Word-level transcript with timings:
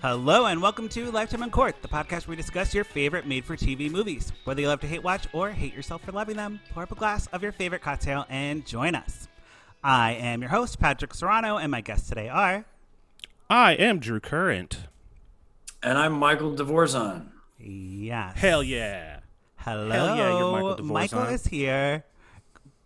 Hello 0.00 0.46
and 0.46 0.62
welcome 0.62 0.88
to 0.90 1.10
Lifetime 1.10 1.42
Uncorked, 1.42 1.82
the 1.82 1.88
podcast 1.88 2.28
where 2.28 2.30
we 2.30 2.36
discuss 2.36 2.72
your 2.72 2.84
favorite 2.84 3.26
made-for-TV 3.26 3.90
movies. 3.90 4.32
Whether 4.44 4.60
you 4.60 4.68
love 4.68 4.80
to 4.82 4.86
hate 4.86 5.02
watch 5.02 5.26
or 5.32 5.50
hate 5.50 5.74
yourself 5.74 6.04
for 6.04 6.12
loving 6.12 6.36
them, 6.36 6.60
pour 6.72 6.84
up 6.84 6.92
a 6.92 6.94
glass 6.94 7.26
of 7.32 7.42
your 7.42 7.50
favorite 7.50 7.82
cocktail 7.82 8.24
and 8.28 8.64
join 8.64 8.94
us. 8.94 9.26
I 9.82 10.12
am 10.12 10.40
your 10.40 10.50
host, 10.50 10.78
Patrick 10.78 11.14
Serrano, 11.14 11.56
and 11.56 11.72
my 11.72 11.80
guests 11.80 12.08
today 12.08 12.28
are... 12.28 12.64
I 13.50 13.72
am 13.72 13.98
Drew 13.98 14.20
Current. 14.20 14.86
And 15.82 15.98
I'm 15.98 16.12
Michael 16.12 16.54
DeVorzon. 16.54 17.30
Yes. 17.58 18.38
Hell 18.38 18.62
yeah. 18.62 19.18
Hello. 19.56 19.90
Hell 19.90 20.16
yeah, 20.16 20.38
you're 20.38 20.52
Michael 20.52 20.76
DeVorzon. 20.76 20.92
Michael 20.92 21.22
is 21.24 21.46
here. 21.48 22.04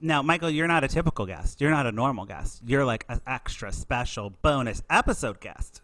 Now, 0.04 0.20
Michael, 0.20 0.50
you're 0.50 0.66
not 0.66 0.82
a 0.82 0.88
typical 0.88 1.26
guest. 1.26 1.60
You're 1.60 1.70
not 1.70 1.86
a 1.86 1.92
normal 1.92 2.24
guest. 2.24 2.60
You're 2.66 2.84
like 2.84 3.04
an 3.08 3.20
extra 3.24 3.70
special 3.72 4.30
bonus 4.42 4.82
episode 4.90 5.38
guest. 5.40 5.80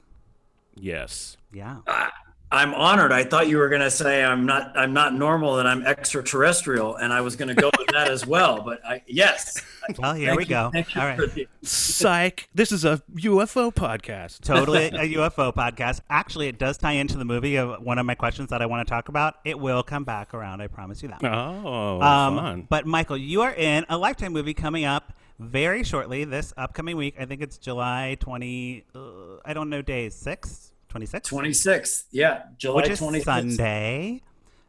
Yes. 0.74 1.36
Yeah. 1.52 1.78
Ah, 1.86 2.12
I'm 2.50 2.72
honored. 2.74 3.12
I 3.12 3.24
thought 3.24 3.48
you 3.48 3.58
were 3.58 3.68
going 3.68 3.82
to 3.82 3.90
say 3.90 4.24
I'm 4.24 4.46
not 4.46 4.76
I'm 4.76 4.94
not 4.94 5.12
normal 5.14 5.58
and 5.58 5.68
I'm 5.68 5.84
extraterrestrial, 5.86 6.96
and 6.96 7.12
I 7.12 7.20
was 7.20 7.36
going 7.36 7.48
to 7.48 7.54
go 7.54 7.70
with 7.78 7.88
that 7.88 8.08
as 8.08 8.26
well. 8.26 8.62
But 8.62 8.80
I, 8.86 9.02
yes. 9.06 9.62
Well, 9.98 10.14
here 10.14 10.28
Thank 10.28 10.38
we 10.38 10.44
you- 10.44 10.48
go. 10.50 10.70
thank 10.72 10.96
All 10.96 11.04
right. 11.04 11.18
the- 11.18 11.46
Psych. 11.62 12.48
This 12.54 12.72
is 12.72 12.84
a 12.84 13.02
UFO 13.16 13.72
podcast. 13.72 14.40
totally 14.40 14.86
a 14.86 15.14
UFO 15.16 15.54
podcast. 15.54 16.00
Actually, 16.08 16.48
it 16.48 16.58
does 16.58 16.78
tie 16.78 16.92
into 16.92 17.18
the 17.18 17.24
movie 17.24 17.56
of 17.56 17.82
one 17.82 17.98
of 17.98 18.06
my 18.06 18.14
questions 18.14 18.48
that 18.50 18.62
I 18.62 18.66
want 18.66 18.86
to 18.86 18.90
talk 18.90 19.08
about. 19.08 19.36
It 19.44 19.58
will 19.58 19.82
come 19.82 20.04
back 20.04 20.32
around. 20.34 20.60
I 20.62 20.66
promise 20.68 21.02
you 21.02 21.08
that. 21.10 21.22
Oh, 21.24 22.00
Um, 22.00 22.36
fun. 22.36 22.66
But 22.68 22.86
Michael, 22.86 23.16
you 23.18 23.42
are 23.42 23.52
in 23.54 23.84
a 23.88 23.98
Lifetime 23.98 24.32
movie 24.32 24.54
coming 24.54 24.84
up 24.84 25.12
very 25.38 25.84
shortly 25.84 26.24
this 26.24 26.52
upcoming 26.56 26.96
week. 26.96 27.14
I 27.18 27.24
think 27.26 27.42
it's 27.42 27.58
July 27.58 28.16
20. 28.20 28.84
Uh, 28.94 29.00
I 29.44 29.52
don't 29.54 29.70
know 29.70 29.82
days. 29.82 30.14
Six, 30.14 30.72
26, 30.88 31.30
26th. 31.30 32.04
Yeah, 32.10 32.42
July 32.56 32.76
which 32.76 32.90
is 32.90 33.00
26th. 33.00 33.24
Sunday. 33.24 34.22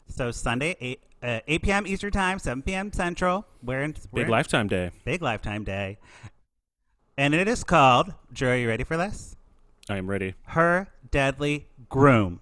So 0.08 0.32
Sunday, 0.32 0.76
eight 0.80 1.02
uh, 1.22 1.40
8 1.48 1.62
p.m. 1.62 1.88
Eastern 1.88 2.12
time, 2.12 2.40
7 2.40 2.62
p.m. 2.64 2.92
Central. 2.94 3.46
We're 3.64 3.82
in 3.84 3.96
we're 4.12 4.22
Big 4.22 4.26
in- 4.26 4.32
Lifetime 4.32 4.68
Day. 4.68 4.92
big 5.06 5.22
Lifetime 5.22 5.64
day, 5.64 5.98
and 7.18 7.34
it 7.34 7.48
is 7.48 7.64
called. 7.64 8.14
Drew, 8.34 8.50
are 8.50 8.56
you 8.56 8.68
ready 8.68 8.84
for 8.84 8.98
this? 8.98 9.36
I 9.90 9.98
am 9.98 10.10
ready. 10.10 10.36
Her 10.44 10.88
Deadly 11.12 11.68
Groom. 11.90 12.40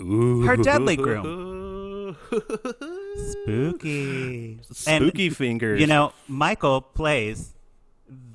Ooh. 0.00 0.42
Her 0.42 0.56
deadly 0.56 0.94
groom. 0.96 2.16
Spooky. 3.16 4.60
And, 4.86 5.02
Spooky 5.04 5.30
fingers. 5.30 5.80
You 5.80 5.86
know, 5.86 6.12
Michael 6.28 6.80
plays 6.80 7.54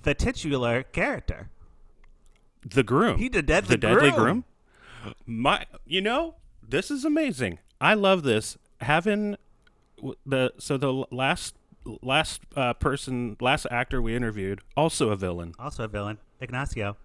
the 0.04 0.14
titular 0.14 0.84
character. 0.84 1.50
The 2.66 2.84
groom. 2.84 3.18
He 3.18 3.30
the 3.30 3.42
deadly 3.42 3.76
the 3.76 3.78
deadly 3.78 4.12
groom. 4.12 4.44
groom. 5.04 5.16
My, 5.26 5.66
you 5.86 6.02
know, 6.02 6.36
this 6.68 6.90
is 6.90 7.04
amazing. 7.06 7.60
I 7.82 7.94
love 7.94 8.24
this. 8.24 8.58
Having 8.82 9.38
the 10.26 10.54
so 10.58 10.78
the 10.78 11.06
last 11.12 11.56
last 12.02 12.42
uh, 12.56 12.74
person, 12.74 13.36
last 13.42 13.66
actor 13.72 14.02
we 14.02 14.16
interviewed, 14.16 14.62
also 14.78 15.10
a 15.10 15.16
villain. 15.16 15.54
Also 15.60 15.84
a 15.84 15.88
villain, 15.88 16.18
Ignacio. 16.40 16.98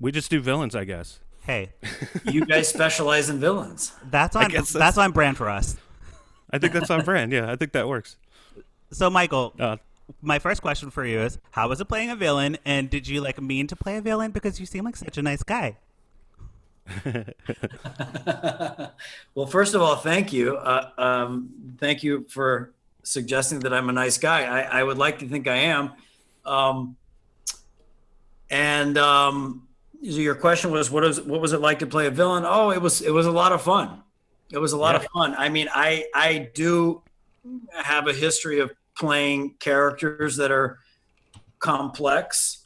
We 0.00 0.12
just 0.12 0.30
do 0.30 0.40
villains, 0.40 0.74
I 0.76 0.84
guess. 0.84 1.20
Hey, 1.42 1.70
You 2.24 2.44
guys 2.44 2.68
specialize 2.68 3.30
in 3.30 3.40
villains. 3.40 3.92
that's 4.10 4.36
on 4.36 4.50
that's, 4.52 4.72
that's- 4.72 4.98
on 4.98 5.12
brand 5.12 5.36
for 5.36 5.48
us. 5.48 5.76
I 6.50 6.58
think 6.58 6.72
that's 6.72 6.90
on 6.90 7.04
brand. 7.04 7.30
Yeah, 7.32 7.50
I 7.50 7.56
think 7.56 7.72
that 7.72 7.88
works. 7.88 8.16
So, 8.90 9.10
Michael, 9.10 9.52
Uh, 9.58 9.76
my 10.22 10.38
first 10.38 10.62
question 10.62 10.90
for 10.90 11.04
you 11.04 11.20
is: 11.20 11.38
How 11.50 11.68
was 11.68 11.80
it 11.80 11.86
playing 11.86 12.10
a 12.10 12.16
villain, 12.16 12.58
and 12.64 12.90
did 12.90 13.06
you 13.06 13.20
like 13.20 13.40
mean 13.40 13.66
to 13.68 13.76
play 13.76 13.96
a 13.96 14.00
villain 14.00 14.30
because 14.30 14.58
you 14.60 14.66
seem 14.66 14.84
like 14.84 14.96
such 14.96 15.18
a 15.18 15.22
nice 15.22 15.42
guy? 15.42 15.76
Well, 19.34 19.46
first 19.46 19.74
of 19.74 19.82
all, 19.82 19.96
thank 19.96 20.32
you. 20.32 20.56
Uh, 20.56 20.90
um, 20.98 21.50
thank 21.78 22.02
you 22.02 22.26
for 22.28 22.72
suggesting 23.04 23.60
that 23.60 23.72
I'm 23.72 23.88
a 23.88 23.92
nice 23.92 24.18
guy. 24.18 24.42
I, 24.42 24.80
I 24.80 24.82
would 24.82 24.98
like 24.98 25.20
to 25.20 25.28
think 25.28 25.46
I 25.46 25.56
am. 25.56 25.92
Um, 26.44 26.96
and 28.50 28.98
um, 28.98 29.68
so 30.02 30.16
your 30.16 30.34
question 30.34 30.70
was, 30.70 30.90
what 30.90 31.04
is 31.04 31.20
what 31.20 31.40
was 31.40 31.52
it 31.52 31.60
like 31.60 31.80
to 31.80 31.86
play 31.86 32.06
a 32.06 32.10
villain? 32.10 32.44
Oh, 32.46 32.70
it 32.70 32.80
was 32.80 33.00
it 33.00 33.10
was 33.10 33.26
a 33.26 33.30
lot 33.30 33.52
of 33.52 33.62
fun. 33.62 34.02
It 34.50 34.58
was 34.58 34.72
a 34.72 34.76
lot 34.76 34.96
of 34.96 35.04
fun. 35.14 35.34
I 35.36 35.48
mean, 35.50 35.68
I 35.72 36.06
I 36.14 36.50
do 36.54 37.02
have 37.74 38.08
a 38.08 38.12
history 38.12 38.60
of 38.60 38.72
playing 38.98 39.54
characters 39.60 40.36
that 40.36 40.50
are 40.50 40.78
complex. 41.58 42.64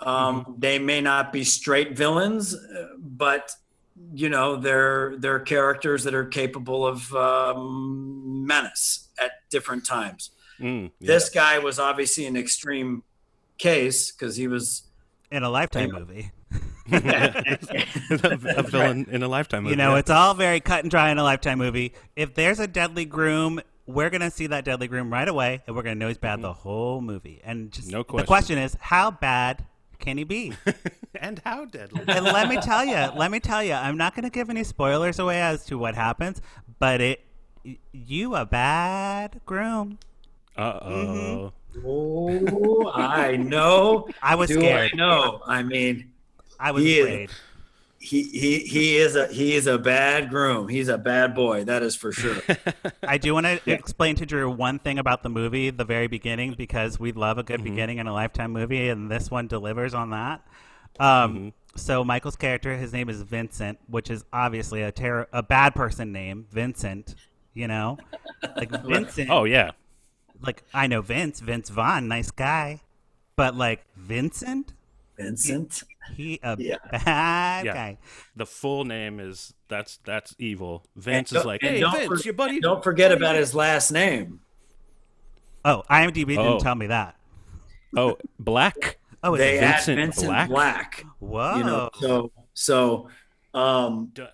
Um, 0.00 0.54
They 0.58 0.78
may 0.78 1.00
not 1.00 1.32
be 1.32 1.44
straight 1.44 1.96
villains, 1.96 2.54
uh, 2.54 2.88
but 2.98 3.52
you 4.14 4.30
know 4.30 4.56
they're 4.56 5.16
they're 5.18 5.40
characters 5.40 6.04
that 6.04 6.14
are 6.14 6.24
capable 6.24 6.86
of 6.86 7.14
um, 7.14 8.46
menace 8.46 9.08
at 9.22 9.32
different 9.50 9.84
times. 9.86 10.30
mm, 10.58 10.90
yeah. 11.00 11.06
This 11.06 11.28
guy 11.28 11.58
was 11.58 11.78
obviously 11.78 12.24
an 12.26 12.36
extreme 12.36 13.02
case 13.58 14.10
because 14.10 14.36
he 14.36 14.48
was 14.48 14.84
In 15.30 15.42
a 15.42 15.50
Lifetime 15.50 15.90
Yeah. 15.92 15.98
movie, 15.98 16.30
a 16.92 18.62
villain 18.62 19.06
in 19.10 19.22
a 19.22 19.28
lifetime 19.28 19.64
movie. 19.64 19.72
you 19.72 19.76
know, 19.76 19.92
yeah. 19.92 19.98
it's 20.00 20.10
all 20.10 20.32
very 20.34 20.60
cut 20.60 20.82
and 20.82 20.90
dry 20.90 21.10
in 21.10 21.18
a 21.18 21.22
Lifetime 21.22 21.58
movie. 21.58 21.92
If 22.16 22.34
there's 22.34 22.58
a 22.58 22.66
deadly 22.66 23.04
groom, 23.04 23.60
we're 23.92 24.10
gonna 24.10 24.30
see 24.30 24.46
that 24.48 24.64
deadly 24.64 24.88
groom 24.88 25.12
right 25.12 25.28
away, 25.28 25.62
and 25.66 25.74
we're 25.76 25.82
gonna 25.82 25.94
know 25.96 26.08
he's 26.08 26.18
bad 26.18 26.40
the 26.42 26.52
whole 26.52 27.00
movie. 27.00 27.40
And 27.44 27.70
just 27.72 27.90
No 27.90 27.98
the 27.98 28.04
question. 28.04 28.26
question 28.26 28.58
is, 28.58 28.76
how 28.80 29.10
bad 29.10 29.64
can 29.98 30.16
he 30.18 30.24
be? 30.24 30.54
and 31.14 31.40
how 31.44 31.64
deadly. 31.66 32.02
and 32.08 32.24
let 32.24 32.48
me 32.48 32.56
tell 32.56 32.84
you, 32.84 32.94
let 33.16 33.30
me 33.30 33.38
tell 33.40 33.62
you, 33.62 33.74
I'm 33.74 33.96
not 33.98 34.14
going 34.14 34.24
to 34.24 34.30
give 34.30 34.48
any 34.48 34.64
spoilers 34.64 35.18
away 35.18 35.42
as 35.42 35.64
to 35.66 35.76
what 35.76 35.94
happens, 35.94 36.40
but 36.78 37.00
it, 37.02 37.20
y- 37.64 37.76
you 37.92 38.34
a 38.34 38.46
bad 38.46 39.40
groom. 39.44 39.98
Uh 40.56 40.78
oh. 40.82 41.52
oh 41.84 42.90
I 42.94 43.36
know 43.36 44.08
I 44.22 44.34
was 44.36 44.48
do 44.48 44.54
scared. 44.58 44.92
I 44.94 44.96
know 44.96 45.42
I 45.46 45.62
mean 45.62 46.12
I 46.58 46.70
was 46.72 46.82
He 46.82 46.98
is- 46.98 47.06
afraid. 47.06 47.30
He 48.02 48.22
he 48.22 48.60
he 48.60 48.96
is 48.96 49.14
a 49.14 49.26
he 49.28 49.54
is 49.54 49.66
a 49.66 49.78
bad 49.78 50.30
groom 50.30 50.68
he's 50.68 50.88
a 50.88 50.96
bad 50.96 51.34
boy 51.34 51.62
that 51.64 51.82
is 51.82 51.94
for 51.94 52.12
sure 52.12 52.36
I 53.06 53.18
do 53.18 53.34
want 53.34 53.44
to 53.46 53.60
explain 53.70 54.16
to 54.16 54.24
Drew 54.26 54.50
one 54.50 54.78
thing 54.78 54.98
about 54.98 55.22
the 55.22 55.28
movie, 55.28 55.68
the 55.68 55.84
very 55.84 56.06
beginning, 56.06 56.54
because 56.54 56.98
we 56.98 57.12
love 57.12 57.36
a 57.36 57.42
good 57.42 57.62
beginning 57.62 57.98
in 57.98 58.06
a 58.06 58.12
lifetime 58.12 58.52
movie, 58.52 58.88
and 58.88 59.10
this 59.10 59.30
one 59.30 59.46
delivers 59.48 59.92
on 59.94 60.10
that. 60.10 60.40
Um, 60.98 61.52
So 61.76 62.02
Michael's 62.02 62.36
character, 62.36 62.76
his 62.76 62.92
name 62.92 63.08
is 63.10 63.20
Vincent, 63.22 63.78
which 63.86 64.10
is 64.10 64.24
obviously 64.32 64.82
a 64.82 64.90
terror, 64.92 65.28
a 65.32 65.42
bad 65.42 65.74
person 65.74 66.10
name, 66.12 66.46
Vincent. 66.50 67.14
You 67.54 67.68
know, 67.68 67.98
like 68.56 68.70
Vincent. 68.84 69.28
Oh 69.30 69.44
yeah. 69.44 69.72
like 70.40 70.62
I 70.72 70.86
know 70.86 71.02
Vince, 71.02 71.40
Vince 71.40 71.68
Vaughn, 71.68 72.08
nice 72.08 72.30
guy, 72.30 72.80
but 73.36 73.54
like 73.56 73.84
Vincent, 73.96 74.72
Vincent 75.20 75.82
he 76.16 76.40
a 76.42 76.56
Yeah. 76.58 76.76
bad 76.90 77.64
Yeah. 77.66 77.74
guy. 77.74 77.98
The 78.36 78.46
full 78.46 78.84
name 78.84 79.20
is 79.20 79.54
that's 79.68 79.98
that's 80.04 80.34
evil. 80.38 80.84
Vince 80.96 81.32
is 81.32 81.44
like, 81.44 81.60
hey 81.62 81.80
don't 81.80 81.92
Vince, 81.92 82.06
for- 82.20 82.24
your 82.24 82.34
buddy. 82.34 82.60
don't 82.60 82.82
forget 82.82 83.12
about 83.12 83.36
his 83.36 83.54
last 83.54 83.90
name 83.92 84.40
Oh, 85.64 85.82
IMDb 85.90 86.38
Oh. 86.38 86.42
didn't 86.42 86.60
tell 86.60 86.74
me 86.74 86.86
that. 86.86 87.16
Oh, 87.96 88.16
Black. 88.38 88.98
Oh, 89.22 89.36
they 89.36 89.58
Vincent 89.60 89.98
Vincent 89.98 90.26
Black? 90.28 90.48
Black, 90.48 91.04
whoa. 91.18 91.56
you 91.58 91.64
know 91.64 91.90
so 92.00 92.32
so 92.54 93.08
um 93.54 94.10
D- 94.14 94.24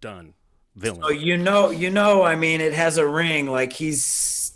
done. 0.00 0.34
Villain. 0.76 1.00
so 1.02 1.08
you 1.10 1.38
know 1.38 1.70
you 1.70 1.88
know 1.90 2.22
I 2.22 2.36
mean 2.36 2.60
it 2.60 2.74
has 2.74 2.98
a 2.98 3.06
ring 3.08 3.46
like 3.46 3.72
he's 3.72 4.52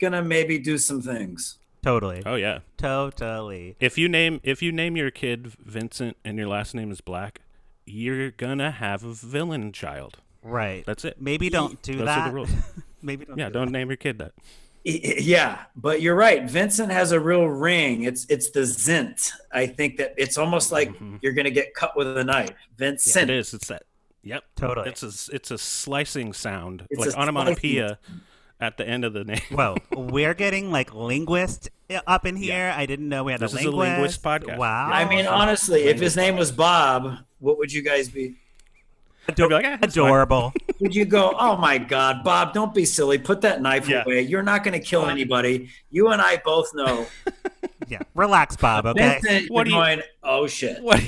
gonna 0.00 0.22
maybe 0.22 0.58
do 0.58 0.78
some 0.78 1.02
things 1.02 1.56
totally, 1.86 2.22
oh 2.26 2.34
yeah. 2.34 2.60
totally. 2.76 3.76
If 3.80 3.96
you 3.98 4.08
name 4.08 4.40
if 4.42 4.62
you 4.62 4.72
name 4.72 4.96
your 4.96 5.10
kid 5.10 5.52
Vincent 5.58 6.16
and 6.24 6.38
your 6.38 6.48
last 6.48 6.74
name 6.74 6.90
is 6.90 7.00
Black, 7.00 7.40
you're 7.84 8.30
gonna 8.30 8.70
have 8.70 9.04
a 9.04 9.12
villain 9.12 9.72
child. 9.72 10.18
Right. 10.42 10.84
That's 10.86 11.04
it. 11.04 11.20
Maybe 11.20 11.48
don't 11.48 11.80
do 11.82 11.96
Those 11.96 12.08
are 12.08 12.28
the 12.28 12.34
rules. 12.34 12.50
Maybe 13.02 13.24
don't. 13.24 13.38
Yeah, 13.38 13.48
do 13.48 13.54
don't 13.54 13.72
name 13.72 13.88
your 13.88 13.96
kid 13.96 14.18
that. 14.18 14.32
Yeah, 14.84 15.64
but 15.74 16.00
you're 16.00 16.14
right. 16.14 16.48
Vincent 16.48 16.92
has 16.92 17.10
a 17.10 17.18
real 17.18 17.46
ring. 17.46 18.04
It's 18.04 18.24
it's 18.28 18.50
the 18.50 18.60
Zint. 18.60 19.32
I 19.52 19.66
think 19.66 19.96
that 19.96 20.14
it's 20.16 20.38
almost 20.38 20.70
like 20.70 20.90
mm-hmm. 20.90 21.16
you're 21.22 21.32
gonna 21.32 21.50
get 21.50 21.74
cut 21.74 21.96
with 21.96 22.16
a 22.16 22.22
knife. 22.22 22.50
Vincent. 22.76 23.30
It 23.30 23.36
is. 23.36 23.52
It's 23.52 23.68
that. 23.68 23.82
Yep. 24.22 24.44
Totally. 24.56 24.88
It's 24.88 25.02
a 25.02 25.34
it's 25.34 25.50
a 25.50 25.58
slicing 25.58 26.32
sound, 26.32 26.86
It's 26.90 27.00
like 27.00 27.14
a 27.14 27.20
onomatopoeia, 27.20 27.98
at 28.60 28.76
the 28.78 28.86
end 28.88 29.04
of 29.04 29.12
the 29.12 29.24
name. 29.24 29.40
Whoa, 29.50 29.76
we're 29.96 30.34
getting 30.34 30.70
like 30.72 30.94
linguist 30.94 31.70
up 32.06 32.26
in 32.26 32.36
here. 32.36 32.72
I 32.76 32.86
didn't 32.86 33.08
know 33.08 33.24
we 33.24 33.32
had 33.32 33.40
This 33.40 33.54
a 33.54 33.58
is 33.58 33.64
a 33.66 33.70
linguist. 33.70 34.22
linguist 34.22 34.22
podcast. 34.22 34.58
Wow. 34.58 34.90
I 34.90 35.08
mean, 35.08 35.26
honestly, 35.26 35.84
if 35.84 36.00
his 36.00 36.16
name 36.16 36.36
was 36.36 36.50
Bob, 36.52 37.18
what 37.38 37.58
would 37.58 37.72
you 37.72 37.82
guys 37.82 38.08
be? 38.08 38.36
I'd 39.28 39.34
be 39.34 39.42
like, 39.46 39.64
"Ah, 39.66 39.78
it's 39.82 39.94
adorable. 39.96 40.52
Would 40.78 40.94
you 40.94 41.04
go, 41.04 41.34
oh 41.36 41.56
my 41.56 41.78
God, 41.78 42.22
Bob, 42.22 42.52
don't 42.54 42.72
be 42.72 42.84
silly. 42.84 43.18
Put 43.18 43.40
that 43.40 43.60
knife 43.60 43.88
Yeah. 43.88 44.04
away. 44.04 44.20
You're 44.20 44.44
not 44.44 44.62
going 44.62 44.78
to 44.78 44.86
kill 44.86 45.06
anybody. 45.06 45.68
You 45.90 46.08
and 46.10 46.22
I 46.22 46.40
both 46.44 46.72
know 46.76 47.06
Yeah, 47.88 48.00
relax, 48.14 48.56
Bob. 48.56 48.86
Okay. 48.86 49.18
Vincent, 49.20 49.50
What 49.50 49.60
you're 49.60 49.64
do 49.64 49.70
you- 49.70 49.76
going, 49.96 50.02
oh 50.22 50.46
shit. 50.46 50.80
What? 50.80 51.00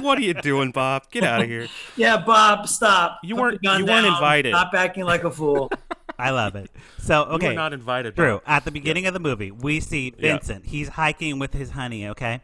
what 0.00 0.16
are 0.18 0.22
you 0.22 0.32
doing, 0.32 0.70
Bob? 0.70 1.10
Get 1.10 1.24
out 1.24 1.42
of 1.42 1.48
here. 1.48 1.68
Yeah, 1.96 2.16
Bob, 2.16 2.68
stop. 2.68 3.18
You 3.22 3.34
Put 3.34 3.40
weren't- 3.42 3.60
the 3.60 3.66
gun 3.68 3.80
you 3.80 3.86
weren't 3.86 4.06
invited. 4.06 4.54
Stop 4.54 4.72
acting 4.74 5.04
like 5.04 5.24
a 5.24 5.30
fool. 5.30 5.70
I 6.18 6.30
love 6.30 6.54
it. 6.56 6.70
So 6.98 7.26
You 7.26 7.32
okay, 7.32 7.48
were 7.48 7.54
not 7.54 7.72
invited. 7.72 8.14
Drew. 8.14 8.34
Bob. 8.34 8.42
At 8.46 8.64
the 8.64 8.70
beginning 8.70 9.06
of 9.06 9.14
the 9.14 9.20
movie, 9.20 9.50
we 9.50 9.80
see 9.80 10.14
Yeah. 10.18 10.32
Vincent. 10.32 10.66
He's 10.66 10.88
hiking 10.88 11.38
with 11.38 11.52
his 11.52 11.70
honey. 11.70 12.08
Okay, 12.08 12.40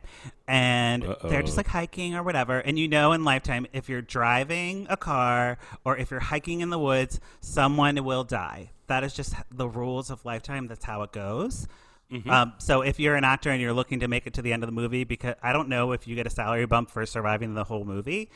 and 0.47 1.17
they're 1.25 1.43
just 1.43 1.57
like 1.57 1.69
hiking 1.69 2.15
or 2.15 2.23
whatever. 2.23 2.59
And 2.59 2.79
you 2.79 2.89
know, 2.89 3.13
in 3.13 3.25
Lifetime, 3.25 3.67
if 3.73 3.89
you're 3.89 4.03
driving 4.03 4.87
a 4.89 4.97
car 4.97 5.59
or 5.85 5.97
if 5.97 6.11
you're 6.11 6.21
hiking 6.21 6.61
in 6.61 6.71
the 6.71 6.79
woods, 6.79 7.21
someone 7.41 8.03
will 8.05 8.25
die. 8.25 8.71
That 8.87 9.05
is 9.05 9.15
just 9.15 9.35
the 9.51 9.69
rules 9.69 10.11
of 10.11 10.25
Lifetime. 10.25 10.67
That's 10.67 10.85
how 10.85 11.03
it 11.03 11.13
goes. 11.13 11.69
Mm-hmm. 12.11 12.31
Um, 12.31 12.53
so 12.57 12.81
if 12.81 12.99
you're 12.99 13.17
an 13.17 13.25
actor 13.25 13.51
and 13.51 13.61
you're 13.61 13.75
looking 13.75 14.01
to 14.01 14.09
make 14.09 14.27
it 14.27 14.33
to 14.35 14.43
the 14.43 14.53
end 14.55 14.63
of 14.63 14.67
the 14.69 14.73
movie, 14.73 15.05
because 15.05 15.35
I 15.43 15.53
don't 15.53 15.69
know 15.69 15.93
if 15.93 16.09
you 16.09 16.15
get 16.17 16.27
a 16.27 16.31
salary 16.31 16.65
bump 16.65 16.91
for 16.91 17.05
surviving 17.05 17.53
the 17.53 17.65
whole 17.65 17.85
movie, 17.85 18.31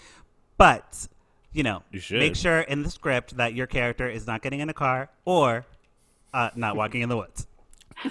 but 0.59 1.09
you 1.53 1.63
know, 1.63 1.83
You 1.91 2.01
make 2.19 2.37
sure 2.37 2.61
in 2.61 2.83
the 2.83 2.91
script 2.91 3.37
that 3.37 3.55
your 3.55 3.67
character 3.67 4.09
is 4.09 4.27
not 4.27 4.43
getting 4.43 4.61
in 4.61 4.69
a 4.69 4.75
car 4.75 5.09
or 5.25 5.67
uh, 6.33 6.51
not 6.55 6.77
walking 6.77 7.03
in 7.03 7.09
the 7.09 7.17
woods. 7.17 7.47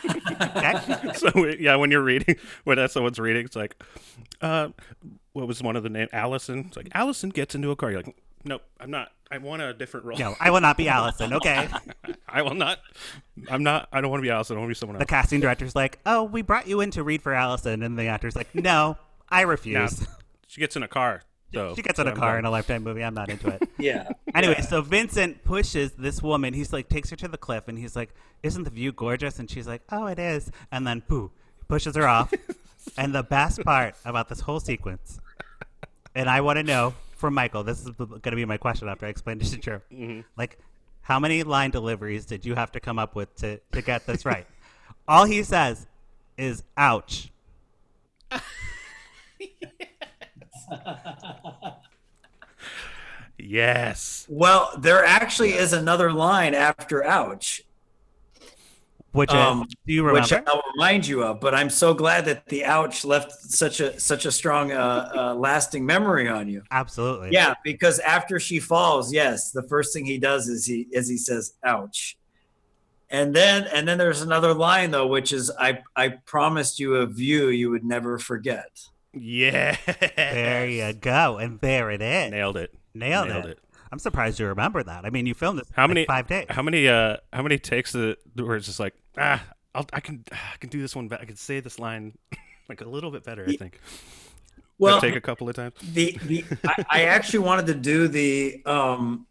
okay? 0.06 1.14
so 1.16 1.46
yeah, 1.60 1.76
when 1.76 1.92
you're 1.92 2.04
reading, 2.04 2.36
when 2.64 2.78
that's 2.78 2.94
someone's 2.94 3.20
reading, 3.20 3.46
it's 3.46 3.56
like, 3.56 3.82
uh, 4.42 4.70
what 5.34 5.48
was 5.48 5.62
one 5.62 5.76
of 5.76 5.84
the 5.84 5.90
name? 5.90 6.08
Allison. 6.14 6.66
It's 6.68 6.78
like 6.78 6.90
Allison 6.94 7.30
gets 7.30 7.56
into 7.56 7.72
a 7.72 7.76
car. 7.76 7.92
You're 7.92 8.02
like, 8.04 8.16
nope, 8.44 8.62
I'm 8.80 8.92
not. 8.92 9.12
I 9.32 9.38
want 9.38 9.62
a 9.62 9.74
different 9.74 10.06
role. 10.06 10.18
No, 10.18 10.36
I 10.40 10.52
will 10.52 10.60
not 10.62 10.78
be 10.78 10.90
Allison. 10.90 11.34
Okay. 11.34 11.68
I 12.30 12.42
will 12.42 12.54
not. 12.54 12.80
I'm 13.50 13.64
not. 13.64 13.88
I 13.92 14.02
don't 14.02 14.12
want 14.12 14.22
to 14.22 14.28
be 14.28 14.30
Allison. 14.30 14.58
I 14.58 14.60
want 14.60 14.70
to 14.70 14.76
be 14.76 14.78
someone 14.78 14.98
else. 14.98 15.02
The 15.02 15.06
casting 15.08 15.40
director's 15.40 15.76
like, 15.76 16.00
"Oh, 16.06 16.24
we 16.24 16.42
brought 16.42 16.68
you 16.68 16.82
in 16.82 16.92
to 16.92 17.04
read 17.04 17.22
for 17.22 17.34
Allison," 17.34 17.82
and 17.82 17.98
the 17.98 18.08
actor's 18.08 18.36
like, 18.36 18.54
"No, 18.54 18.98
I 19.30 19.42
refuse." 19.42 20.06
she 20.48 20.60
gets 20.60 20.76
in 20.76 20.84
a 20.84 20.88
car. 20.88 21.24
So 21.54 21.76
She 21.76 21.82
gets 21.82 22.00
in 22.00 22.08
a 22.08 22.12
I'm 22.12 22.16
car 22.16 22.40
in 22.40 22.46
a 22.46 22.52
lifetime 22.52 22.84
movie. 22.84 23.04
I'm 23.04 23.14
not 23.14 23.30
into 23.30 23.50
it. 23.50 23.70
Yeah. 23.78 24.10
Anyway, 24.36 24.62
so 24.62 24.82
Vincent 24.82 25.44
pushes 25.44 25.92
this 25.94 26.22
woman. 26.22 26.54
He's 26.54 26.72
like, 26.72 26.88
takes 26.88 27.10
her 27.10 27.16
to 27.16 27.28
the 27.28 27.38
cliff, 27.38 27.68
and 27.68 27.80
he's 27.80 27.96
like, 27.96 28.14
"Isn't 28.44 28.64
the 28.64 28.70
view 28.70 28.92
gorgeous?" 28.92 29.40
And 29.40 29.50
she's 29.50 29.68
like, 29.68 29.82
"Oh, 29.92 30.06
it 30.06 30.20
is." 30.20 30.52
And 30.72 30.86
then, 30.86 31.02
poo, 31.02 31.32
pushes 31.68 31.96
her 31.96 32.08
off. 32.08 32.32
and 32.98 33.14
the 33.14 33.24
best 33.24 33.64
part 33.64 33.96
about 34.06 34.30
this 34.30 34.42
whole 34.42 34.60
sequence, 34.60 35.20
and 36.14 36.30
I 36.30 36.42
want 36.42 36.58
to 36.58 36.64
know 36.64 36.94
from 37.16 37.34
Michael. 37.34 37.64
This 37.64 37.80
is 37.80 37.90
going 37.90 38.22
to 38.22 38.36
be 38.36 38.46
my 38.46 38.58
question 38.58 38.88
after 38.88 39.08
I 39.08 39.10
explain 39.10 39.42
it 39.42 39.46
to 39.46 39.58
Drew. 39.58 39.82
Mm-hmm. 39.92 40.22
Like, 40.38 40.60
how 41.02 41.20
many 41.20 41.42
line 41.42 41.72
deliveries 41.72 42.26
did 42.26 42.46
you 42.46 42.54
have 42.54 42.72
to 42.74 42.80
come 42.80 43.00
up 43.00 43.16
with 43.16 43.36
to 43.38 43.60
to 43.72 43.82
get 43.82 44.06
this 44.06 44.26
right? 44.26 44.46
All 45.08 45.26
he 45.26 45.42
says 45.42 45.88
is 46.38 46.64
"ouch." 46.78 47.32
Yes. 53.38 54.28
Well, 54.30 54.72
there 54.78 55.04
actually 55.04 55.54
is 55.54 55.74
another 55.74 56.12
line 56.14 56.54
after 56.54 57.04
ouch, 57.04 57.64
Which 59.14 59.32
Um, 59.32 59.66
do 59.86 59.94
you 59.94 60.04
remember? 60.04 60.22
which? 60.22 60.48
I'll 60.48 60.62
remind 60.76 61.06
you 61.06 61.24
of, 61.24 61.42
but 61.42 61.54
I'm 61.54 61.70
so 61.70 61.94
glad 61.94 62.24
that 62.26 62.46
the 62.48 62.64
ouch 62.64 63.04
left 63.04 63.32
such 63.32 63.82
a 63.82 64.00
such 64.00 64.26
a 64.26 64.32
strong 64.32 64.72
uh, 64.72 65.12
uh, 65.14 65.36
lasting 65.36 65.86
memory 65.86 66.30
on 66.30 66.48
you. 66.48 66.64
Absolutely. 66.72 67.30
Yeah, 67.32 67.56
because 67.64 68.00
after 68.00 68.40
she 68.40 68.60
falls, 68.60 69.12
yes, 69.12 69.52
the 69.52 69.64
first 69.64 69.92
thing 69.94 70.06
he 70.06 70.18
does 70.18 70.48
is 70.48 70.66
he 70.66 70.88
is 70.92 71.10
he 71.10 71.18
says 71.18 71.56
ouch. 71.66 72.18
And 73.10 73.36
then 73.36 73.68
and 73.74 73.86
then 73.86 73.98
there's 73.98 74.22
another 74.22 74.54
line 74.54 74.92
though 74.92 75.08
which 75.08 75.34
is 75.34 75.52
I 75.60 75.80
I 75.96 76.10
promised 76.10 76.80
you 76.80 76.96
a 76.96 77.06
view 77.06 77.50
you 77.50 77.70
would 77.70 77.84
never 77.84 78.18
forget. 78.18 78.70
Yeah. 79.14 79.76
There 80.16 80.68
you 80.68 80.94
go, 80.94 81.38
and 81.38 81.60
there 81.60 81.92
it 81.92 82.02
is. 82.02 82.32
Nailed 82.32 82.58
it. 82.58 82.74
Nailed, 82.94 83.28
Nailed 83.28 83.46
it. 83.46 83.52
it. 83.52 83.60
I'm 83.92 84.00
surprised 84.00 84.40
you 84.40 84.48
remember 84.48 84.82
that. 84.84 85.06
I 85.06 85.10
mean, 85.10 85.26
you 85.26 85.34
filmed 85.34 85.60
this 85.60 85.68
How 85.74 85.86
many 85.86 86.06
five 86.06 86.28
days. 86.28 86.46
How 86.50 86.62
many? 86.62 86.88
Uh, 86.88 87.18
how 87.34 87.42
many 87.42 87.58
takes 87.58 87.92
that 87.92 88.18
where 88.36 88.56
it's 88.56 88.66
just 88.66 88.80
like 88.80 88.94
ah, 89.18 89.44
I'll, 89.76 89.86
I 89.92 90.00
can 90.00 90.24
I 90.32 90.58
can 90.60 90.70
do 90.70 90.80
this 90.82 90.96
one. 90.96 91.08
better. 91.08 91.22
I 91.22 91.26
can 91.26 91.36
say 91.36 91.60
this 91.60 91.78
line 91.78 92.18
like 92.70 92.82
a 92.82 92.88
little 92.88 93.12
bit 93.12 93.24
better. 93.24 93.46
I 93.48 93.56
think. 93.56 93.80
Well, 94.78 95.00
take 95.02 95.16
a 95.16 95.22
couple 95.22 95.48
of 95.50 95.56
times. 95.56 95.74
the 95.94 96.18
the 96.24 96.46
I, 96.66 96.86
I 96.90 97.04
actually 97.04 97.40
wanted 97.40 97.68
to 97.68 97.76
do 97.76 98.08
the 98.08 98.62
um 98.66 99.28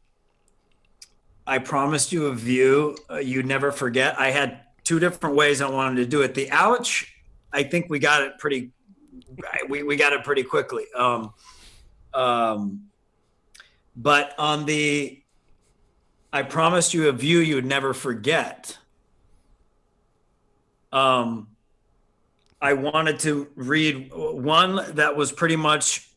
I 1.47 1.59
promised 1.59 2.12
you 2.12 2.27
a 2.27 2.35
view 2.35 2.97
uh, 3.11 3.17
you'd 3.17 3.47
never 3.47 3.73
forget. 3.73 4.21
I 4.21 4.31
had 4.31 4.61
two 4.85 5.00
different 5.00 5.37
ways 5.37 5.61
I 5.61 5.69
wanted 5.69 5.97
to 5.97 6.06
do 6.06 6.23
it. 6.23 6.35
The 6.35 6.50
ouch, 6.50 7.12
I 7.53 7.62
think 7.65 7.87
we 7.88 7.99
got 7.99 8.23
it 8.23 8.38
pretty 8.38 8.71
we, 9.69 9.82
we 9.82 9.97
got 9.97 10.12
it 10.12 10.25
pretty 10.25 10.43
quickly. 10.43 10.87
Um 10.97 11.32
um 12.15 12.82
but 13.97 14.35
on 14.38 14.67
the 14.67 15.23
I 16.32 16.43
promised 16.43 16.94
you 16.94 17.09
a 17.09 17.12
view 17.12 17.38
you 17.41 17.55
would 17.56 17.67
never 17.67 17.93
forget. 17.94 18.79
Um 20.93 21.49
I 22.62 22.75
wanted 22.75 23.19
to 23.21 23.49
read 23.55 24.11
one 24.15 24.94
that 24.97 25.17
was 25.17 25.32
pretty 25.32 25.56
much 25.56 26.11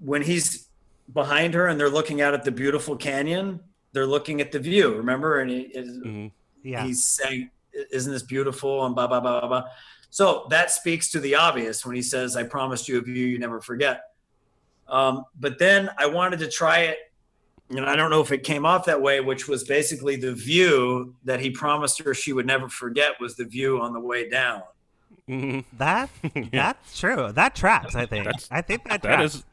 when 0.00 0.22
he's 0.22 0.68
behind 1.12 1.54
her 1.54 1.68
and 1.68 1.78
they're 1.78 1.88
looking 1.90 2.20
out 2.20 2.34
at 2.34 2.42
the 2.44 2.50
beautiful 2.50 2.96
canyon, 2.96 3.60
they're 3.92 4.06
looking 4.06 4.40
at 4.40 4.50
the 4.50 4.58
view, 4.58 4.96
remember? 4.96 5.40
And 5.40 5.50
he, 5.50 5.60
is- 5.60 5.98
Mhm. 5.98 6.32
yeah. 6.64 6.84
he's 6.84 7.04
saying, 7.04 7.50
Isn't 7.92 8.12
this 8.12 8.22
beautiful? 8.24 8.84
And 8.86 8.94
blah, 8.96 9.06
blah, 9.06 9.20
blah, 9.20 9.40
blah, 9.40 9.48
blah. 9.48 9.64
So 10.14 10.46
that 10.50 10.70
speaks 10.70 11.10
to 11.10 11.18
the 11.18 11.34
obvious 11.34 11.84
when 11.84 11.96
he 11.96 12.00
says, 12.02 12.36
I 12.36 12.44
promised 12.44 12.86
you 12.86 12.98
a 12.98 13.00
view 13.00 13.26
you 13.26 13.36
never 13.36 13.60
forget. 13.60 14.02
Um, 14.86 15.24
but 15.40 15.58
then 15.58 15.90
I 15.98 16.06
wanted 16.06 16.38
to 16.38 16.48
try 16.48 16.82
it, 16.82 16.98
and 17.70 17.80
I 17.84 17.96
don't 17.96 18.10
know 18.10 18.20
if 18.20 18.30
it 18.30 18.44
came 18.44 18.64
off 18.64 18.84
that 18.84 19.02
way, 19.02 19.18
which 19.20 19.48
was 19.48 19.64
basically 19.64 20.14
the 20.14 20.32
view 20.32 21.16
that 21.24 21.40
he 21.40 21.50
promised 21.50 22.00
her 22.02 22.14
she 22.14 22.32
would 22.32 22.46
never 22.46 22.68
forget 22.68 23.14
was 23.18 23.34
the 23.34 23.44
view 23.44 23.80
on 23.80 23.92
the 23.92 23.98
way 23.98 24.28
down. 24.30 24.62
Mhm. 25.28 25.64
That 25.78 26.10
that's 26.52 26.96
true. 27.00 27.32
That 27.32 27.56
tracks. 27.56 27.96
I 27.96 28.06
think. 28.06 28.26
That's- 28.26 28.46
I 28.52 28.60
think 28.60 28.84
that 28.84 29.02
That 29.02 29.16
tracks. 29.16 29.34
is 29.34 29.44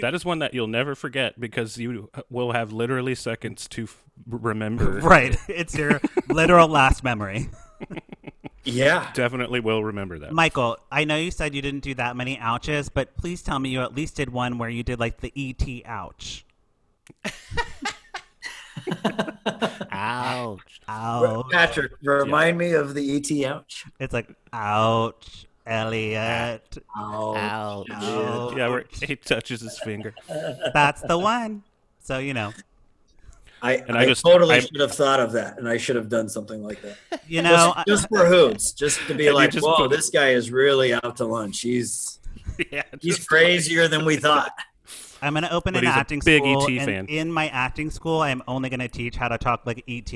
that 0.00 0.14
is 0.14 0.24
one 0.24 0.38
that 0.38 0.54
you'll 0.54 0.68
never 0.68 0.94
forget 0.94 1.38
because 1.38 1.76
you 1.76 2.08
will 2.30 2.52
have 2.52 2.72
literally 2.72 3.14
seconds 3.14 3.68
to 3.68 3.82
f- 3.84 4.02
remember. 4.26 5.00
right. 5.02 5.36
It's 5.48 5.76
your 5.76 6.00
literal 6.30 6.68
last 6.68 7.04
memory. 7.04 7.50
Yeah. 8.64 9.10
Definitely 9.14 9.60
will 9.60 9.82
remember 9.84 10.18
that. 10.20 10.32
Michael, 10.32 10.78
I 10.90 11.04
know 11.04 11.16
you 11.16 11.30
said 11.30 11.54
you 11.54 11.62
didn't 11.62 11.82
do 11.82 11.94
that 11.94 12.16
many 12.16 12.38
ouches, 12.38 12.88
but 12.88 13.16
please 13.16 13.42
tell 13.42 13.58
me 13.58 13.70
you 13.70 13.82
at 13.82 13.94
least 13.94 14.16
did 14.16 14.30
one 14.30 14.58
where 14.58 14.68
you 14.68 14.82
did 14.82 15.00
like 15.00 15.20
the 15.20 15.32
ET 15.36 15.86
ouch. 15.86 16.44
ouch. 19.90 20.80
Ouch. 20.88 21.46
Patrick, 21.50 21.92
remind 22.02 22.58
me 22.58 22.72
of 22.72 22.94
the 22.94 23.16
ET 23.16 23.46
ouch. 23.46 23.86
It's 23.98 24.12
like 24.12 24.28
ouch, 24.52 25.46
Elliot. 25.66 26.78
Ouch. 26.96 27.88
Ouch. 27.90 28.56
yeah, 28.56 28.68
where 28.68 28.84
he 29.02 29.16
touches 29.16 29.60
his 29.60 29.78
finger. 29.80 30.14
That's 30.72 31.02
the 31.02 31.18
one. 31.18 31.62
So 32.00 32.18
you 32.18 32.34
know, 32.34 32.52
I, 33.62 33.74
And 33.76 33.96
I, 33.96 34.02
I 34.02 34.06
just- 34.06 34.24
totally 34.24 34.56
I- 34.56 34.60
should 34.60 34.80
have 34.80 34.92
thought 34.92 35.20
of 35.20 35.32
that, 35.32 35.56
and 35.58 35.68
I 35.68 35.76
should 35.76 35.96
have 35.96 36.08
done 36.08 36.28
something 36.28 36.62
like 36.62 36.82
that. 36.82 36.96
you 37.28 37.42
know, 37.42 37.72
just, 37.86 37.86
just 37.86 38.08
for 38.08 38.26
hoots, 38.26 38.72
just 38.72 38.98
to 39.06 39.14
be 39.14 39.30
like, 39.38 39.52
just 39.52 39.64
"Whoa, 39.64 39.76
put- 39.76 39.90
this 39.90 40.10
guy 40.10 40.30
is 40.30 40.50
really 40.50 40.92
out 40.92 41.16
to 41.18 41.24
lunch. 41.24 41.60
He's 41.60 42.18
yeah, 42.72 42.82
he's 43.00 43.16
just- 43.18 43.28
crazier 43.28 43.88
than 43.88 44.04
we 44.04 44.16
thought." 44.16 44.52
I'm 45.24 45.34
going 45.34 45.44
to 45.44 45.52
open 45.52 45.74
But 45.74 45.84
an 45.84 45.88
acting 45.90 46.20
big 46.24 46.42
school, 46.42 46.64
ET 46.64 46.78
and 46.78 46.84
fan. 46.84 47.06
in 47.06 47.30
my 47.32 47.46
acting 47.50 47.90
school, 47.90 48.20
I'm 48.22 48.42
only 48.48 48.68
going 48.68 48.80
to 48.80 48.88
teach 48.88 49.14
how 49.14 49.28
to 49.28 49.38
talk 49.38 49.64
like 49.64 49.84
ET. 49.86 50.10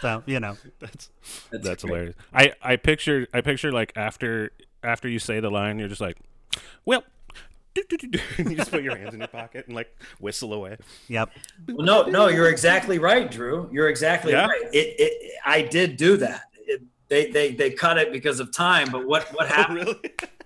so 0.00 0.22
you 0.24 0.40
know, 0.40 0.56
That's 0.80 1.10
That's 1.50 1.64
that's 1.68 1.82
hilarious. 1.82 2.14
I 2.32 2.52
I 2.62 2.76
picture 2.76 3.26
I 3.34 3.40
picture 3.42 3.70
like 3.72 3.92
after 3.96 4.52
after 4.82 5.08
you 5.08 5.18
say 5.18 5.40
the 5.40 5.50
line, 5.50 5.78
you're 5.78 5.88
just 5.88 6.00
like, 6.00 6.16
well. 6.84 7.04
and 8.38 8.50
you 8.50 8.56
just 8.56 8.70
put 8.70 8.82
your 8.82 8.96
hands 8.96 9.14
in 9.14 9.20
your 9.20 9.28
pocket 9.28 9.66
and 9.66 9.74
like 9.74 9.94
whistle 10.20 10.52
away. 10.52 10.76
yep. 11.08 11.30
Well, 11.68 11.84
no, 11.84 12.02
no, 12.04 12.28
you're 12.28 12.48
exactly 12.48 12.98
right, 12.98 13.30
Drew. 13.30 13.68
You're 13.72 13.88
exactly 13.88 14.32
Yeah? 14.32 14.46
right. 14.46 14.62
It, 14.72 14.94
it, 14.98 15.32
I 15.44 15.62
did 15.62 15.96
do 15.96 16.16
that. 16.18 16.42
It, 16.54 16.82
they, 17.08 17.30
they, 17.30 17.52
they 17.52 17.70
cut 17.70 17.98
it 17.98 18.12
because 18.12 18.38
of 18.40 18.52
time. 18.52 18.90
But 18.90 19.06
what, 19.06 19.24
what 19.34 19.46
oh, 19.50 19.54
happened? 19.54 19.78
really? 19.78 19.98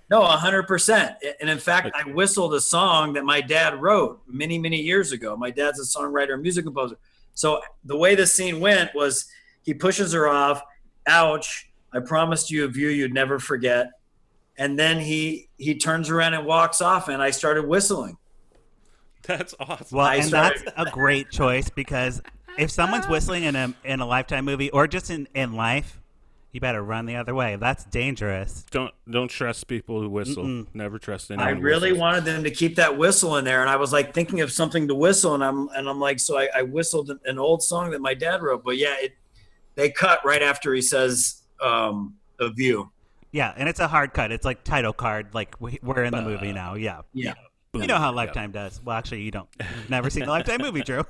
No, 0.09 0.23
hundred 0.23 0.63
percent. 0.63 1.15
And 1.39 1.49
in 1.49 1.59
fact, 1.59 1.91
I 1.95 2.09
whistled 2.09 2.55
a 2.55 2.61
song 2.61 3.13
that 3.13 3.23
my 3.25 3.41
dad 3.41 3.79
wrote 3.79 4.21
many, 4.27 4.57
many 4.57 4.77
years 4.81 5.11
ago. 5.11 5.37
My 5.37 5.51
dad's 5.51 5.79
a 5.79 5.83
songwriter 5.99 6.33
and 6.33 6.41
music 6.41 6.65
composer. 6.65 6.97
So 7.35 7.61
the 7.83 7.95
way 7.95 8.15
the 8.15 8.25
scene 8.25 8.59
went 8.59 8.89
was 8.95 9.27
he 9.61 9.73
pushes 9.75 10.11
her 10.13 10.27
off. 10.27 10.63
Ouch! 11.05 11.69
I 11.93 11.99
promised 11.99 12.49
you 12.49 12.65
a 12.65 12.67
view 12.67 12.89
you'd 12.89 13.13
never 13.13 13.37
forget. 13.37 13.91
And 14.59 14.77
then 14.77 14.99
he 14.99 15.49
he 15.57 15.75
turns 15.75 16.09
around 16.09 16.35
and 16.35 16.45
walks 16.45 16.81
off, 16.81 17.07
and 17.07 17.23
I 17.23 17.31
started 17.31 17.65
whistling. 17.65 18.17
That's 19.23 19.55
awesome. 19.59 19.97
Well, 19.97 20.05
I 20.05 20.15
and 20.15 20.25
started- 20.25 20.63
that's 20.75 20.89
a 20.89 20.91
great 20.91 21.31
choice 21.31 21.69
because 21.69 22.21
if 22.57 22.69
someone's 22.69 23.07
whistling 23.09 23.43
in 23.45 23.55
a 23.55 23.73
in 23.83 24.01
a 24.01 24.05
lifetime 24.05 24.45
movie 24.45 24.69
or 24.69 24.85
just 24.85 25.09
in 25.09 25.27
in 25.33 25.53
life, 25.53 26.01
you 26.51 26.59
better 26.59 26.83
run 26.83 27.05
the 27.05 27.15
other 27.15 27.33
way. 27.33 27.55
That's 27.55 27.85
dangerous. 27.85 28.65
Don't 28.69 28.93
don't 29.09 29.29
trust 29.29 29.67
people 29.67 30.01
who 30.01 30.09
whistle. 30.09 30.43
Mm-mm. 30.43 30.67
Never 30.73 30.99
trust 30.99 31.31
anyone. 31.31 31.47
I 31.47 31.51
really 31.51 31.91
whistles. 31.91 31.99
wanted 31.99 32.25
them 32.25 32.43
to 32.43 32.51
keep 32.51 32.75
that 32.75 32.97
whistle 32.97 33.37
in 33.37 33.45
there, 33.45 33.61
and 33.61 33.69
I 33.69 33.77
was 33.77 33.93
like 33.93 34.13
thinking 34.13 34.41
of 34.41 34.51
something 34.51 34.89
to 34.89 34.95
whistle, 34.95 35.35
and 35.35 35.43
I'm 35.43 35.69
and 35.69 35.87
I'm 35.87 36.01
like, 36.01 36.19
so 36.19 36.37
I, 36.37 36.49
I 36.53 36.61
whistled 36.63 37.11
an 37.23 37.39
old 37.39 37.63
song 37.63 37.91
that 37.91 38.01
my 38.01 38.13
dad 38.13 38.43
wrote, 38.43 38.65
but 38.65 38.77
yeah, 38.77 38.95
it 38.99 39.13
they 39.75 39.89
cut 39.89 40.19
right 40.25 40.41
after 40.41 40.73
he 40.73 40.81
says 40.81 41.43
um, 41.61 42.15
a 42.41 42.49
view. 42.49 42.91
Yeah, 43.31 43.53
and 43.55 43.69
it's 43.69 43.79
a 43.79 43.87
hard 43.87 44.13
cut. 44.13 44.31
It's 44.31 44.45
like 44.45 44.63
title 44.63 44.93
card. 44.93 45.33
Like 45.33 45.55
we, 45.59 45.79
we're 45.83 46.03
in 46.03 46.11
the 46.13 46.21
movie 46.21 46.51
now. 46.51 46.75
Yeah. 46.75 47.01
Yeah. 47.13 47.33
You 47.73 47.85
know 47.85 47.97
how 47.97 48.09
Yeah. 48.09 48.15
Lifetime 48.15 48.51
does. 48.51 48.81
Well, 48.83 48.97
actually, 48.97 49.21
you 49.21 49.31
don't. 49.31 49.47
You've 49.59 49.89
never 49.89 50.09
seen 50.09 50.23
a 50.23 50.29
Lifetime 50.29 50.61
movie, 50.61 50.81
Drew. 50.81 51.03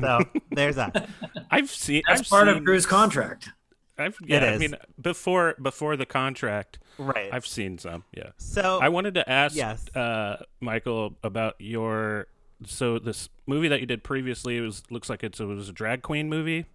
so 0.00 0.20
there's 0.50 0.76
that. 0.76 1.08
I've 1.50 1.70
seen. 1.70 2.02
That's 2.08 2.22
I've 2.22 2.28
part 2.28 2.48
seen, 2.48 2.56
of 2.56 2.64
Drew's 2.64 2.86
contract. 2.86 3.50
I've, 3.96 4.16
yeah, 4.24 4.44
I 4.44 4.58
mean, 4.58 4.74
before 5.00 5.54
before 5.62 5.96
the 5.96 6.06
contract, 6.06 6.80
Right. 6.98 7.32
I've 7.32 7.46
seen 7.46 7.78
some. 7.78 8.02
Yeah. 8.12 8.30
so 8.38 8.80
I 8.82 8.88
wanted 8.88 9.14
to 9.14 9.28
ask 9.30 9.54
Yes. 9.54 9.88
uh, 9.94 10.42
Michael 10.60 11.14
about 11.22 11.54
your 11.60 12.26
so 12.66 12.98
this 12.98 13.28
movie 13.46 13.68
that 13.68 13.78
you 13.80 13.86
did 13.86 14.02
previously 14.02 14.56
it 14.56 14.62
was 14.62 14.82
looks 14.90 15.08
like 15.08 15.22
it's, 15.22 15.38
it 15.38 15.44
was 15.44 15.68
a 15.68 15.72
drag 15.72 16.02
queen 16.02 16.28
movie 16.28 16.66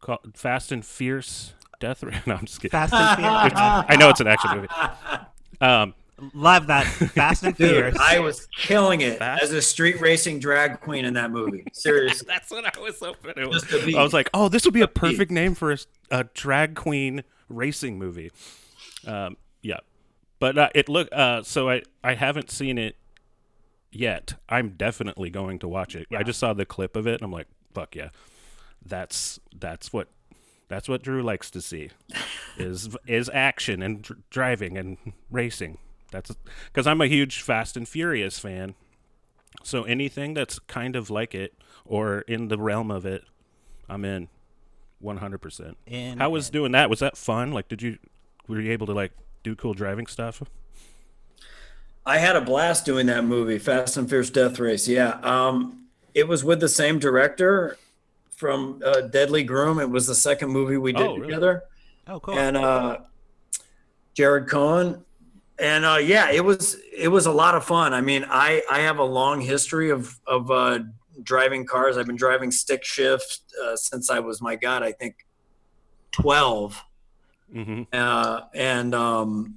called 0.00 0.20
Fast 0.34 0.70
and 0.72 0.84
Fierce 0.84 1.52
Death 1.80 2.02
Race. 2.02 2.16
No, 2.26 2.34
I'm 2.34 2.46
just 2.46 2.60
kidding. 2.60 2.70
Fast 2.70 2.92
and 2.92 3.18
Furious. 3.20 3.52
I 3.88 3.96
know 3.98 4.08
it's 4.10 4.20
an 4.20 4.26
action 4.26 4.50
movie. 4.54 4.68
Um, 5.60 5.94
Love 6.32 6.68
that. 6.68 6.86
Fast 6.86 7.42
and 7.42 7.54
Dude, 7.58 7.70
Furious. 7.70 7.98
I 8.00 8.20
was 8.20 8.46
killing 8.56 9.02
it 9.02 9.18
Fast- 9.18 9.42
as 9.44 9.52
a 9.52 9.60
street 9.60 10.00
racing 10.00 10.38
drag 10.40 10.80
queen 10.80 11.04
in 11.04 11.12
that 11.14 11.30
movie. 11.30 11.64
Seriously. 11.72 12.26
that's 12.26 12.50
what 12.50 12.64
I 12.64 12.80
was 12.80 12.98
hoping 13.00 13.34
it 13.36 13.46
was. 13.48 13.62
Just 13.62 13.80
to 13.80 13.86
be- 13.86 13.96
I 13.96 14.02
was 14.02 14.14
like, 14.14 14.30
oh, 14.32 14.48
this 14.48 14.64
would 14.64 14.72
be 14.74 14.80
a 14.80 14.86
Just 14.86 14.94
to 14.94 15.00
be. 15.02 15.08
perfect 15.12 15.30
name 15.30 15.54
for 15.54 15.76
a 16.10 16.24
drag 16.32 16.74
queen 16.74 17.22
racing 17.50 17.98
movie. 17.98 18.30
Um, 19.06 19.36
yeah, 19.62 19.80
but 20.40 20.56
uh, 20.56 20.68
it 20.74 20.88
look 20.88 21.08
uh, 21.12 21.42
so 21.42 21.68
I 21.68 21.82
I 22.02 22.14
haven't 22.14 22.50
seen 22.50 22.78
it 22.78 22.96
yet. 23.92 24.34
I'm 24.48 24.70
definitely 24.70 25.28
going 25.30 25.58
to 25.60 25.68
watch 25.68 25.94
it. 25.94 26.06
I 26.16 26.22
just 26.22 26.38
saw 26.40 26.54
the 26.54 26.64
clip 26.66 26.96
of 26.96 27.06
it. 27.06 27.14
and 27.14 27.22
I'm 27.22 27.30
like, 27.32 27.46
fuck 27.74 27.94
yeah, 27.94 28.08
that's 28.84 29.38
that's 29.54 29.92
what 29.92 30.08
that's 30.68 30.88
what 30.88 31.02
Drew 31.02 31.22
likes 31.22 31.50
to 31.52 31.60
see 31.60 31.90
is 32.56 32.96
is 33.06 33.30
action 33.32 33.82
and 33.82 34.02
dr- 34.02 34.20
driving 34.30 34.76
and 34.76 34.98
racing. 35.30 35.78
That's 36.10 36.34
because 36.66 36.86
I'm 36.86 37.00
a 37.00 37.06
huge 37.06 37.42
Fast 37.42 37.76
and 37.76 37.88
Furious 37.88 38.38
fan. 38.38 38.74
So 39.62 39.84
anything 39.84 40.34
that's 40.34 40.58
kind 40.60 40.96
of 40.96 41.10
like 41.10 41.34
it 41.34 41.54
or 41.84 42.20
in 42.22 42.48
the 42.48 42.58
realm 42.58 42.90
of 42.90 43.04
it, 43.06 43.24
I'm 43.88 44.04
in 44.04 44.28
100%. 45.02 45.74
In 45.86 46.18
How 46.18 46.30
was 46.30 46.48
it. 46.48 46.52
doing 46.52 46.72
that? 46.72 46.88
Was 46.90 47.00
that 47.00 47.16
fun? 47.16 47.52
Like 47.52 47.68
did 47.68 47.82
you 47.82 47.98
were 48.48 48.60
you 48.60 48.72
able 48.72 48.86
to 48.86 48.92
like 48.92 49.12
do 49.42 49.54
cool 49.56 49.74
driving 49.74 50.06
stuff? 50.06 50.42
I 52.04 52.18
had 52.18 52.36
a 52.36 52.40
blast 52.40 52.84
doing 52.84 53.06
that 53.06 53.24
movie, 53.24 53.58
Fast 53.58 53.96
and 53.96 54.08
Fierce 54.08 54.30
Death 54.30 54.60
Race. 54.60 54.86
Yeah. 54.86 55.18
Um, 55.22 55.86
it 56.14 56.28
was 56.28 56.44
with 56.44 56.60
the 56.60 56.68
same 56.68 56.98
director 57.00 57.76
from 58.36 58.80
uh, 58.84 59.02
Deadly 59.02 59.42
Groom. 59.42 59.78
It 59.80 59.90
was 59.90 60.06
the 60.06 60.14
second 60.14 60.50
movie 60.50 60.76
we 60.76 60.92
did 60.92 61.02
Oh, 61.06 61.14
really? 61.16 61.28
together. 61.28 61.64
Oh, 62.06 62.20
cool. 62.20 62.38
And 62.38 62.56
uh, 62.56 62.98
Jared 64.14 64.48
Cohen. 64.48 65.02
And 65.58 65.84
uh, 65.86 65.96
yeah, 65.96 66.30
it 66.30 66.44
was 66.44 66.76
it 66.94 67.08
was 67.08 67.24
a 67.26 67.32
lot 67.32 67.54
of 67.54 67.64
fun. 67.64 67.94
I 67.94 68.02
mean, 68.02 68.26
I 68.28 68.62
I 68.70 68.80
have 68.80 68.98
a 68.98 69.04
long 69.04 69.40
history 69.40 69.88
of 69.90 70.20
of 70.26 70.50
uh, 70.50 70.80
driving 71.22 71.64
cars. 71.64 71.96
I've 71.96 72.06
been 72.06 72.16
driving 72.16 72.50
stick 72.50 72.84
shift 72.84 73.40
uh, 73.64 73.74
since 73.74 74.10
I 74.10 74.18
was 74.18 74.42
my 74.42 74.54
God, 74.56 74.82
I 74.82 74.92
think 74.92 75.26
twelve 76.12 76.82
Mm-hmm. 77.54 77.82
uh, 77.92 78.40
and 78.54 78.92
um, 78.92 79.54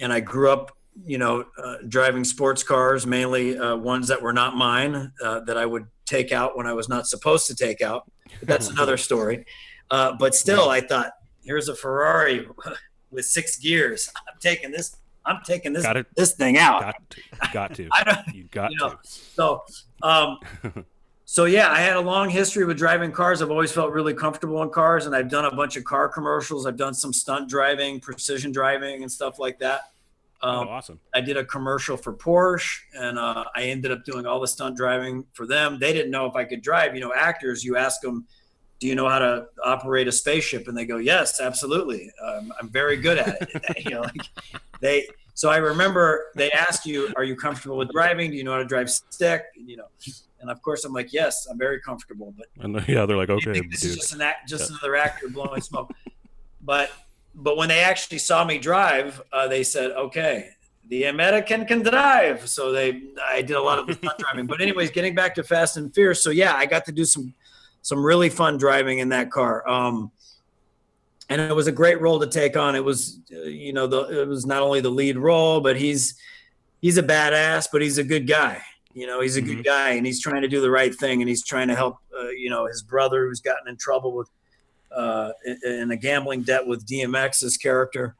and 0.00 0.12
I 0.12 0.18
grew 0.18 0.50
up, 0.50 0.76
you 1.06 1.16
know, 1.16 1.44
uh, 1.56 1.76
driving 1.86 2.24
sports 2.24 2.64
cars, 2.64 3.06
mainly 3.06 3.56
uh, 3.56 3.76
ones 3.76 4.08
that 4.08 4.20
were 4.20 4.32
not 4.32 4.56
mine, 4.56 5.12
uh, 5.22 5.38
that 5.46 5.56
I 5.56 5.64
would 5.64 5.86
take 6.10 6.32
out 6.32 6.56
when 6.56 6.66
I 6.66 6.72
was 6.72 6.88
not 6.88 7.06
supposed 7.06 7.46
to 7.46 7.54
take 7.54 7.80
out. 7.80 8.10
But 8.40 8.48
that's 8.48 8.68
another 8.74 8.96
story. 8.96 9.46
Uh, 9.90 10.12
but 10.18 10.34
still, 10.34 10.68
I 10.68 10.80
thought, 10.80 11.12
here's 11.44 11.68
a 11.68 11.74
Ferrari 11.74 12.46
with 13.10 13.24
six 13.24 13.56
gears. 13.56 14.10
I'm 14.16 14.38
taking 14.40 14.70
this. 14.70 14.96
I'm 15.26 15.40
taking 15.44 15.74
this 15.74 15.82
Got 15.82 16.06
this 16.16 16.32
thing 16.32 16.56
out. 16.56 16.80
Got 16.80 17.10
to. 17.10 17.22
Got 17.52 17.74
to. 17.74 17.88
I 17.92 18.04
don't. 18.04 18.34
You 18.34 18.44
got 18.44 18.70
you 18.70 18.78
know, 18.78 18.90
to. 18.90 18.98
So, 19.02 19.64
um, 20.02 20.38
so 21.26 21.44
yeah, 21.44 21.70
I 21.70 21.78
had 21.78 21.96
a 21.96 22.00
long 22.00 22.30
history 22.30 22.64
with 22.64 22.78
driving 22.78 23.12
cars. 23.12 23.42
I've 23.42 23.50
always 23.50 23.70
felt 23.70 23.92
really 23.92 24.14
comfortable 24.14 24.62
in 24.62 24.70
cars, 24.70 25.06
and 25.06 25.14
I've 25.14 25.28
done 25.28 25.44
a 25.44 25.54
bunch 25.54 25.76
of 25.76 25.84
car 25.84 26.08
commercials. 26.08 26.66
I've 26.66 26.78
done 26.78 26.94
some 26.94 27.12
stunt 27.12 27.50
driving, 27.50 28.00
precision 28.00 28.50
driving, 28.50 29.02
and 29.02 29.12
stuff 29.12 29.38
like 29.38 29.58
that. 29.58 29.92
Oh, 30.42 30.48
Um, 30.62 30.68
awesome. 30.68 31.00
I 31.14 31.20
did 31.20 31.36
a 31.36 31.44
commercial 31.44 31.96
for 31.96 32.12
Porsche, 32.14 32.78
and 32.94 33.18
uh, 33.18 33.44
I 33.54 33.64
ended 33.64 33.90
up 33.92 34.04
doing 34.04 34.26
all 34.26 34.40
the 34.40 34.48
stunt 34.48 34.76
driving 34.76 35.24
for 35.34 35.46
them. 35.46 35.78
They 35.78 35.92
didn't 35.92 36.10
know 36.10 36.26
if 36.26 36.34
I 36.34 36.44
could 36.44 36.62
drive. 36.62 36.94
You 36.94 37.00
know, 37.02 37.12
actors, 37.14 37.62
you 37.64 37.76
ask 37.76 38.00
them, 38.00 38.26
"Do 38.78 38.86
you 38.86 38.94
know 38.94 39.08
how 39.08 39.18
to 39.18 39.46
operate 39.64 40.08
a 40.08 40.12
spaceship?" 40.12 40.66
And 40.68 40.76
they 40.76 40.86
go, 40.86 40.96
"Yes, 40.96 41.40
absolutely. 41.40 42.10
Um, 42.24 42.52
I'm 42.60 42.70
very 42.70 42.96
good 42.96 43.18
at 43.18 43.36
it." 43.42 43.62
you 43.84 43.90
know, 43.90 44.00
like 44.00 44.22
they. 44.80 45.06
So 45.34 45.48
I 45.48 45.56
remember 45.58 46.26
they 46.36 46.50
asked 46.52 46.86
you, 46.86 47.12
"Are 47.16 47.24
you 47.24 47.36
comfortable 47.36 47.76
with 47.76 47.90
driving? 47.90 48.30
Do 48.30 48.36
you 48.36 48.44
know 48.44 48.52
how 48.52 48.58
to 48.58 48.64
drive 48.64 48.90
stick?" 48.90 49.44
You 49.56 49.76
know, 49.76 49.86
and 50.40 50.50
of 50.50 50.60
course 50.62 50.84
I'm 50.86 50.92
like, 50.94 51.12
"Yes, 51.12 51.46
I'm 51.50 51.58
very 51.58 51.80
comfortable." 51.82 52.34
But 52.36 52.46
And 52.64 52.74
yeah, 52.88 53.04
they're 53.06 53.16
like, 53.16 53.30
okay, 53.36 53.60
this 53.70 53.84
is 53.84 53.96
just 53.96 54.14
an 54.14 54.22
act, 54.22 54.48
just 54.48 54.70
another 54.70 54.96
actor 54.96 55.28
blowing 55.28 55.60
smoke. 55.60 55.92
But 56.62 56.90
but 57.34 57.56
when 57.56 57.68
they 57.68 57.80
actually 57.80 58.18
saw 58.18 58.44
me 58.44 58.58
drive, 58.58 59.20
uh, 59.32 59.48
they 59.48 59.62
said, 59.62 59.92
"Okay, 59.92 60.50
the 60.88 61.04
American 61.04 61.64
can 61.64 61.82
drive." 61.82 62.48
So 62.48 62.72
they, 62.72 63.02
I 63.24 63.42
did 63.42 63.56
a 63.56 63.62
lot 63.62 63.78
of 63.78 63.86
the 63.86 63.94
stunt 63.94 64.18
driving. 64.18 64.46
But 64.46 64.60
anyways, 64.60 64.90
getting 64.90 65.14
back 65.14 65.34
to 65.36 65.44
Fast 65.44 65.76
and 65.76 65.94
Fierce. 65.94 66.22
So 66.22 66.30
yeah, 66.30 66.54
I 66.54 66.66
got 66.66 66.84
to 66.86 66.92
do 66.92 67.04
some 67.04 67.34
some 67.82 68.04
really 68.04 68.28
fun 68.28 68.58
driving 68.58 68.98
in 68.98 69.08
that 69.10 69.30
car. 69.30 69.66
Um, 69.68 70.10
and 71.28 71.40
it 71.40 71.54
was 71.54 71.68
a 71.68 71.72
great 71.72 72.00
role 72.00 72.18
to 72.18 72.26
take 72.26 72.56
on. 72.56 72.74
It 72.74 72.84
was, 72.84 73.20
uh, 73.32 73.42
you 73.42 73.72
know, 73.72 73.86
the 73.86 74.22
it 74.22 74.28
was 74.28 74.44
not 74.44 74.62
only 74.62 74.80
the 74.80 74.90
lead 74.90 75.16
role, 75.16 75.60
but 75.60 75.76
he's 75.76 76.16
he's 76.82 76.98
a 76.98 77.02
badass, 77.02 77.68
but 77.72 77.80
he's 77.82 77.98
a 77.98 78.04
good 78.04 78.26
guy. 78.26 78.60
You 78.92 79.06
know, 79.06 79.20
he's 79.20 79.36
a 79.36 79.42
good 79.42 79.64
guy, 79.64 79.90
and 79.90 80.04
he's 80.04 80.20
trying 80.20 80.42
to 80.42 80.48
do 80.48 80.60
the 80.60 80.70
right 80.70 80.92
thing, 80.92 81.22
and 81.22 81.28
he's 81.28 81.44
trying 81.44 81.68
to 81.68 81.76
help, 81.76 81.98
uh, 82.18 82.30
you 82.30 82.50
know, 82.50 82.66
his 82.66 82.82
brother 82.82 83.26
who's 83.26 83.40
gotten 83.40 83.68
in 83.68 83.76
trouble 83.76 84.16
with 84.16 84.28
uh, 84.94 85.32
in- 85.44 85.60
in 85.72 85.90
a 85.90 85.96
gambling 85.96 86.42
debt 86.42 86.66
with 86.66 86.86
DMX's 86.86 87.56
character, 87.56 88.16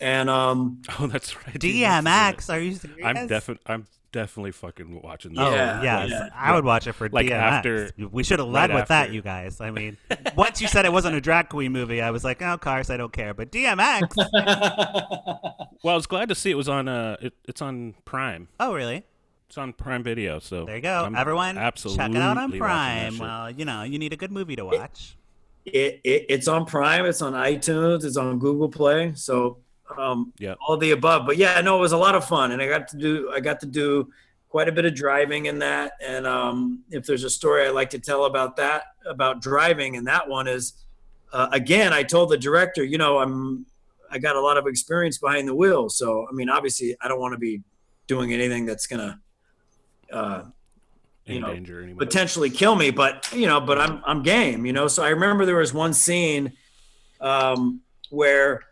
and 0.00 0.28
um, 0.30 0.82
Oh, 0.98 1.06
that's 1.06 1.36
right. 1.46 1.58
DMX. 1.58 2.52
Are 2.52 2.58
you 2.60 2.74
serious? 2.74 2.98
I'm 3.04 3.26
definitely 3.26 3.62
I'm 3.66 3.86
definitely 4.12 4.50
fucking 4.52 5.02
watching 5.02 5.32
this. 5.34 5.40
Oh 5.40 5.54
Yeah, 5.54 5.82
yes, 5.82 6.08
yeah. 6.10 6.28
I 6.34 6.52
would 6.54 6.64
watch 6.64 6.86
it 6.88 6.92
for 6.94 7.08
Like 7.08 7.26
DMX. 7.26 7.32
after- 7.32 7.90
we 8.10 8.24
should 8.24 8.38
have 8.40 8.48
led 8.48 8.70
right 8.70 8.76
with 8.80 8.88
that, 8.88 9.12
you 9.12 9.22
guys. 9.22 9.60
I 9.60 9.70
mean, 9.70 9.96
once 10.36 10.60
you 10.60 10.66
said 10.68 10.84
it 10.84 10.92
wasn't 10.92 11.14
a 11.16 11.20
drag 11.20 11.48
queen 11.48 11.70
movie, 11.72 12.00
I 12.00 12.10
was 12.10 12.24
like, 12.24 12.42
oh, 12.42 12.58
cars, 12.58 12.90
I 12.90 12.96
don't 12.96 13.12
care. 13.12 13.34
But 13.34 13.52
DMX. 13.52 14.08
Well, 15.82 15.94
I 15.94 15.96
was 15.96 16.06
glad 16.06 16.28
to 16.28 16.34
see 16.34 16.50
it 16.50 16.56
was 16.56 16.68
on. 16.68 16.88
Uh, 16.88 17.16
it, 17.22 17.32
it's 17.48 17.62
on 17.62 17.94
Prime. 18.04 18.48
oh, 18.58 18.74
really? 18.74 19.02
It's 19.48 19.56
on 19.56 19.72
Prime 19.72 20.02
Video. 20.02 20.38
So 20.38 20.66
There 20.66 20.76
you 20.76 20.82
go. 20.82 21.04
I'm 21.06 21.16
Everyone, 21.16 21.56
absolutely 21.56 22.04
check 22.04 22.10
it 22.14 22.20
out 22.20 22.36
on 22.36 22.52
Prime. 22.52 23.16
Well, 23.18 23.50
you 23.50 23.64
know, 23.64 23.82
you 23.84 23.98
need 23.98 24.12
a 24.12 24.16
good 24.16 24.30
movie 24.30 24.56
to 24.56 24.64
watch. 24.66 25.16
It, 25.64 26.00
it 26.04 26.26
it's 26.28 26.48
on 26.48 26.64
Prime, 26.66 27.06
it's 27.06 27.22
on 27.22 27.32
iTunes, 27.34 28.04
it's 28.04 28.16
on 28.16 28.38
Google 28.38 28.68
Play, 28.68 29.12
so 29.14 29.58
um, 29.98 30.32
Yeah. 30.38 30.54
all 30.66 30.76
the 30.76 30.92
above. 30.92 31.26
But 31.26 31.36
yeah, 31.36 31.60
no, 31.60 31.76
it 31.76 31.80
was 31.80 31.92
a 31.92 31.96
lot 31.96 32.14
of 32.14 32.24
fun, 32.24 32.52
and 32.52 32.62
I 32.62 32.68
got 32.68 32.88
to 32.88 32.96
do 32.96 33.30
I 33.34 33.40
got 33.40 33.60
to 33.60 33.66
do 33.66 34.10
quite 34.48 34.68
a 34.68 34.72
bit 34.72 34.84
of 34.84 34.94
driving 34.94 35.46
in 35.46 35.58
that. 35.60 35.92
And 36.04 36.26
um, 36.26 36.80
if 36.90 37.06
there's 37.06 37.24
a 37.24 37.30
story 37.30 37.66
I 37.66 37.70
like 37.70 37.90
to 37.90 37.98
tell 37.98 38.24
about 38.24 38.56
that 38.56 38.82
about 39.06 39.40
driving, 39.42 39.96
and 39.96 40.06
that 40.06 40.28
one 40.28 40.48
is 40.48 40.74
uh, 41.32 41.48
again, 41.52 41.92
I 41.92 42.02
told 42.02 42.30
the 42.30 42.36
director, 42.38 42.82
you 42.84 42.98
know, 42.98 43.18
I'm 43.18 43.66
I 44.10 44.18
got 44.18 44.34
a 44.34 44.40
lot 44.40 44.56
of 44.56 44.66
experience 44.66 45.18
behind 45.18 45.46
the 45.46 45.54
wheel, 45.54 45.88
so 45.88 46.26
I 46.28 46.32
mean, 46.32 46.48
obviously, 46.48 46.96
I 47.00 47.06
don't 47.08 47.20
want 47.20 47.32
to 47.32 47.38
be 47.38 47.62
doing 48.06 48.32
anything 48.32 48.66
that's 48.66 48.86
gonna. 48.86 49.20
Uh, 50.12 50.42
you 51.26 51.36
in 51.36 51.40
know, 51.42 51.52
danger 51.52 51.82
anyway. 51.82 51.98
potentially 51.98 52.50
kill 52.50 52.74
me, 52.74 52.90
but 52.90 53.30
you 53.32 53.46
know, 53.46 53.60
but 53.60 53.78
I'm 53.78 54.02
I'm 54.04 54.22
game, 54.22 54.66
you 54.66 54.72
know. 54.72 54.88
So 54.88 55.02
I 55.02 55.10
remember 55.10 55.46
there 55.46 55.56
was 55.56 55.72
one 55.72 55.92
scene 55.92 56.52
um, 57.20 57.80
where 58.10 58.62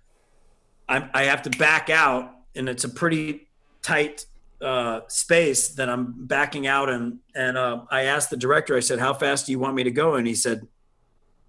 I 0.89 1.09
I 1.15 1.25
have 1.25 1.43
to 1.43 1.51
back 1.51 1.91
out, 1.91 2.33
and 2.55 2.69
it's 2.69 2.85
a 2.85 2.89
pretty 2.89 3.49
tight 3.83 4.27
uh, 4.61 5.01
space 5.09 5.69
that 5.71 5.89
I'm 5.89 6.27
backing 6.27 6.67
out, 6.67 6.89
and 6.89 7.19
and 7.35 7.57
uh, 7.57 7.83
I 7.91 8.03
asked 8.05 8.31
the 8.31 8.37
director, 8.37 8.77
I 8.77 8.81
said, 8.81 8.99
"How 8.99 9.15
fast 9.15 9.47
do 9.47 9.53
you 9.53 9.59
want 9.59 9.75
me 9.75 9.85
to 9.85 9.91
go?" 9.91 10.15
And 10.15 10.27
he 10.27 10.35
said, 10.35 10.67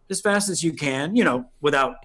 "As 0.10 0.22
fast 0.22 0.50
as 0.50 0.64
you 0.64 0.74
can," 0.74 1.16
you 1.16 1.24
know, 1.24 1.46
without. 1.62 1.96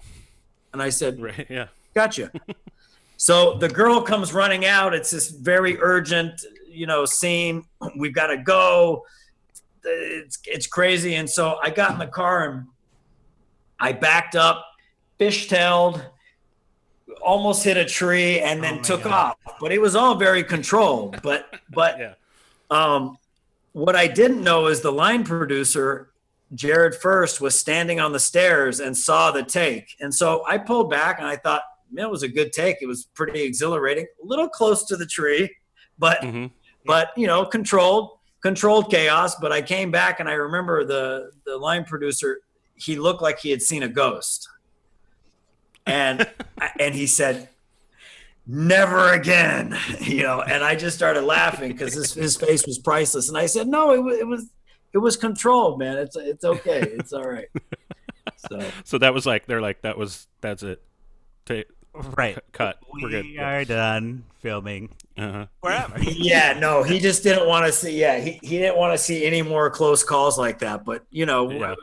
And 0.73 0.83
I 0.83 0.89
said, 0.89 1.21
right? 1.21 1.47
Yeah. 1.49 1.67
gotcha. 1.93 2.29
so 3.17 3.57
the 3.57 3.69
girl 3.69 4.01
comes 4.01 4.33
running 4.33 4.65
out. 4.65 4.93
It's 4.93 5.11
this 5.11 5.29
very 5.29 5.79
urgent, 5.79 6.43
you 6.75 6.87
know, 6.87 7.05
scene. 7.05 7.63
We've 7.97 8.13
got 8.13 8.27
to 8.27 8.37
go. 8.37 9.03
It's 9.83 10.39
it's 10.45 10.67
crazy. 10.67 11.15
And 11.15 11.29
so 11.29 11.57
I 11.63 11.69
got 11.69 11.91
in 11.91 11.99
the 11.99 12.07
car 12.07 12.49
and 12.49 12.67
I 13.79 13.91
backed 13.91 14.35
up 14.35 14.65
fishtailed, 15.19 16.03
almost 17.23 17.63
hit 17.63 17.77
a 17.77 17.85
tree, 17.85 18.39
and 18.39 18.63
then 18.63 18.79
Oh 18.79 18.81
took 18.81 19.03
God. 19.03 19.35
off. 19.45 19.55
But 19.59 19.71
it 19.71 19.79
was 19.81 19.95
all 19.95 20.15
very 20.15 20.43
controlled. 20.43 21.21
But 21.21 21.47
but 21.71 21.97
Yeah. 21.99 22.13
um, 22.69 23.17
what 23.73 23.95
I 23.95 24.07
didn't 24.07 24.43
know 24.43 24.67
is 24.67 24.81
the 24.81 24.91
line 24.91 25.23
producer, 25.23 26.09
Jared 26.53 26.95
First, 26.95 27.41
was 27.41 27.59
standing 27.59 27.99
on 27.99 28.11
the 28.13 28.19
stairs 28.19 28.79
and 28.79 28.97
saw 28.97 29.31
the 29.31 29.43
take. 29.43 29.95
And 29.99 30.13
so 30.13 30.43
I 30.47 30.57
pulled 30.57 30.89
back 30.89 31.19
and 31.19 31.27
I 31.27 31.35
thought, 31.35 31.61
man, 31.91 32.05
it 32.05 32.11
was 32.11 32.23
a 32.23 32.27
good 32.29 32.53
take. 32.53 32.77
It 32.81 32.87
was 32.87 33.05
pretty 33.13 33.41
exhilarating, 33.43 34.05
a 34.23 34.25
little 34.25 34.47
close 34.49 34.85
to 34.85 34.95
the 34.97 35.05
tree, 35.05 35.53
but 35.99 36.23
hmm 36.23 36.47
but 36.85 37.09
you 37.17 37.27
know, 37.27 37.45
controlled, 37.45 38.17
controlled 38.41 38.89
chaos. 38.91 39.35
But 39.35 39.51
I 39.51 39.61
came 39.61 39.91
back 39.91 40.19
and 40.19 40.29
I 40.29 40.33
remember 40.33 40.83
the 40.85 41.31
the 41.45 41.57
line 41.57 41.85
producer, 41.85 42.39
he 42.75 42.95
looked 42.97 43.21
like 43.21 43.39
he 43.39 43.51
had 43.51 43.61
seen 43.61 43.83
a 43.83 43.89
ghost. 43.89 44.49
And 45.85 46.27
and 46.79 46.95
he 46.95 47.07
said, 47.07 47.49
never 48.47 49.11
again 49.13 49.75
you 50.01 50.21
know 50.21 50.39
and 50.39 50.63
i 50.63 50.75
just 50.75 50.95
started 50.95 51.23
laughing 51.23 51.71
because 51.71 51.95
his, 51.95 52.13
his 52.13 52.37
face 52.37 52.63
was 52.67 52.77
priceless 52.77 53.27
and 53.27 53.35
i 53.39 53.47
said 53.47 53.67
no 53.67 53.91
it, 53.91 54.03
wa- 54.03 54.11
it 54.11 54.27
was 54.27 54.51
it 54.93 54.99
was 54.99 55.17
controlled 55.17 55.79
man 55.79 55.97
it's 55.97 56.15
it's 56.15 56.45
okay 56.45 56.79
it's 56.81 57.11
all 57.11 57.23
right 57.23 57.47
so 58.37 58.61
So 58.83 58.97
that 58.99 59.15
was 59.15 59.25
like 59.25 59.47
they're 59.47 59.61
like 59.61 59.81
that 59.81 59.97
was 59.97 60.27
that's 60.41 60.61
it. 60.61 60.83
Ta- 61.45 61.63
Right. 62.17 62.37
cut. 62.51 62.77
We're 62.93 63.09
good. 63.09 63.25
We 63.25 63.37
are 63.39 63.63
done 63.65 64.23
filming 64.41 64.89
Uh-huh. 65.17 65.45
wherever. 65.61 65.97
yeah 66.03 66.57
no 66.59 66.83
he 66.83 66.99
just 66.99 67.23
didn't 67.23 67.47
want 67.47 67.65
to 67.65 67.71
see 67.71 67.99
yeah 67.99 68.19
he, 68.19 68.31
he 68.43 68.57
didn't 68.59 68.77
want 68.77 68.93
to 68.93 68.97
see 68.97 69.25
any 69.25 69.41
more 69.41 69.69
close 69.69 70.03
calls 70.03 70.37
like 70.37 70.59
that 70.59 70.83
but 70.85 71.03
you 71.09 71.25
know 71.25 71.49
Yeah. 71.49 71.75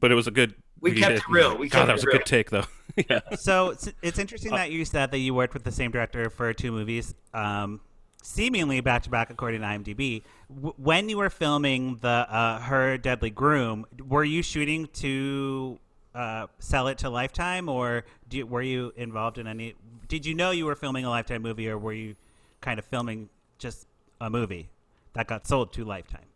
But 0.00 0.12
it 0.12 0.14
was 0.16 0.26
a 0.26 0.30
good. 0.30 0.54
We 0.80 0.90
you 0.92 0.98
kept 0.98 1.10
did- 1.10 1.18
it 1.18 1.28
real. 1.30 1.56
We 1.56 1.68
God, 1.68 1.78
kept 1.78 1.86
that 1.86 1.92
it 1.92 1.94
was 1.94 2.04
a 2.04 2.18
good 2.18 2.26
take 2.26 2.50
though. 2.50 2.64
yeah. 3.10 3.20
So 3.36 3.70
it's, 3.70 3.88
it's 4.02 4.18
interesting 4.18 4.50
that 4.52 4.70
you 4.70 4.84
said 4.84 5.10
that 5.12 5.18
you 5.18 5.32
worked 5.34 5.54
with 5.54 5.64
the 5.64 5.72
same 5.72 5.90
director 5.90 6.28
for 6.28 6.52
two 6.52 6.70
movies, 6.72 7.14
um, 7.32 7.80
seemingly 8.22 8.80
back 8.82 9.02
to 9.04 9.10
back, 9.10 9.30
according 9.30 9.62
to 9.62 9.66
IMDb. 9.66 10.22
W- 10.54 10.74
when 10.76 11.08
you 11.08 11.16
were 11.16 11.30
filming 11.30 11.96
the 12.02 12.08
uh, 12.08 12.60
Her 12.60 12.98
Deadly 12.98 13.30
Groom, 13.30 13.86
were 14.06 14.24
you 14.24 14.42
shooting 14.42 14.88
to 14.94 15.78
uh, 16.14 16.46
sell 16.58 16.88
it 16.88 16.98
to 16.98 17.08
Lifetime, 17.08 17.70
or 17.70 18.04
do 18.34 18.46
were 18.46 18.62
you 18.62 18.92
involved 18.96 19.38
in 19.38 19.46
any? 19.46 19.74
Did 20.08 20.26
you 20.26 20.34
know 20.34 20.50
you 20.50 20.66
were 20.66 20.74
filming 20.74 21.04
a 21.04 21.10
Lifetime 21.10 21.42
movie, 21.42 21.68
or 21.68 21.78
were 21.78 21.92
you 21.92 22.16
kind 22.60 22.78
of 22.78 22.84
filming 22.84 23.28
just 23.58 23.86
a 24.20 24.28
movie 24.28 24.68
that 25.14 25.26
got 25.26 25.46
sold 25.46 25.72
to 25.74 25.84
Lifetime? 25.84 26.26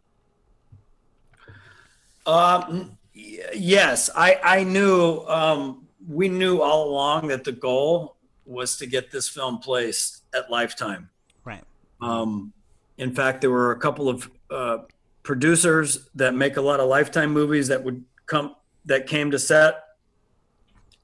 Um, 2.27 2.99
yes, 3.13 4.11
I, 4.15 4.39
I 4.43 4.65
knew, 4.65 5.25
um, 5.27 5.87
we 6.09 6.29
knew 6.29 6.61
all 6.61 6.89
along 6.89 7.29
that 7.29 7.45
the 7.45 7.53
goal 7.53 8.17
was 8.45 8.77
to 8.79 8.87
get 8.87 9.11
this 9.11 9.29
film 9.29 9.59
placed 9.59 10.23
at 10.35 10.51
Lifetime. 10.51 11.11
Right. 11.45 11.65
Um, 12.01 12.53
in 12.99 13.15
fact, 13.15 13.41
there 13.41 13.51
were 13.51 13.73
a 13.73 13.79
couple 13.79 14.09
of 14.09 14.31
uh, 14.51 14.79
producers 15.23 16.09
that 16.15 16.35
make 16.35 16.57
a 16.59 16.61
lot 16.61 16.81
of 16.81 16.89
Lifetime 16.89 17.33
movies 17.33 17.69
that 17.69 17.83
would 17.83 18.05
come 18.27 18.55
that 18.85 19.07
came 19.07 19.31
to 19.31 19.39
set 19.39 19.88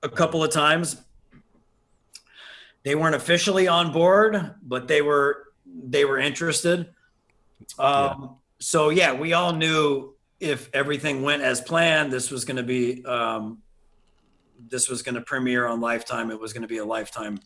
a 0.05 0.09
couple 0.09 0.45
of 0.45 0.51
times. 0.53 1.03
They 2.85 2.95
weren't 2.95 3.15
officially 3.17 3.67
on 3.67 3.93
board, 3.93 4.55
but 4.63 4.87
they 4.87 5.03
were 5.03 5.45
they 5.67 6.05
were 6.05 6.19
interested. 6.19 6.95
Um, 7.79 8.37
So 8.61 8.91
yeah, 8.91 9.13
we 9.13 9.33
all 9.33 9.53
knew 9.53 10.15
if 10.39 10.69
everything 10.73 11.23
went 11.23 11.43
as 11.43 11.61
planned, 11.61 12.13
this 12.13 12.31
was 12.31 12.45
going 12.45 12.57
to 12.59 12.63
be 12.63 13.05
um, 13.07 13.59
this 14.69 14.89
was 14.89 15.03
going 15.03 15.15
to 15.17 15.21
premiere 15.23 15.67
on 15.67 15.81
Lifetime. 15.81 16.31
It 16.31 16.39
was 16.39 16.53
going 16.53 16.63
to 16.63 16.69
be 16.69 16.79
a 16.79 16.85
Lifetime 16.85 17.39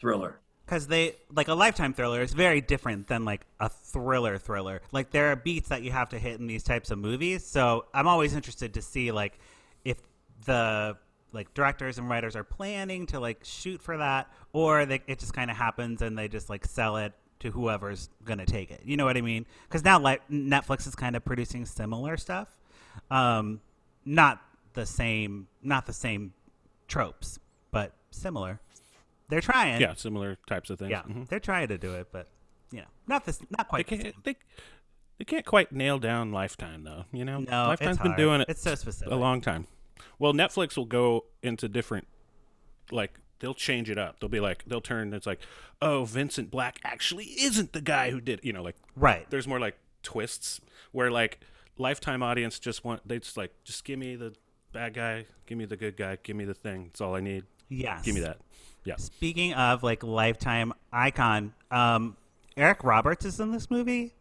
thriller. 0.00 0.40
because 0.64 0.86
they 0.86 1.16
like 1.34 1.48
a 1.48 1.54
lifetime 1.54 1.92
thriller 1.92 2.22
is 2.22 2.32
very 2.32 2.60
different 2.62 3.06
than 3.06 3.24
like 3.26 3.42
a 3.60 3.68
thriller 3.68 4.38
thriller 4.38 4.80
like 4.92 5.10
there 5.10 5.30
are 5.30 5.36
beats 5.36 5.68
that 5.68 5.82
you 5.82 5.90
have 5.90 6.08
to 6.08 6.18
hit 6.18 6.40
in 6.40 6.46
these 6.46 6.62
types 6.62 6.90
of 6.90 6.98
movies 6.98 7.44
so 7.44 7.84
i'm 7.92 8.06
always 8.08 8.34
interested 8.34 8.72
to 8.72 8.80
see 8.80 9.12
like 9.12 9.38
if 9.84 9.98
the 10.46 10.96
like 11.32 11.52
directors 11.54 11.98
and 11.98 12.08
writers 12.08 12.34
are 12.36 12.44
planning 12.44 13.06
to 13.06 13.20
like 13.20 13.40
shoot 13.44 13.80
for 13.82 13.96
that 13.96 14.30
or 14.52 14.84
they, 14.86 15.00
it 15.06 15.18
just 15.18 15.32
kind 15.34 15.50
of 15.50 15.56
happens 15.56 16.02
and 16.02 16.18
they 16.18 16.28
just 16.28 16.50
like 16.50 16.64
sell 16.66 16.96
it 16.96 17.12
to 17.40 17.50
whoever's 17.50 18.08
gonna 18.24 18.44
take 18.44 18.70
it 18.70 18.80
you 18.84 18.96
know 18.96 19.04
what 19.04 19.16
i 19.16 19.20
mean 19.20 19.46
because 19.68 19.82
now 19.84 19.98
like 19.98 20.20
netflix 20.28 20.86
is 20.86 20.94
kind 20.94 21.16
of 21.16 21.24
producing 21.24 21.64
similar 21.64 22.16
stuff 22.16 22.48
um 23.10 23.60
not 24.04 24.42
the 24.74 24.84
same 24.84 25.46
not 25.62 25.86
the 25.86 25.92
same 25.92 26.32
tropes 26.88 27.38
but 27.70 27.92
similar 28.10 28.60
they're 29.28 29.40
trying 29.40 29.80
Yeah. 29.80 29.94
Similar 29.94 30.38
types 30.48 30.70
of 30.70 30.80
things. 30.80 30.90
yeah, 30.90 31.02
Mhm. 31.02 31.28
they're 31.28 31.38
trying 31.38 31.68
to 31.68 31.78
do 31.78 31.94
it, 31.94 32.08
but 32.10 32.26
you 32.72 32.80
know, 32.80 32.86
not 33.06 33.24
this, 33.26 33.40
not 33.56 33.68
quite. 33.68 33.86
the 33.86 33.96
can't. 33.96 34.02
same. 34.14 34.22
They, 34.24 34.36
they 35.18 35.24
can't 35.24 35.46
quite 35.46 35.70
nail 35.70 36.00
down 36.00 36.32
Lifetime 36.32 36.82
though. 36.82 37.04
You 37.12 37.24
know, 37.24 37.38
No, 37.38 37.68
Lifetime's 37.68 37.98
been 37.98 38.16
doing 38.16 38.40
it 38.40 38.48
It's 38.48 38.60
so 38.60 38.74
specific. 38.74 39.12
a 39.12 39.16
long 39.16 39.40
time. 39.40 39.68
Well, 40.18 40.32
Netflix 40.32 40.76
will 40.76 40.84
go 40.86 41.24
into 41.42 41.68
different, 41.68 42.06
like 42.90 43.18
they'll 43.40 43.54
change 43.54 43.88
it 43.90 43.98
up. 43.98 44.20
They'll 44.20 44.28
be 44.28 44.40
like, 44.40 44.64
they'll 44.66 44.80
turn. 44.80 45.12
It's 45.14 45.26
like, 45.26 45.40
oh, 45.80 46.04
Vincent 46.04 46.50
Black 46.50 46.78
actually 46.84 47.24
isn't 47.24 47.72
the 47.72 47.80
guy 47.80 48.10
who 48.10 48.20
did. 48.20 48.40
You 48.42 48.52
know, 48.52 48.62
like 48.62 48.76
Right. 48.96 49.28
there's 49.30 49.48
more 49.48 49.58
like 49.60 49.78
twists 50.02 50.60
where 50.92 51.10
like 51.10 51.40
Lifetime 51.78 52.22
audience 52.22 52.58
just 52.58 52.84
want 52.84 53.06
they 53.08 53.18
just 53.18 53.36
like 53.38 53.52
just 53.64 53.84
give 53.84 53.98
me 53.98 54.14
the 54.16 54.34
bad 54.72 54.92
guy, 54.94 55.24
give 55.46 55.56
me 55.56 55.64
the 55.64 55.76
good 55.76 55.96
guy, 55.96 56.18
give 56.22 56.36
me 56.36 56.44
the 56.44 56.54
thing. 56.54 56.86
It's 56.90 57.00
all 57.00 57.14
I 57.14 57.20
need. 57.20 57.44
Yes. 57.68 58.04
Give 58.04 58.14
me 58.14 58.20
that. 58.20 58.38
Yeah. 58.84 58.96
Speaking 58.96 59.54
of 59.54 59.82
like 59.82 60.02
lifetime 60.02 60.72
icon, 60.92 61.54
um, 61.70 62.16
Eric 62.56 62.84
Roberts 62.84 63.24
is 63.24 63.40
in 63.40 63.52
this 63.52 63.70
movie. 63.70 64.12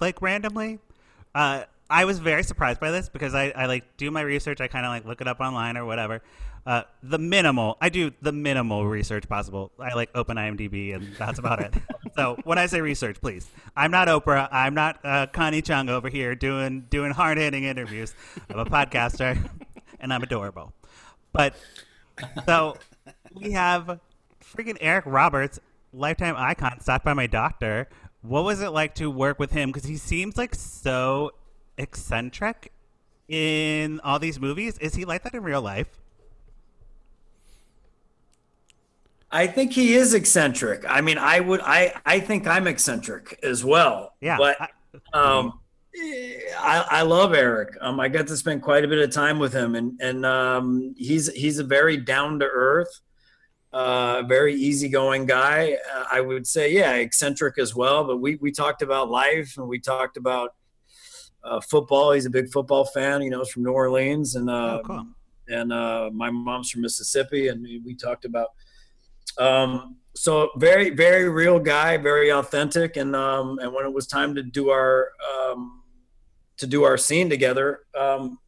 Like 0.00 0.22
randomly, 0.22 0.78
uh, 1.34 1.64
I 1.90 2.04
was 2.04 2.18
very 2.18 2.42
surprised 2.42 2.80
by 2.80 2.90
this 2.90 3.08
because 3.08 3.34
I, 3.34 3.50
I 3.56 3.66
like 3.66 3.96
do 3.96 4.10
my 4.10 4.20
research. 4.20 4.60
I 4.60 4.68
kind 4.68 4.84
of 4.84 4.90
like 4.90 5.06
look 5.06 5.20
it 5.20 5.28
up 5.28 5.40
online 5.40 5.76
or 5.76 5.86
whatever. 5.86 6.22
Uh, 6.66 6.82
the 7.02 7.18
minimal, 7.18 7.78
I 7.80 7.88
do 7.88 8.10
the 8.20 8.32
minimal 8.32 8.86
research 8.86 9.26
possible. 9.26 9.72
I 9.78 9.94
like 9.94 10.10
open 10.14 10.36
IMDb 10.36 10.94
and 10.94 11.14
that's 11.16 11.38
about 11.38 11.60
it. 11.60 11.72
so 12.14 12.36
when 12.44 12.58
I 12.58 12.66
say 12.66 12.82
research, 12.82 13.18
please, 13.22 13.48
I'm 13.74 13.90
not 13.90 14.08
Oprah. 14.08 14.48
I'm 14.52 14.74
not 14.74 15.00
uh, 15.02 15.28
Connie 15.28 15.62
Chung 15.62 15.88
over 15.88 16.10
here 16.10 16.34
doing 16.34 16.86
doing 16.90 17.10
hard 17.12 17.38
hitting 17.38 17.64
interviews. 17.64 18.14
I'm 18.50 18.58
a 18.58 18.66
podcaster, 18.66 19.48
and 20.00 20.12
I'm 20.12 20.22
adorable. 20.22 20.74
But 21.32 21.54
so 22.44 22.76
we 23.34 23.52
have 23.52 23.98
freaking 24.44 24.76
Eric 24.82 25.04
Roberts, 25.06 25.58
lifetime 25.94 26.34
icon, 26.36 26.80
stopped 26.80 27.04
by 27.06 27.14
my 27.14 27.26
doctor. 27.26 27.88
What 28.20 28.44
was 28.44 28.60
it 28.60 28.70
like 28.70 28.94
to 28.96 29.10
work 29.10 29.38
with 29.38 29.52
him? 29.52 29.70
Because 29.70 29.84
he 29.84 29.96
seems 29.96 30.36
like 30.36 30.54
so 30.54 31.32
eccentric 31.78 32.72
in 33.28 34.00
all 34.00 34.18
these 34.18 34.38
movies. 34.40 34.76
Is 34.78 34.94
he 34.94 35.04
like 35.04 35.22
that 35.24 35.34
in 35.34 35.42
real 35.42 35.62
life? 35.62 35.88
I 39.30 39.46
think 39.46 39.72
he 39.72 39.94
is 39.94 40.14
eccentric. 40.14 40.84
I 40.88 41.00
mean, 41.02 41.18
I 41.18 41.40
would, 41.40 41.60
I, 41.62 41.92
I 42.06 42.18
think 42.20 42.46
I'm 42.46 42.66
eccentric 42.66 43.38
as 43.42 43.64
well. 43.64 44.14
Yeah. 44.20 44.38
But 44.38 44.56
I- 44.60 44.68
um, 45.12 45.60
I, 46.00 46.86
I 46.90 47.02
love 47.02 47.34
Eric. 47.34 47.76
Um, 47.80 47.98
I 48.00 48.08
got 48.08 48.26
to 48.28 48.36
spend 48.36 48.62
quite 48.62 48.84
a 48.84 48.88
bit 48.88 49.00
of 49.00 49.10
time 49.10 49.38
with 49.38 49.52
him, 49.52 49.74
and 49.74 50.00
and 50.00 50.24
um, 50.24 50.94
he's 50.96 51.32
he's 51.32 51.58
a 51.58 51.64
very 51.64 51.96
down 51.96 52.38
to 52.38 52.46
earth, 52.46 53.00
uh, 53.72 54.22
very 54.22 54.54
easygoing 54.54 55.26
guy. 55.26 55.76
Uh, 55.92 56.04
I 56.12 56.20
would 56.20 56.46
say, 56.46 56.72
yeah, 56.72 56.92
eccentric 56.94 57.58
as 57.58 57.74
well. 57.74 58.04
But 58.04 58.18
we 58.18 58.36
we 58.36 58.52
talked 58.52 58.82
about 58.82 59.10
life, 59.10 59.54
and 59.56 59.66
we 59.66 59.80
talked 59.80 60.16
about 60.16 60.54
uh, 61.44 61.60
football. 61.60 62.12
He's 62.12 62.26
a 62.26 62.30
big 62.30 62.50
football 62.50 62.84
fan. 62.84 63.22
You 63.22 63.30
know, 63.30 63.38
he's 63.40 63.50
from 63.50 63.64
New 63.64 63.72
Orleans, 63.72 64.34
and 64.34 64.48
uh, 64.48 64.80
oh, 64.80 64.82
cool. 64.84 65.06
and 65.48 65.72
uh, 65.72 66.10
my 66.12 66.30
mom's 66.30 66.70
from 66.70 66.82
Mississippi, 66.82 67.48
and 67.48 67.62
we 67.84 67.94
talked 67.94 68.24
about. 68.24 68.48
Um, 69.38 69.96
so 70.14 70.50
very, 70.56 70.90
very 70.90 71.28
real 71.28 71.58
guy, 71.58 71.96
very 71.96 72.32
authentic, 72.32 72.96
and 72.96 73.14
um, 73.14 73.58
and 73.60 73.72
when 73.72 73.84
it 73.84 73.92
was 73.92 74.06
time 74.06 74.34
to 74.34 74.42
do 74.42 74.70
our 74.70 75.12
um, 75.32 75.82
to 76.56 76.66
do 76.66 76.82
our 76.84 76.96
scene 76.96 77.30
together, 77.30 77.80
um, 77.96 78.38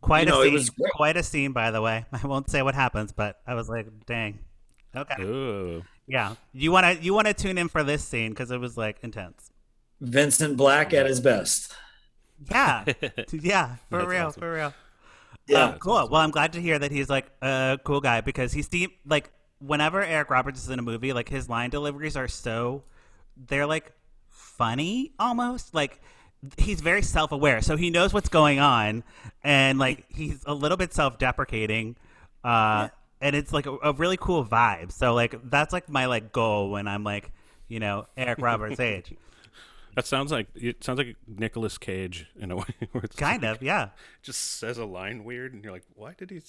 Quite 0.00 0.26
you 0.26 0.32
know, 0.32 0.42
a 0.42 0.42
it 0.42 0.44
scene. 0.44 0.54
was 0.54 0.70
great. 0.70 0.92
Quite 0.92 1.16
a 1.16 1.22
scene, 1.22 1.52
by 1.52 1.70
the 1.70 1.82
way. 1.82 2.04
I 2.12 2.26
won't 2.26 2.48
say 2.50 2.62
what 2.62 2.74
happens, 2.74 3.12
but 3.12 3.40
I 3.46 3.54
was 3.54 3.68
like, 3.68 3.86
dang. 4.06 4.38
Okay. 4.94 5.22
Ooh. 5.22 5.82
Yeah. 6.06 6.36
You 6.52 6.70
want 6.72 6.98
to 6.98 7.04
you 7.04 7.12
want 7.12 7.26
to 7.26 7.34
tune 7.34 7.58
in 7.58 7.68
for 7.68 7.82
this 7.82 8.04
scene 8.04 8.30
because 8.30 8.50
it 8.50 8.58
was 8.58 8.76
like 8.76 8.98
intense. 9.02 9.50
Vincent 10.00 10.56
Black 10.56 10.94
at 10.94 11.06
his 11.06 11.20
best. 11.20 11.72
Yeah. 12.50 12.84
yeah. 13.32 13.76
For 13.90 13.98
That's 13.98 14.08
real. 14.08 14.26
awesome. 14.26 14.40
For 14.40 14.52
real. 14.54 14.74
Yeah, 15.46 15.64
Um, 15.64 15.78
cool. 15.78 16.08
Well, 16.08 16.20
I'm 16.20 16.30
glad 16.30 16.52
to 16.54 16.60
hear 16.60 16.78
that 16.78 16.90
he's 16.90 17.08
like 17.08 17.26
a 17.40 17.78
cool 17.84 18.00
guy 18.00 18.20
because 18.20 18.52
he 18.52 18.62
seemed 18.62 18.92
like 19.06 19.30
whenever 19.60 20.02
Eric 20.02 20.30
Roberts 20.30 20.62
is 20.62 20.70
in 20.70 20.78
a 20.78 20.82
movie, 20.82 21.12
like 21.12 21.28
his 21.28 21.48
line 21.48 21.70
deliveries 21.70 22.16
are 22.16 22.28
so 22.28 22.82
they're 23.48 23.66
like 23.66 23.92
funny 24.28 25.12
almost. 25.18 25.72
Like 25.74 26.00
he's 26.58 26.80
very 26.80 27.02
self 27.02 27.32
aware, 27.32 27.60
so 27.60 27.76
he 27.76 27.90
knows 27.90 28.12
what's 28.12 28.28
going 28.28 28.58
on, 28.58 29.04
and 29.44 29.78
like 29.78 30.04
he's 30.08 30.42
a 30.46 30.54
little 30.54 30.76
bit 30.76 30.92
self-deprecating, 30.92 31.96
uh, 32.44 32.88
and 33.20 33.36
it's 33.36 33.52
like 33.52 33.66
a, 33.66 33.76
a 33.84 33.92
really 33.92 34.16
cool 34.16 34.44
vibe. 34.44 34.90
So 34.92 35.14
like 35.14 35.36
that's 35.48 35.72
like 35.72 35.88
my 35.88 36.06
like 36.06 36.32
goal 36.32 36.70
when 36.70 36.88
I'm 36.88 37.04
like, 37.04 37.30
you 37.68 37.78
know, 37.80 38.06
Eric 38.16 38.40
Roberts 38.40 38.80
age. 38.80 39.14
That 39.96 40.06
sounds 40.06 40.30
like 40.30 40.46
it 40.54 40.84
sounds 40.84 40.98
like 40.98 41.16
Nicolas 41.26 41.78
Cage 41.78 42.26
in 42.38 42.50
a 42.52 42.56
way. 42.62 42.64
Where 42.92 43.02
it's 43.04 43.16
Kind 43.16 43.44
of, 43.44 43.62
yeah. 43.62 43.88
just 44.22 44.58
says 44.60 44.78
a 44.78 44.84
line 44.84 45.24
weird, 45.24 45.54
and 45.54 45.64
you're 45.64 45.72
like, 45.72 45.84
why 45.94 46.14
did 46.16 46.30
he? 46.30 46.40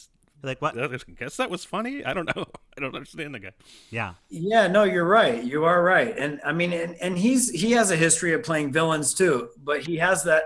Like 0.44 0.62
what? 0.62 0.78
I 0.80 0.88
guess 1.18 1.38
that 1.38 1.50
was 1.50 1.66
funny. 1.66 2.06
I 2.06 2.14
don't 2.14 2.28
know. 2.36 2.46
I 2.78 2.82
don't 2.82 2.94
understand 2.94 3.34
the 3.34 3.40
guy. 3.40 3.52
Yeah. 3.90 4.14
Yeah, 4.30 4.68
no, 4.68 4.84
you're 4.84 5.08
right. 5.08 5.44
You 5.44 5.66
are 5.66 5.82
right. 5.82 6.16
And 6.16 6.40
I 6.46 6.52
mean, 6.54 6.74
and, 6.74 6.96
and 7.02 7.18
he's 7.18 7.50
he 7.50 7.72
has 7.72 7.90
a 7.90 7.96
history 7.96 8.34
of 8.34 8.44
playing 8.44 8.72
villains 8.72 9.16
too, 9.16 9.50
but 9.64 9.82
he 9.82 9.96
has 9.98 10.24
that 10.26 10.44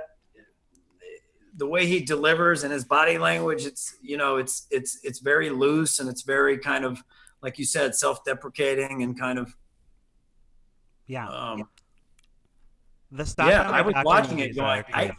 the 1.57 1.67
way 1.67 1.85
he 1.85 1.99
delivers 1.99 2.63
and 2.63 2.71
his 2.71 2.85
body 2.85 3.17
language, 3.17 3.65
it's 3.65 3.95
you 4.01 4.15
know, 4.15 4.37
it's 4.37 4.67
it's 4.71 4.99
it's 5.03 5.19
very 5.19 5.49
loose 5.49 5.99
and 5.99 6.07
it's 6.07 6.21
very 6.21 6.57
kind 6.57 6.85
of 6.85 7.03
like 7.41 7.57
you 7.59 7.65
said, 7.65 7.93
self-deprecating 7.95 9.03
and 9.03 9.19
kind 9.19 9.39
of 9.39 9.53
Yeah. 11.07 11.27
um 11.27 11.67
The 13.11 13.25
stop 13.25 13.49
Yeah, 13.49 13.69
I 13.69 13.81
was 13.81 13.93
watching 14.03 14.39
it 14.39 14.55
going, 14.55 14.83
I- 14.93 15.11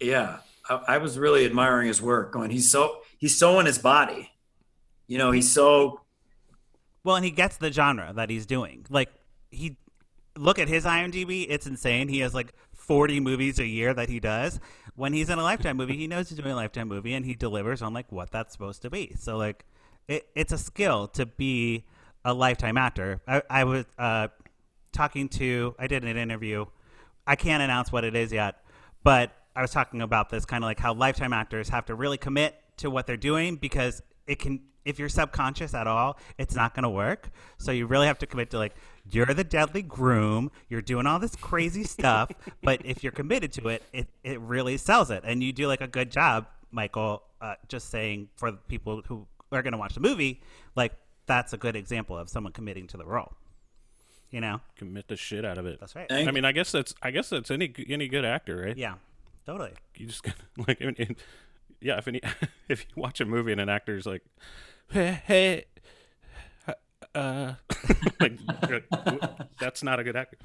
yeah. 0.00 0.38
I, 0.68 0.82
I 0.88 0.98
was 0.98 1.18
really 1.18 1.44
admiring 1.44 1.88
his 1.88 2.02
work 2.02 2.32
going, 2.32 2.50
he's 2.50 2.70
so 2.70 2.98
he's 3.18 3.38
so 3.38 3.58
in 3.60 3.66
his 3.66 3.78
body. 3.78 4.30
You 5.06 5.18
know, 5.18 5.30
he's 5.30 5.52
so 5.52 6.00
Well, 7.04 7.16
and 7.16 7.24
he 7.24 7.30
gets 7.30 7.56
the 7.56 7.72
genre 7.72 8.12
that 8.14 8.30
he's 8.30 8.46
doing. 8.46 8.86
Like 8.90 9.10
he 9.50 9.76
look 10.36 10.58
at 10.58 10.68
his 10.68 10.84
IMDb, 10.84 11.46
it's 11.48 11.66
insane. 11.66 12.08
He 12.08 12.20
has 12.20 12.34
like 12.34 12.52
40 12.72 13.20
movies 13.20 13.58
a 13.58 13.66
year 13.66 13.94
that 13.94 14.08
he 14.08 14.20
does. 14.20 14.60
When 14.94 15.12
he's 15.12 15.28
in 15.30 15.38
a 15.38 15.42
Lifetime 15.42 15.76
movie, 15.76 15.96
he 15.96 16.06
knows 16.06 16.28
he's 16.28 16.38
doing 16.38 16.52
a 16.52 16.56
Lifetime 16.56 16.88
movie 16.88 17.14
and 17.14 17.24
he 17.24 17.34
delivers 17.34 17.82
on 17.82 17.92
like 17.92 18.10
what 18.10 18.30
that's 18.30 18.52
supposed 18.52 18.82
to 18.82 18.90
be. 18.90 19.14
So 19.18 19.36
like 19.36 19.64
it, 20.08 20.26
it's 20.34 20.52
a 20.52 20.58
skill 20.58 21.08
to 21.08 21.26
be 21.26 21.84
a 22.24 22.32
Lifetime 22.34 22.76
actor. 22.76 23.20
I, 23.26 23.42
I 23.48 23.64
was 23.64 23.84
uh, 23.98 24.28
talking 24.92 25.28
to, 25.30 25.74
I 25.78 25.86
did 25.86 26.04
an 26.04 26.16
interview. 26.16 26.66
I 27.26 27.36
can't 27.36 27.62
announce 27.62 27.90
what 27.90 28.04
it 28.04 28.14
is 28.14 28.32
yet, 28.32 28.62
but 29.02 29.32
I 29.54 29.62
was 29.62 29.70
talking 29.70 30.02
about 30.02 30.30
this 30.30 30.44
kind 30.44 30.62
of 30.62 30.68
like 30.68 30.78
how 30.78 30.94
Lifetime 30.94 31.32
actors 31.32 31.68
have 31.70 31.86
to 31.86 31.94
really 31.94 32.18
commit 32.18 32.54
to 32.78 32.90
what 32.90 33.06
they're 33.06 33.16
doing 33.16 33.56
because 33.56 34.02
it 34.26 34.38
can 34.38 34.60
if 34.84 35.00
you're 35.00 35.08
subconscious 35.08 35.74
at 35.74 35.88
all 35.88 36.16
it's 36.38 36.54
not 36.54 36.74
going 36.74 36.84
to 36.84 36.90
work. 36.90 37.30
So 37.58 37.72
you 37.72 37.86
really 37.86 38.06
have 38.06 38.18
to 38.18 38.26
commit 38.26 38.50
to 38.50 38.58
like 38.58 38.74
you're 39.10 39.26
the 39.26 39.44
deadly 39.44 39.82
groom 39.82 40.50
you're 40.68 40.82
doing 40.82 41.06
all 41.06 41.18
this 41.18 41.34
crazy 41.36 41.84
stuff 41.96 42.30
but 42.62 42.84
if 42.84 43.02
you're 43.02 43.12
committed 43.12 43.52
to 43.52 43.68
it 43.68 43.82
it, 43.92 44.08
it 44.22 44.40
really 44.40 44.76
sells 44.76 45.10
it. 45.10 45.22
And 45.24 45.42
you 45.42 45.52
do 45.52 45.66
like 45.66 45.80
a 45.80 45.88
good 45.88 46.10
job 46.10 46.46
michael 46.70 47.22
uh, 47.40 47.54
just 47.68 47.90
saying 47.90 48.28
for 48.36 48.52
people 48.52 49.02
who 49.06 49.26
are 49.52 49.62
going 49.62 49.72
to 49.72 49.78
watch 49.78 49.94
the 49.94 50.00
movie 50.00 50.40
like 50.74 50.92
that's 51.26 51.52
a 51.52 51.56
good 51.56 51.76
example 51.76 52.16
of 52.16 52.28
someone 52.28 52.52
committing 52.52 52.86
to 52.88 52.96
the 52.96 53.04
role 53.04 53.32
you 54.30 54.40
know 54.40 54.60
Commit 54.76 55.08
the 55.08 55.16
shit 55.16 55.44
out 55.44 55.58
of 55.58 55.66
it. 55.66 55.80
that's 55.80 55.94
right 55.94 56.08
Thank 56.08 56.28
I 56.28 56.32
mean, 56.32 56.44
I 56.44 56.52
guess 56.52 56.72
that's 56.72 56.94
I 57.02 57.10
guess 57.10 57.30
that's 57.30 57.50
any 57.50 57.72
any 57.88 58.08
good 58.08 58.24
actor, 58.24 58.56
right? 58.56 58.76
yeah 58.76 58.94
totally 59.44 59.72
You 59.96 60.06
just 60.06 60.22
gotta, 60.22 60.38
like, 60.66 60.82
I 60.82 60.86
mean, 60.86 61.16
yeah. 61.80 61.98
If 61.98 62.08
any, 62.08 62.20
if 62.68 62.80
you 62.80 63.02
watch 63.02 63.20
a 63.20 63.24
movie 63.24 63.52
and 63.52 63.60
an 63.60 63.68
actor's 63.68 64.06
like, 64.06 64.22
hey, 64.90 65.22
hey 65.26 65.64
uh, 67.16 67.54
like, 68.20 68.38
that's 69.58 69.82
not 69.82 69.98
a 69.98 70.04
good 70.04 70.16
actor. 70.16 70.36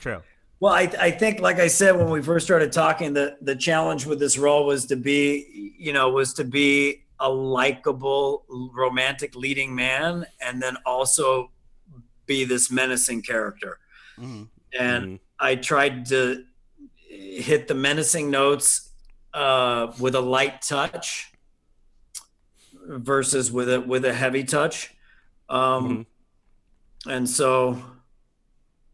true 0.00 0.22
Well, 0.58 0.72
I, 0.72 0.90
I 1.00 1.10
think, 1.12 1.40
like 1.40 1.60
I 1.60 1.68
said, 1.68 1.96
when 1.96 2.10
we 2.10 2.20
first 2.20 2.44
started 2.44 2.72
talking, 2.72 3.12
the, 3.14 3.36
the 3.40 3.54
challenge 3.54 4.06
with 4.06 4.18
this 4.18 4.36
role 4.36 4.66
was 4.66 4.86
to 4.86 4.96
be, 4.96 5.74
you 5.78 5.92
know, 5.92 6.10
was 6.10 6.32
to 6.34 6.44
be 6.44 7.04
a 7.20 7.30
likable, 7.30 8.44
romantic 8.74 9.34
leading 9.36 9.74
man, 9.74 10.26
and 10.40 10.60
then 10.60 10.76
also 10.84 11.50
be 12.26 12.44
this 12.44 12.70
menacing 12.70 13.22
character. 13.22 13.78
hmm 14.18 14.44
And 14.78 15.04
Mhm. 15.04 15.20
I 15.38 15.56
tried 15.56 16.06
to 16.06 16.44
hit 17.08 17.68
the 17.68 17.74
menacing 17.74 18.30
notes 18.30 18.90
uh, 19.34 19.92
with 20.00 20.14
a 20.14 20.20
light 20.20 20.62
touch 20.62 21.32
versus 22.88 23.50
with 23.52 23.72
a 23.72 23.80
with 23.80 24.04
a 24.04 24.12
heavy 24.14 24.44
touch. 24.44 24.94
Um, 25.48 26.06
And 27.06 27.28
so, 27.28 27.82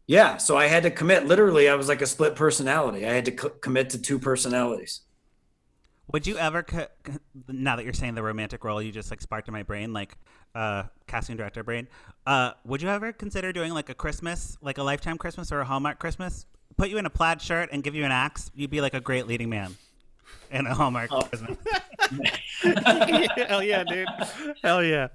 yeah, 0.07 0.37
so 0.37 0.57
I 0.57 0.67
had 0.67 0.83
to 0.83 0.91
commit. 0.91 1.25
Literally, 1.25 1.69
I 1.69 1.75
was 1.75 1.87
like 1.87 2.01
a 2.01 2.05
split 2.07 2.35
personality. 2.35 3.05
I 3.05 3.13
had 3.13 3.25
to 3.25 3.31
co- 3.31 3.49
commit 3.49 3.89
to 3.91 4.01
two 4.01 4.19
personalities. 4.19 5.01
Would 6.11 6.27
you 6.27 6.37
ever, 6.37 6.63
co- 6.63 6.87
co- 7.03 7.17
now 7.47 7.75
that 7.75 7.83
you're 7.83 7.93
saying 7.93 8.15
the 8.15 8.23
romantic 8.23 8.63
role, 8.63 8.81
you 8.81 8.91
just 8.91 9.09
like 9.09 9.21
sparked 9.21 9.47
in 9.47 9.53
my 9.53 9.63
brain, 9.63 9.93
like 9.93 10.17
uh, 10.55 10.83
casting 11.07 11.35
director 11.37 11.63
brain. 11.63 11.87
Uh, 12.25 12.51
would 12.65 12.81
you 12.81 12.89
ever 12.89 13.11
consider 13.11 13.51
doing 13.51 13.73
like 13.73 13.89
a 13.89 13.93
Christmas, 13.93 14.57
like 14.61 14.77
a 14.77 14.83
Lifetime 14.83 15.17
Christmas 15.17 15.51
or 15.51 15.59
a 15.61 15.65
Hallmark 15.65 15.99
Christmas? 15.99 16.45
Put 16.77 16.89
you 16.89 16.97
in 16.97 17.05
a 17.05 17.09
plaid 17.09 17.41
shirt 17.41 17.69
and 17.71 17.83
give 17.83 17.95
you 17.95 18.03
an 18.05 18.11
axe. 18.11 18.49
You'd 18.55 18.71
be 18.71 18.81
like 18.81 18.93
a 18.93 19.01
great 19.01 19.27
leading 19.27 19.49
man 19.49 19.75
in 20.51 20.65
a 20.65 20.73
Hallmark 20.73 21.09
Oh. 21.11 21.21
Christmas. 21.23 21.57
Hell 23.47 23.63
yeah, 23.63 23.83
dude. 23.83 24.07
Hell 24.63 24.83
yeah. 24.83 25.07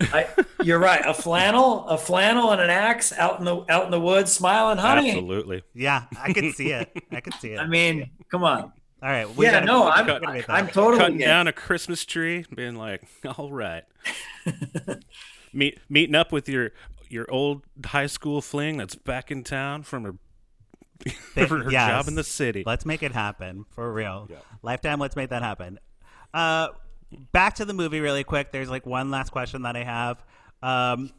I, 0.00 0.26
you're 0.62 0.78
right. 0.80 1.02
A 1.06 1.14
flannel, 1.14 1.86
a 1.86 1.96
flannel, 1.96 2.50
and 2.50 2.60
an 2.60 2.68
axe 2.70 3.12
out 3.12 3.38
in 3.38 3.44
the 3.44 3.64
out 3.70 3.84
in 3.84 3.90
the 3.92 4.00
woods, 4.00 4.32
smiling, 4.32 4.76
honey. 4.78 5.10
Absolutely. 5.10 5.62
Yeah, 5.72 6.04
I 6.20 6.32
could 6.32 6.52
see 6.54 6.72
it. 6.72 6.90
I 7.12 7.20
could 7.20 7.34
see 7.34 7.52
it. 7.52 7.58
I 7.60 7.66
mean, 7.66 8.10
come 8.30 8.42
on. 8.42 8.72
All 9.04 9.10
right. 9.10 9.36
we 9.36 9.44
Yeah, 9.44 9.52
gotta- 9.52 9.66
no, 9.66 9.86
I'm 9.88 10.06
gotta 10.06 10.32
make. 10.32 10.48
I'm 10.48 10.66
totally 10.68 10.98
Cutting 10.98 11.18
game. 11.18 11.28
down 11.28 11.46
a 11.46 11.52
Christmas 11.52 12.04
tree, 12.06 12.46
being 12.54 12.74
like, 12.74 13.02
all 13.38 13.52
right. 13.52 13.82
Meet 15.52 15.78
meeting 15.88 16.14
up 16.14 16.32
with 16.32 16.48
your 16.48 16.72
your 17.08 17.30
old 17.30 17.62
high 17.84 18.06
school 18.06 18.40
fling 18.40 18.76
that's 18.76 18.94
back 18.96 19.30
in 19.30 19.44
town 19.44 19.82
from 19.84 20.04
her, 20.04 20.14
from 21.46 21.62
her 21.64 21.70
Yes. 21.70 21.88
job 21.90 22.08
in 22.08 22.14
the 22.16 22.24
city. 22.24 22.64
Let's 22.66 22.84
make 22.84 23.02
it 23.04 23.12
happen 23.12 23.64
for 23.70 23.92
real. 23.92 24.28
Lifetime, 24.62 24.98
let's 24.98 25.14
make 25.14 25.30
that 25.30 25.42
happen. 25.42 25.78
Uh, 26.32 26.68
back 27.32 27.54
to 27.56 27.64
the 27.64 27.72
movie 27.74 28.00
really 28.00 28.24
quick. 28.24 28.50
There's 28.50 28.70
like 28.70 28.84
one 28.86 29.10
last 29.12 29.30
question 29.30 29.62
that 29.62 29.76
I 29.76 29.84
have. 29.84 30.24
Um, 30.62 31.12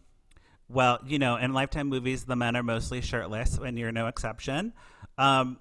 well, 0.68 1.00
you 1.06 1.20
know, 1.20 1.38
in 1.38 1.54
Lifetime 1.54 1.88
movies, 1.88 2.26
the 2.26 2.36
men 2.36 2.56
are 2.58 2.64
mostly 2.64 3.00
shirtless, 3.00 3.58
and 3.58 3.78
you're 3.80 3.92
no 3.94 4.08
exception. 4.08 4.74
Um, 5.18 5.60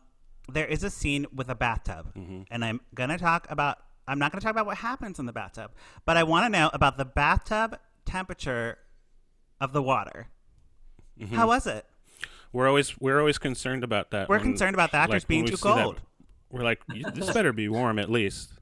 there 0.50 0.66
is 0.66 0.84
a 0.84 0.90
scene 0.90 1.26
with 1.34 1.48
a 1.48 1.54
bathtub, 1.54 2.12
and 2.50 2.64
I'm 2.64 2.80
gonna 2.94 3.18
talk 3.18 3.46
about. 3.50 3.78
I'm 4.06 4.18
not 4.18 4.32
gonna 4.32 4.42
talk 4.42 4.50
about 4.50 4.66
what 4.66 4.76
happens 4.78 5.18
in 5.18 5.24
the 5.26 5.32
bathtub, 5.32 5.70
but 6.04 6.16
I 6.18 6.24
want 6.24 6.44
to 6.44 6.50
know 6.58 6.68
about 6.74 6.98
the 6.98 7.06
bathtub 7.06 7.78
temperature 8.04 8.76
of 9.60 9.72
the 9.72 9.82
water. 9.82 10.26
How 11.32 11.46
was 11.46 11.66
it? 11.66 11.86
We're 12.52 12.68
always 12.68 13.00
we're 13.00 13.18
always 13.18 13.38
concerned 13.38 13.82
about 13.82 14.10
that. 14.10 14.28
We're 14.28 14.36
when- 14.36 14.44
concerned 14.48 14.74
about 14.74 14.90
the 14.90 14.98
actors 14.98 15.22
like, 15.22 15.28
being 15.28 15.46
too 15.46 15.56
see 15.56 15.68
that, 15.68 15.82
cold. 15.84 16.00
we're 16.50 16.62
like, 16.62 16.80
this 17.14 17.32
better 17.32 17.52
be 17.52 17.68
warm 17.68 17.98
at 17.98 18.10
least, 18.10 18.52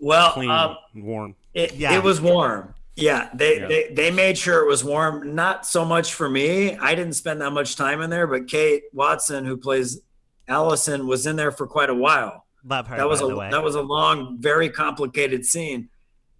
Well, 0.00 0.32
clean, 0.32 0.50
um, 0.50 0.76
warm. 0.94 1.34
It, 1.54 1.74
Yeah. 1.74 1.94
it 1.94 2.02
was 2.02 2.20
warm. 2.20 2.74
Yeah, 2.96 3.28
they, 3.34 3.58
Yeah. 3.60 3.66
they 3.68 3.92
they 3.94 4.10
made 4.10 4.36
sure 4.38 4.62
it 4.62 4.68
was 4.68 4.84
warm. 4.84 5.34
Not 5.34 5.66
so 5.66 5.84
much 5.84 6.14
for 6.14 6.28
me. 6.28 6.76
I 6.76 6.94
didn't 6.94 7.14
spend 7.14 7.40
that 7.40 7.50
much 7.52 7.74
time 7.76 8.00
in 8.02 8.10
there, 8.10 8.26
but 8.26 8.46
Kate 8.48 8.84
Watson, 8.92 9.44
who 9.44 9.56
plays 9.56 10.00
Allison, 10.48 11.06
was 11.06 11.26
in 11.26 11.36
there 11.36 11.52
for 11.52 11.66
quite 11.66 11.90
a 11.90 11.94
while. 11.94 12.46
Love 12.64 12.86
her. 12.88 12.96
That 12.96 13.08
was 13.08 13.20
a 13.20 13.26
that 13.50 13.62
was 13.62 13.74
a 13.74 13.82
long, 13.82 14.38
very 14.40 14.68
complicated 14.68 15.44
scene. 15.44 15.88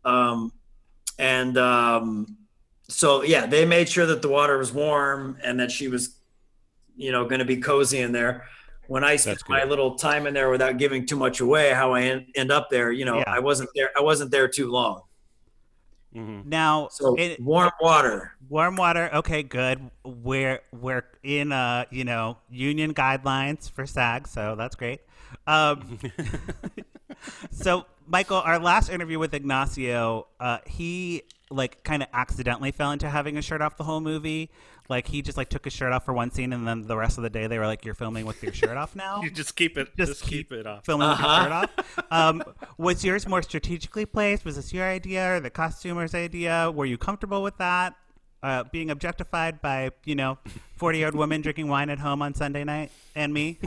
Um, 0.05 0.53
and 1.19 1.57
um, 1.59 2.37
so 2.88 3.23
yeah, 3.23 3.47
they 3.47 3.65
made 3.65 3.88
sure 3.88 4.07
that 4.07 4.23
the 4.23 4.29
water 4.29 4.59
was 4.59 4.73
warm 4.73 5.38
and 5.43 5.59
that 5.61 5.71
she 5.71 5.88
was, 5.88 6.17
you 6.97 7.11
know, 7.12 7.25
going 7.27 7.41
to 7.41 7.45
be 7.45 7.57
cozy 7.57 8.01
in 8.01 8.12
there. 8.12 8.45
When 8.88 9.05
I 9.05 9.17
spent 9.17 9.41
my 9.49 9.65
little 9.65 9.95
time 9.95 10.27
in 10.27 10.35
there 10.35 10.51
without 10.51 10.77
giving 10.77 11.07
too 11.07 11.17
much 11.17 11.41
away, 11.41 11.73
how 11.73 11.93
I 11.93 12.03
en- 12.03 12.27
end 12.35 12.51
up 12.53 12.69
there, 12.69 12.91
you 12.93 13.05
know, 13.05 13.19
Yeah. 13.19 13.25
I 13.27 13.38
wasn't 13.38 13.71
there. 13.75 13.91
I 13.97 14.03
wasn't 14.03 14.31
there 14.31 14.49
too 14.49 14.71
long. 14.71 15.03
Hmm 16.12 16.42
now 16.44 16.90
So 16.90 17.16
it, 17.16 17.40
warm 17.40 17.70
water. 17.81 18.33
warm 18.48 18.77
water. 18.77 19.11
Okay, 19.14 19.42
good. 19.42 19.90
We're 20.05 20.61
we're 20.72 21.05
in 21.22 21.53
uh 21.53 21.85
you 21.90 22.05
know 22.05 22.38
union 22.51 22.94
guidelines 22.94 23.70
for 23.70 23.87
SAG, 23.87 24.29
so 24.29 24.55
that's 24.57 24.77
great. 24.77 25.01
Um, 25.46 25.98
so 27.51 27.87
Michael, 28.07 28.38
our 28.38 28.59
last 28.59 28.88
interview 28.90 29.18
with 29.18 29.35
Ignacio, 29.35 30.27
uh, 30.40 30.59
he 30.66 31.22
like 31.53 31.83
kind 31.85 32.03
of 32.03 32.09
accidentally 32.12 32.71
fell 32.73 32.91
into 32.93 33.09
having 33.09 33.37
a 33.37 33.43
shirt 33.43 33.61
off 33.62 33.77
the 33.77 33.85
whole 33.85 34.01
movie. 34.01 34.51
Like 34.88 35.07
he 35.07 35.23
just 35.23 35.38
like 35.38 35.49
took 35.49 35.65
his 35.65 35.73
shirt 35.73 35.93
off 35.93 36.05
for 36.05 36.12
one 36.12 36.31
scene, 36.33 36.53
and 36.53 36.67
then 36.67 36.83
the 36.83 36.97
rest 36.97 37.17
of 37.17 37.23
the 37.23 37.31
day 37.31 37.47
they 37.47 37.59
were 37.59 37.67
like, 37.67 37.85
"You're 37.85 37.95
filming 37.95 38.27
with 38.27 38.43
your 38.43 38.53
shirt 38.53 38.77
off 38.77 38.97
now." 38.97 39.21
You 39.23 39.31
just 39.31 39.55
keep 39.55 39.79
it. 39.79 39.97
Just 39.97 40.12
Just, 40.12 40.25
keep, 40.25 40.53
it 40.53 40.67
off. 40.67 40.85
filming 40.85 41.09
with 41.09 41.19
your 41.21 41.29
Uh-huh. 41.29 41.67
shirt 41.67 41.71
off. 41.99 42.05
Um, 42.11 42.43
was 42.79 43.05
yours 43.05 43.27
more 43.29 43.43
strategically 43.43 44.05
placed? 44.07 44.45
Was 44.45 44.57
this 44.57 44.73
your 44.73 44.85
idea 44.87 45.37
or 45.37 45.41
the 45.41 45.51
costumer's 45.51 46.15
idea? 46.15 46.71
Were 46.75 46.85
you 46.87 46.99
comfortable 46.99 47.43
with 47.43 47.57
that? 47.59 47.95
Uh, 48.43 48.65
being 48.73 48.91
objectified 48.91 49.61
by 49.62 49.91
you 50.05 50.17
know 50.17 50.37
forty 50.77 50.99
year 50.99 51.07
old 51.07 51.15
women 51.15 51.41
drinking 51.43 51.69
wine 51.69 51.88
at 51.88 52.01
home 52.01 52.21
on 52.21 52.35
Sunday 52.35 52.65
night 52.65 52.91
and 53.15 53.33
me. 53.33 53.61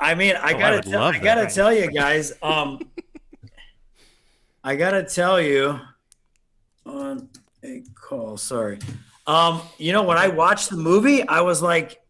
I 0.00 0.16
mean, 0.16 0.34
I 0.34 0.52
Oh, 0.54 0.58
gotta, 0.58 0.76
would 0.76 0.84
tell, 0.84 1.02
I 1.04 1.18
gotta 1.20 1.42
that. 1.42 1.52
tell 1.54 1.72
you 1.72 1.88
guys. 1.92 2.32
Um, 2.42 2.80
I 4.64 4.74
gotta 4.76 5.04
tell 5.04 5.40
you 5.40 5.78
on 6.86 7.28
a 7.64 7.82
call. 7.94 8.36
Sorry. 8.36 8.78
Um, 9.26 9.60
you 9.78 9.92
know, 9.92 10.02
when 10.02 10.18
I 10.18 10.28
watched 10.28 10.70
the 10.70 10.76
movie, 10.76 11.26
I 11.26 11.40
was 11.42 11.62
like, 11.62 12.00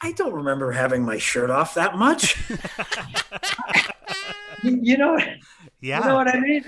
I 0.00 0.12
don't 0.12 0.34
remember 0.34 0.72
having 0.72 1.04
my 1.04 1.18
shirt 1.18 1.50
off 1.50 1.74
that 1.74 1.96
much. 1.96 2.36
you, 4.62 4.96
know, 4.98 5.18
Yeah. 5.80 6.00
you 6.00 6.08
know 6.08 6.14
what 6.14 6.28
I 6.28 6.38
mean? 6.38 6.64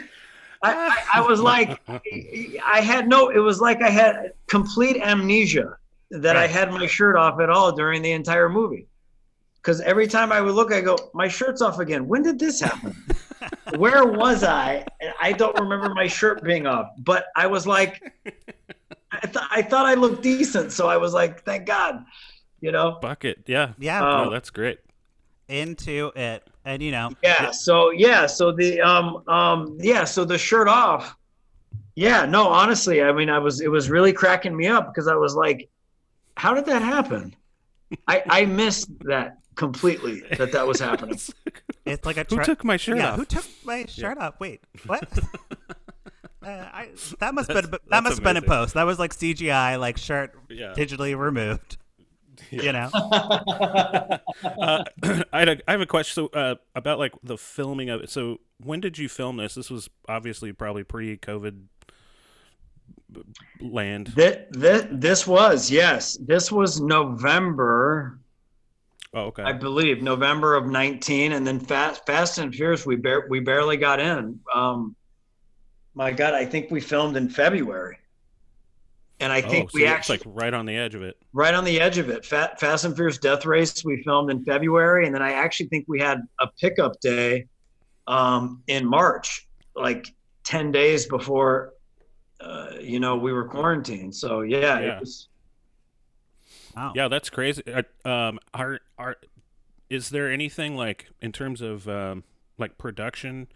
I, 0.62 0.75
I, 0.75 1.21
I 1.21 1.29
was 1.29 1.40
like, 1.40 1.81
I 1.88 2.81
had 2.81 3.09
no, 3.09 3.29
it 3.29 3.38
was 3.38 3.61
like 3.61 3.83
I 3.83 3.90
had 3.90 4.33
complete 4.49 4.97
amnesia 5.01 5.77
that 6.11 6.37
I 6.37 6.47
had 6.47 6.73
my 6.73 6.87
shirt 6.87 7.16
off 7.16 7.38
at 7.38 7.51
all 7.51 7.71
during 7.71 8.03
the 8.03 8.12
entire 8.12 8.49
movie. 8.49 8.88
Because 9.57 9.81
every 9.83 10.07
time 10.07 10.33
I 10.33 10.40
would 10.40 10.55
look, 10.55 10.73
I 10.73 10.81
go, 10.81 10.97
my 11.14 11.29
shirt's 11.29 11.62
off 11.62 11.79
again. 11.79 12.09
When 12.09 12.23
did 12.23 12.38
this 12.38 12.61
happen? 12.61 12.97
Where 13.77 14.05
was 14.05 14.42
I? 14.44 14.85
And 15.01 15.12
I 15.20 15.33
don't 15.33 15.59
remember 15.59 15.94
my 15.94 16.07
shirt 16.07 16.42
being 16.42 16.66
off. 16.66 16.88
But 16.98 17.27
I 17.37 17.46
was 17.46 17.66
like, 17.66 18.01
I, 19.12 19.20
th- 19.20 19.44
I 19.51 19.62
thought 19.62 19.87
I 19.87 19.94
looked 19.94 20.22
decent. 20.22 20.72
So 20.72 20.88
I 20.88 20.96
was 20.96 21.12
like, 21.12 21.42
thank 21.44 21.66
God, 21.66 22.05
you 22.61 22.72
know? 22.72 22.98
Bucket. 23.01 23.44
Yeah. 23.46 23.72
yeah. 23.79 24.01
No, 24.01 24.31
that's 24.31 24.51
great. 24.51 24.81
into 25.48 26.12
it, 26.14 26.46
and 26.64 26.83
you 26.83 26.90
know, 26.90 27.11
Yeah. 27.22 27.51
So 27.51 27.90
yeah. 27.90 28.27
So 28.27 28.53
the 28.53 28.81
um 28.81 29.22
um 29.29 29.79
yeah. 29.81 30.05
So 30.05 30.24
the 30.24 30.37
shirt 30.38 30.68
off. 30.68 31.16
Yeah. 31.94 32.27
No. 32.27 32.48
Honestly, 32.48 33.03
I 33.03 33.12
mean, 33.12 33.31
I 33.31 33.38
was 33.38 33.61
it 33.61 33.68
was 33.70 33.88
really 33.88 34.12
cracking 34.12 34.55
me 34.57 34.66
up 34.66 34.92
because 34.92 35.09
I 35.09 35.14
was 35.14 35.35
like, 35.35 35.68
how 36.37 36.53
did 36.55 36.66
that 36.66 36.83
happen? 36.83 37.35
I 38.07 38.22
I 38.29 38.44
missed 38.44 38.90
that 39.01 39.38
completely 39.59 40.23
that 40.38 40.53
that 40.53 40.66
was 40.66 40.81
happening. 40.81 41.18
it's 41.85 42.07
like 42.07 42.16
a 42.16 42.25
Who 42.31 42.42
took 42.42 42.64
my 42.64 42.79
shirt 42.79 42.97
yeah, 42.97 43.11
off? 43.11 43.16
who 43.16 43.25
took 43.27 43.44
my 43.64 43.85
shirt 43.85 44.16
off? 44.16 44.40
Wait, 44.40 44.62
what? 44.87 45.07
uh, 46.42 46.47
I, 46.47 46.88
that 47.18 47.35
must 47.35 47.51
have 47.51 47.62
been 47.62 47.71
that 47.73 47.81
that's 47.90 48.05
must 48.05 48.16
have 48.16 48.25
been 48.25 48.37
in 48.38 48.44
post. 48.44 48.75
That 48.75 48.85
was 48.85 48.99
like 48.99 49.12
CGI, 49.14 49.79
like 49.79 49.99
shirt 49.99 50.35
Yeah. 50.49 50.73
digitally 50.75 51.18
removed. 51.18 51.77
You 52.53 52.73
know, 52.73 52.88
uh, 52.94 54.18
I, 55.33 55.38
had 55.40 55.49
a, 55.49 55.59
I 55.66 55.73
have 55.73 55.81
a 55.81 55.87
question 55.87 56.29
so, 56.33 56.38
uh, 56.38 56.55
about 56.77 57.01
like 57.01 57.12
the 57.21 57.37
filming 57.37 57.90
of 57.90 58.01
it. 58.01 58.11
So 58.11 58.38
when 58.62 58.79
did 58.79 58.97
you 58.97 59.09
film 59.09 59.38
this? 59.38 59.57
This 59.57 59.68
was 59.71 59.90
obviously 60.09 60.53
probably 60.53 60.85
pre-COVID 60.85 61.64
land. 63.61 64.12
That 64.14 64.53
that 64.53 65.01
this 65.01 65.27
was 65.27 65.68
yes. 65.68 66.16
This 66.21 66.53
was 66.53 66.81
November. 66.81 68.21
Oh, 69.14 69.23
okay. 69.27 69.42
I 69.42 69.53
believe 69.53 70.03
November 70.03 70.55
of 70.55 70.66
19, 70.66 71.33
and 71.33 71.47
then 71.47 71.59
Fast 71.61 72.05
Fast 72.07 72.38
and 72.38 72.55
Furious 72.55 72.85
we 72.85 72.97
bar- 72.97 73.27
we 73.29 73.40
barely 73.40 73.77
got 73.77 74.01
in. 74.01 74.38
Um, 74.55 74.94
my 75.94 76.12
God, 76.12 76.35
I 76.35 76.44
think 76.44 76.71
we 76.71 76.81
filmed 76.81 77.16
in 77.16 77.29
February, 77.31 77.99
and 79.18 79.33
I 79.33 79.40
oh, 79.40 79.49
think 79.49 79.71
so 79.71 79.77
we 79.77 79.87
actually 79.87 80.18
like 80.18 80.27
right 80.27 80.53
on 80.53 80.66
the 80.66 80.77
edge 80.77 80.94
of 80.94 81.03
it. 81.03 81.16
right 81.33 81.55
on 81.55 81.64
the 81.64 81.81
edge 81.81 81.97
of 81.97 82.11
it. 82.11 82.25
Fat, 82.27 82.61
Fast 82.61 82.85
and 82.85 82.94
Furious 82.94 83.18
Death 83.18 83.47
Race 83.47 83.83
we 83.85 84.03
filmed 84.03 84.31
in 84.31 84.44
February, 84.44 85.07
and 85.07 85.14
then 85.14 85.23
I 85.23 85.33
actually 85.33 85.68
think 85.68 85.87
we 85.88 86.01
had 86.01 86.21
a 86.40 86.47
pickup 86.61 87.01
day 87.01 87.47
um, 88.07 88.62
in 88.66 88.87
March, 88.87 89.49
like 89.75 90.14
10 90.44 90.71
days 90.71 91.07
before 91.07 91.73
uh, 92.40 92.73
you 92.81 93.01
know 93.01 93.16
we 93.16 93.33
were 93.33 93.49
quarantined. 93.49 94.14
So 94.14 94.42
yeah, 94.42 94.79
Yeah. 94.79 94.97
it 94.97 95.01
was. 95.01 95.29
Wow. 96.77 96.93
Yeah, 96.95 97.09
that's 97.09 97.31
crazy. 97.31 97.63
Uh, 97.67 98.09
um, 98.09 98.39
are 98.55 98.81
are 98.99 99.17
is 99.91 100.11
there 100.11 100.31
anything 100.31 100.77
like 100.77 101.11
in 101.21 101.33
terms 101.33 101.61
of 101.61 101.89
um, 101.89 102.25
like 102.59 102.79
production 102.79 103.49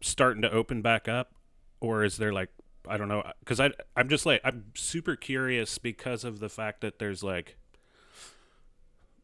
starting 0.00 0.42
to 0.42 0.50
open 0.50 0.82
back 0.82 1.08
up, 1.08 1.32
or 1.80 2.04
is 2.04 2.16
there 2.16 2.32
like 2.32 2.50
I 2.88 2.96
don't 2.96 3.08
know? 3.08 3.22
Because 3.40 3.60
I 3.60 3.70
I'm 3.96 4.08
just 4.08 4.26
like 4.26 4.40
I'm 4.44 4.66
super 4.74 5.16
curious 5.16 5.78
because 5.78 6.24
of 6.24 6.40
the 6.40 6.48
fact 6.48 6.80
that 6.80 6.98
there's 6.98 7.22
like 7.22 7.56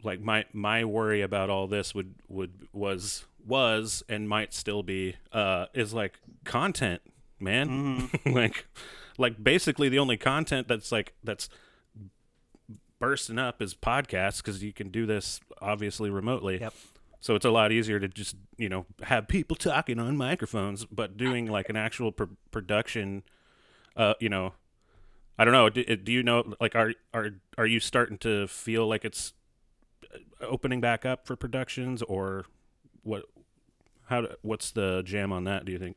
like 0.03 0.21
my 0.21 0.45
my 0.53 0.85
worry 0.85 1.23
about 1.23 1.51
all 1.51 1.67
this 1.67 1.95
would 1.95 2.15
would 2.29 2.69
was 2.73 3.25
was 3.47 4.03
and 4.09 4.29
might 4.29 4.55
still 4.55 4.83
be 4.83 5.17
uh 5.33 5.67
is 5.75 5.93
like 5.93 6.19
content 6.45 7.03
man 7.41 8.11
like 8.27 8.67
like 9.19 9.43
basically 9.43 9.89
the 9.89 9.99
only 9.99 10.17
content 10.17 10.69
that's 10.69 10.93
like 10.93 11.13
that's 11.23 11.49
bursting 12.99 13.39
up 13.39 13.61
is 13.61 13.75
podcasts 13.75 14.39
because 14.39 14.63
you 14.63 14.73
can 14.73 14.89
do 14.89 15.07
this 15.07 15.41
obviously 15.61 16.11
remotely. 16.11 16.61
Yep. 16.61 16.75
So 17.21 17.35
it's 17.35 17.45
a 17.47 17.51
lot 17.51 17.73
easier 17.73 17.99
to 17.99 18.09
just 18.09 18.37
you 18.59 18.69
know 18.69 18.87
have 19.03 19.29
people 19.29 19.57
talking 19.57 19.99
on 19.99 20.17
microphones, 20.17 20.85
but 20.85 21.17
doing 21.17 21.47
like 21.47 21.69
an 21.69 21.77
actual 21.77 22.13
pr- 22.13 22.25
production, 22.51 23.23
uh, 23.97 24.15
you 24.21 24.29
know, 24.29 24.53
I 25.39 25.45
don't 25.45 25.53
know. 25.53 25.71
Do, 25.71 25.85
do 25.97 26.13
you 26.13 26.23
know 26.23 26.55
like 26.61 26.75
are 26.75 26.93
are 27.13 27.31
are 27.57 27.67
you 27.67 27.81
starting 27.81 28.19
to 28.19 28.47
feel 28.47 28.87
like 28.87 29.05
it's 29.05 29.33
uh, 30.13 30.19
opening 30.45 30.81
back 30.81 31.07
up 31.07 31.27
for 31.27 31.35
productions 31.35 32.03
or 32.03 32.45
what? 33.03 33.25
How 34.09 34.27
what's 34.43 34.71
the 34.71 35.03
jam 35.03 35.33
on 35.33 35.45
that? 35.45 35.65
Do 35.65 35.73
you 35.73 35.79
think? 35.79 35.97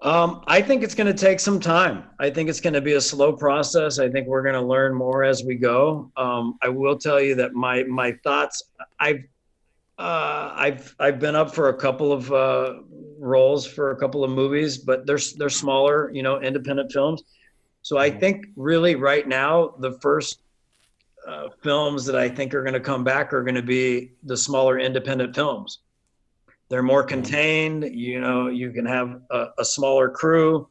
Um, 0.00 0.44
I 0.46 0.62
think 0.62 0.84
it's 0.84 0.94
going 0.94 1.08
to 1.08 1.26
take 1.26 1.40
some 1.40 1.58
time. 1.58 2.04
I 2.20 2.30
think 2.30 2.48
it's 2.48 2.60
going 2.60 2.74
to 2.74 2.80
be 2.80 2.92
a 2.92 3.00
slow 3.00 3.32
process. 3.32 3.98
I 3.98 4.08
think 4.08 4.28
we're 4.28 4.42
going 4.42 4.54
to 4.54 4.62
learn 4.62 4.94
more 4.94 5.24
as 5.24 5.42
we 5.42 5.56
go. 5.56 6.12
Um, 6.16 6.56
I 6.62 6.68
will 6.68 6.96
tell 6.96 7.20
you 7.20 7.34
that 7.36 7.54
my 7.54 7.82
my 7.84 8.12
thoughts. 8.22 8.62
I've 9.00 9.24
uh, 9.98 10.52
I've 10.54 10.94
I've 11.00 11.18
been 11.18 11.34
up 11.34 11.52
for 11.52 11.70
a 11.70 11.74
couple 11.74 12.12
of 12.12 12.30
uh, 12.32 12.74
roles 13.18 13.66
for 13.66 13.90
a 13.90 13.96
couple 13.96 14.22
of 14.22 14.30
movies, 14.30 14.78
but 14.78 15.04
they're 15.04 15.18
they're 15.36 15.50
smaller, 15.50 16.12
you 16.12 16.22
know, 16.22 16.40
independent 16.40 16.92
films. 16.92 17.24
So 17.82 17.98
I 17.98 18.08
think 18.08 18.46
really 18.54 18.94
right 18.94 19.26
now 19.26 19.74
the 19.80 19.98
first 20.00 20.42
uh, 21.26 21.48
films 21.64 22.04
that 22.06 22.14
I 22.14 22.28
think 22.28 22.54
are 22.54 22.62
going 22.62 22.74
to 22.74 22.80
come 22.80 23.02
back 23.02 23.32
are 23.32 23.42
going 23.42 23.56
to 23.56 23.62
be 23.62 24.12
the 24.22 24.36
smaller 24.36 24.78
independent 24.78 25.34
films 25.34 25.80
they're 26.68 26.82
more 26.82 27.02
contained 27.02 27.84
you 27.94 28.20
know 28.20 28.48
you 28.48 28.70
can 28.70 28.86
have 28.86 29.20
a, 29.30 29.46
a 29.58 29.64
smaller 29.64 30.08
crew. 30.08 30.68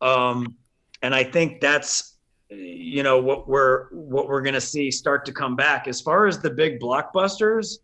Um, 0.00 0.56
and 1.02 1.14
i 1.14 1.22
think 1.22 1.60
that's 1.60 2.16
you 2.50 3.02
know 3.02 3.20
what 3.20 3.48
we're 3.48 3.88
what 3.90 4.28
we're 4.28 4.42
going 4.42 4.54
to 4.54 4.60
see 4.60 4.90
start 4.90 5.24
to 5.24 5.32
come 5.32 5.56
back. 5.56 5.88
As 5.88 6.00
far 6.00 6.26
as 6.26 6.38
the 6.38 6.50
big 6.50 6.78
blockbusters 6.78 7.78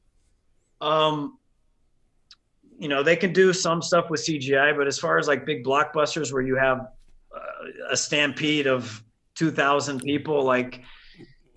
um 0.80 1.38
you 2.78 2.88
know 2.88 3.02
they 3.02 3.16
can 3.16 3.32
do 3.32 3.52
some 3.52 3.82
stuff 3.82 4.08
with 4.10 4.20
cgi 4.20 4.76
but 4.76 4.86
as 4.86 4.98
far 4.98 5.18
as 5.18 5.28
like 5.28 5.44
big 5.44 5.64
blockbusters 5.64 6.32
where 6.32 6.42
you 6.42 6.56
have 6.56 6.88
uh, 7.36 7.90
a 7.90 7.96
stampede 7.96 8.66
of 8.66 9.02
2000 9.34 10.00
people 10.00 10.42
like 10.42 10.80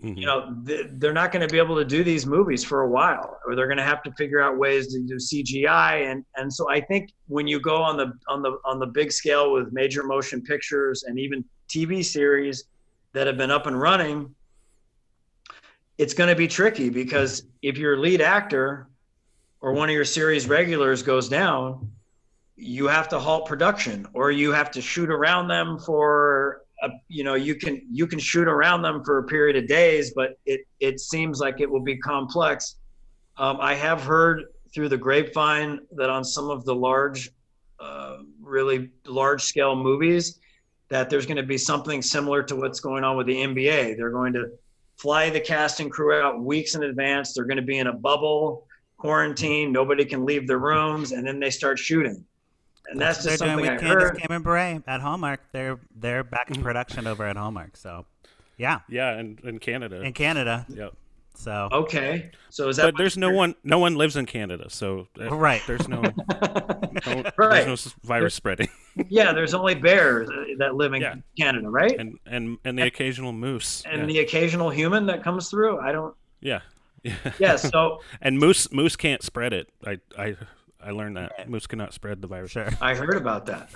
Mhm. 0.04 0.18
you 0.18 0.26
know 0.26 0.56
th- 0.66 0.88
they're 0.94 1.13
not 1.13 1.32
going 1.32 1.48
to 1.48 1.52
be 1.52 1.58
able 1.58 1.78
to 1.78 1.86
do 1.86 2.04
these 2.04 2.26
movies 2.26 2.63
for 2.63 2.82
a 2.82 2.89
while 2.89 3.39
or 3.46 3.56
they're 3.56 3.68
going 3.68 3.78
to 3.78 3.84
have 3.84 4.04
to 4.04 4.12
figure 4.13 4.42
out 4.42 4.58
ways 4.58 4.88
to 4.94 5.00
do 5.02 5.16
cgi 5.16 6.12
and 6.12 6.26
and 6.36 6.52
so 6.54 6.70
i 6.70 6.82
think 6.82 7.12
when 7.28 7.48
you 7.48 7.60
go 7.60 7.82
on 7.82 7.96
the 7.96 8.12
on 8.28 8.42
the 8.42 8.58
on 8.66 8.80
the 8.80 8.86
big 8.86 9.12
scale 9.12 9.54
with 9.54 9.72
major 9.72 10.04
motion 10.04 10.42
pictures 10.42 11.04
and 11.04 11.18
even 11.18 11.44
tv 11.70 12.04
series 12.04 12.66
that 13.13 13.28
have 13.28 13.38
been 13.38 13.52
up 13.52 13.66
and 13.66 13.80
running 13.80 14.34
it's 15.98 16.13
going 16.13 16.30
to 16.30 16.36
be 16.36 16.48
tricky 16.48 16.89
because 16.89 17.44
if 17.62 17.78
your 17.78 17.98
lead 17.98 18.20
actor 18.20 18.88
or 19.62 19.72
one 19.72 19.88
of 19.88 19.96
your 19.96 20.04
series 20.06 20.48
regulars 20.50 21.02
goes 21.02 21.30
down 21.30 21.89
you 22.58 22.88
have 22.88 23.08
to 23.08 23.18
halt 23.18 23.46
production 23.48 24.06
or 24.13 24.32
you 24.32 24.52
have 24.52 24.70
to 24.70 24.82
shoot 24.82 25.10
around 25.10 25.48
them 25.48 25.80
for 25.80 26.62
a, 26.84 26.89
you 27.08 27.24
know 27.24 27.36
you 27.36 27.56
can 27.56 27.82
you 27.89 28.06
can 28.08 28.19
shoot 28.19 28.48
around 28.48 28.82
them 28.82 29.04
for 29.04 29.19
a 29.19 29.24
period 29.24 29.56
of 29.56 29.67
days 29.67 30.13
but 30.15 30.38
it 30.46 30.62
it 30.80 31.00
seems 31.00 31.39
like 31.39 31.60
it 31.60 31.69
will 31.69 31.82
be 31.82 31.98
complex. 31.98 32.76
Um, 33.38 33.58
i 33.60 33.74
have 33.74 34.02
heard 34.02 34.43
through 34.74 34.89
the 34.89 34.98
grapevine 34.98 35.80
that 35.93 36.10
on 36.10 36.24
some 36.24 36.50
of 36.50 36.65
the 36.65 36.76
large 36.76 37.32
uh, 37.80 38.17
really 38.41 38.91
large 39.08 39.41
scale 39.41 39.76
movies 39.76 40.39
that 40.89 41.10
there's 41.10 41.26
going 41.26 41.38
to 41.38 41.43
be 41.43 41.58
something 41.58 42.02
similar 42.02 42.43
to 42.43 42.56
what's 42.56 42.80
going 42.80 43.04
on 43.04 43.17
with 43.17 43.28
the 43.28 43.36
nba 43.36 43.98
they're 43.98 44.12
going 44.12 44.34
to 44.34 44.52
fly 44.98 45.30
the 45.30 45.39
cast 45.39 45.80
and 45.80 45.91
crew 45.91 46.13
out 46.13 46.41
weeks 46.41 46.76
in 46.76 46.84
advance. 46.84 47.34
They're 47.34 47.46
going 47.46 47.58
to 47.58 47.63
be 47.63 47.80
in 47.80 47.88
a 47.88 47.93
bubble 47.93 48.67
quarantine 48.98 49.69
nobody 49.74 50.06
can 50.06 50.24
leave 50.24 50.48
their 50.48 50.60
rooms 50.60 51.12
and 51.12 51.28
then 51.28 51.38
they 51.38 51.50
start 51.50 51.78
shooting 51.78 52.24
and 52.89 53.00
that's, 53.00 53.24
They're 53.24 53.32
just 53.34 53.43
doing 53.43 53.52
something 53.58 53.72
with 53.72 53.82
i 53.82 53.86
Candace 53.86 54.04
heard 54.10 54.17
Cameron 54.19 54.43
Bure 54.43 54.84
at 54.88 55.02
Hallmark. 55.02 55.41
They're 55.52 55.80
they're 55.96 56.24
back 56.24 56.52
in 56.52 56.62
production 56.62 57.08
over 57.08 57.26
at 57.26 57.36
Hallmark. 57.38 57.78
So, 57.78 58.06
yeah, 58.58 58.80
Yeah, 58.89 59.19
in, 59.19 59.39
in 59.43 59.60
Canada. 59.60 60.02
in 60.02 60.13
Canada. 60.13 60.65
Yep. 60.69 60.93
So, 61.36 61.67
okay 61.72 62.30
so 62.52 62.69
is 62.69 62.78
that 62.78 62.84
But 62.84 62.98
there's 62.98 63.17
no 63.17 63.32
one. 63.32 63.56
No 63.63 63.80
one 63.80 63.96
lives 63.96 64.15
in 64.17 64.28
Canada, 64.28 64.69
so 64.69 65.08
uh, 65.19 65.36
Right. 65.36 65.63
There's 65.65 65.88
no. 65.88 66.02
no 66.02 66.12
Right. 66.12 67.34
There's 67.38 67.65
no 67.65 67.74
s- 67.74 67.96
virus 68.04 68.36
spreading, 68.36 68.69
yeah 69.10 69.34
there's 69.34 69.56
only 69.56 69.74
bears 69.74 70.30
uh, 70.30 70.43
that 70.60 70.76
live 70.76 70.93
in 70.93 71.02
Yeah. 71.02 71.15
canada 71.38 71.67
right 71.69 71.96
and 72.00 72.19
and 72.28 72.60
and 72.65 72.78
the 72.78 72.84
occasional 72.84 73.34
moose. 73.34 73.82
and 73.89 74.02
yeah. 74.02 74.06
the 74.08 74.19
occasional 74.19 74.69
human 74.69 75.08
that 75.08 75.24
comes 75.24 75.50
through 75.50 75.80
i 75.80 75.91
don't 75.91 76.13
Yeah. 76.41 76.60
Yeah. 77.04 77.15
Yeah. 77.39 77.56
So 77.56 78.02
And 78.22 78.38
moose 78.38 78.72
moose 78.72 78.96
can't 78.96 79.24
spread 79.24 79.54
it. 79.54 79.69
I 79.86 79.98
I 80.17 80.36
I 80.86 80.91
learned 80.91 81.17
that 81.17 81.50
moose 81.50 81.67
cannot 81.67 81.93
spread 81.93 82.22
the 82.22 82.28
virus. 82.28 82.52
Sure. 82.52 82.69
I 82.82 82.96
heard 82.96 83.15
about 83.15 83.46
that. 83.48 83.69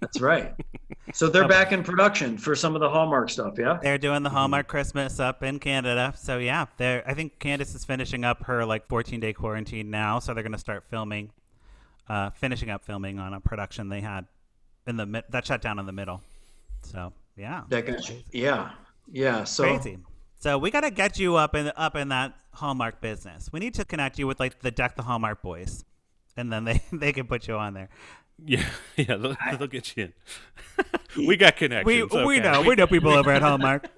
That's 0.00 0.20
right. 0.20 0.54
So 1.12 1.28
they're 1.28 1.46
back 1.46 1.70
in 1.70 1.84
production 1.84 2.38
for 2.38 2.56
some 2.56 2.74
of 2.74 2.80
the 2.80 2.88
Hallmark 2.88 3.28
stuff. 3.28 3.54
Yeah. 3.58 3.78
They're 3.80 3.98
doing 3.98 4.22
the 4.22 4.30
Hallmark 4.30 4.66
Christmas 4.66 5.20
up 5.20 5.42
in 5.42 5.60
Canada. 5.60 6.14
So 6.16 6.38
yeah, 6.38 6.64
they're 6.78 7.04
I 7.06 7.14
think 7.14 7.38
Candace 7.38 7.74
is 7.74 7.84
finishing 7.84 8.24
up 8.24 8.44
her 8.44 8.64
like 8.64 8.88
14 8.88 9.20
day 9.20 9.32
quarantine 9.32 9.90
now, 9.90 10.18
so 10.18 10.32
they're 10.32 10.42
going 10.42 10.52
to 10.52 10.58
start 10.58 10.84
filming 10.88 11.30
uh 12.08 12.30
finishing 12.30 12.70
up 12.70 12.84
filming 12.84 13.18
on 13.18 13.34
a 13.34 13.40
production 13.40 13.90
they 13.90 14.00
had 14.00 14.26
in 14.86 14.96
the 14.96 15.06
mid- 15.06 15.24
that 15.28 15.46
shut 15.46 15.62
down 15.62 15.78
in 15.78 15.86
the 15.86 15.92
middle. 15.92 16.22
So, 16.82 17.12
yeah. 17.36 17.62
That 17.68 17.86
got 17.86 18.08
you. 18.08 18.16
Yeah. 18.32 18.70
Yeah. 19.12 19.44
So 19.44 19.64
Crazy. 19.64 19.98
So 20.40 20.58
we 20.58 20.70
got 20.70 20.82
to 20.82 20.90
get 20.90 21.18
you 21.18 21.36
up 21.36 21.54
in 21.54 21.70
up 21.76 21.96
in 21.96 22.08
that 22.08 22.34
Hallmark 22.54 23.00
business. 23.00 23.50
We 23.52 23.60
need 23.60 23.74
to 23.74 23.84
connect 23.84 24.18
you 24.18 24.26
with 24.26 24.40
like 24.40 24.60
the 24.60 24.70
Deck 24.70 24.96
the 24.96 25.02
Hallmark 25.02 25.42
boys. 25.42 25.84
And 26.36 26.52
then 26.52 26.64
they 26.64 26.80
they 26.92 27.12
can 27.12 27.26
put 27.26 27.46
you 27.48 27.54
on 27.56 27.74
there. 27.74 27.88
Yeah, 28.44 28.64
yeah, 28.96 29.16
they'll, 29.16 29.36
they'll 29.58 29.68
get 29.68 29.96
you 29.96 30.04
in. 30.04 30.12
we 31.28 31.36
got 31.36 31.56
connections. 31.56 32.12
We 32.12 32.24
we 32.24 32.40
know. 32.40 32.62
We 32.62 32.74
know 32.74 32.86
people 32.86 33.12
over 33.12 33.30
at 33.30 33.42
Hallmark. 33.42 33.88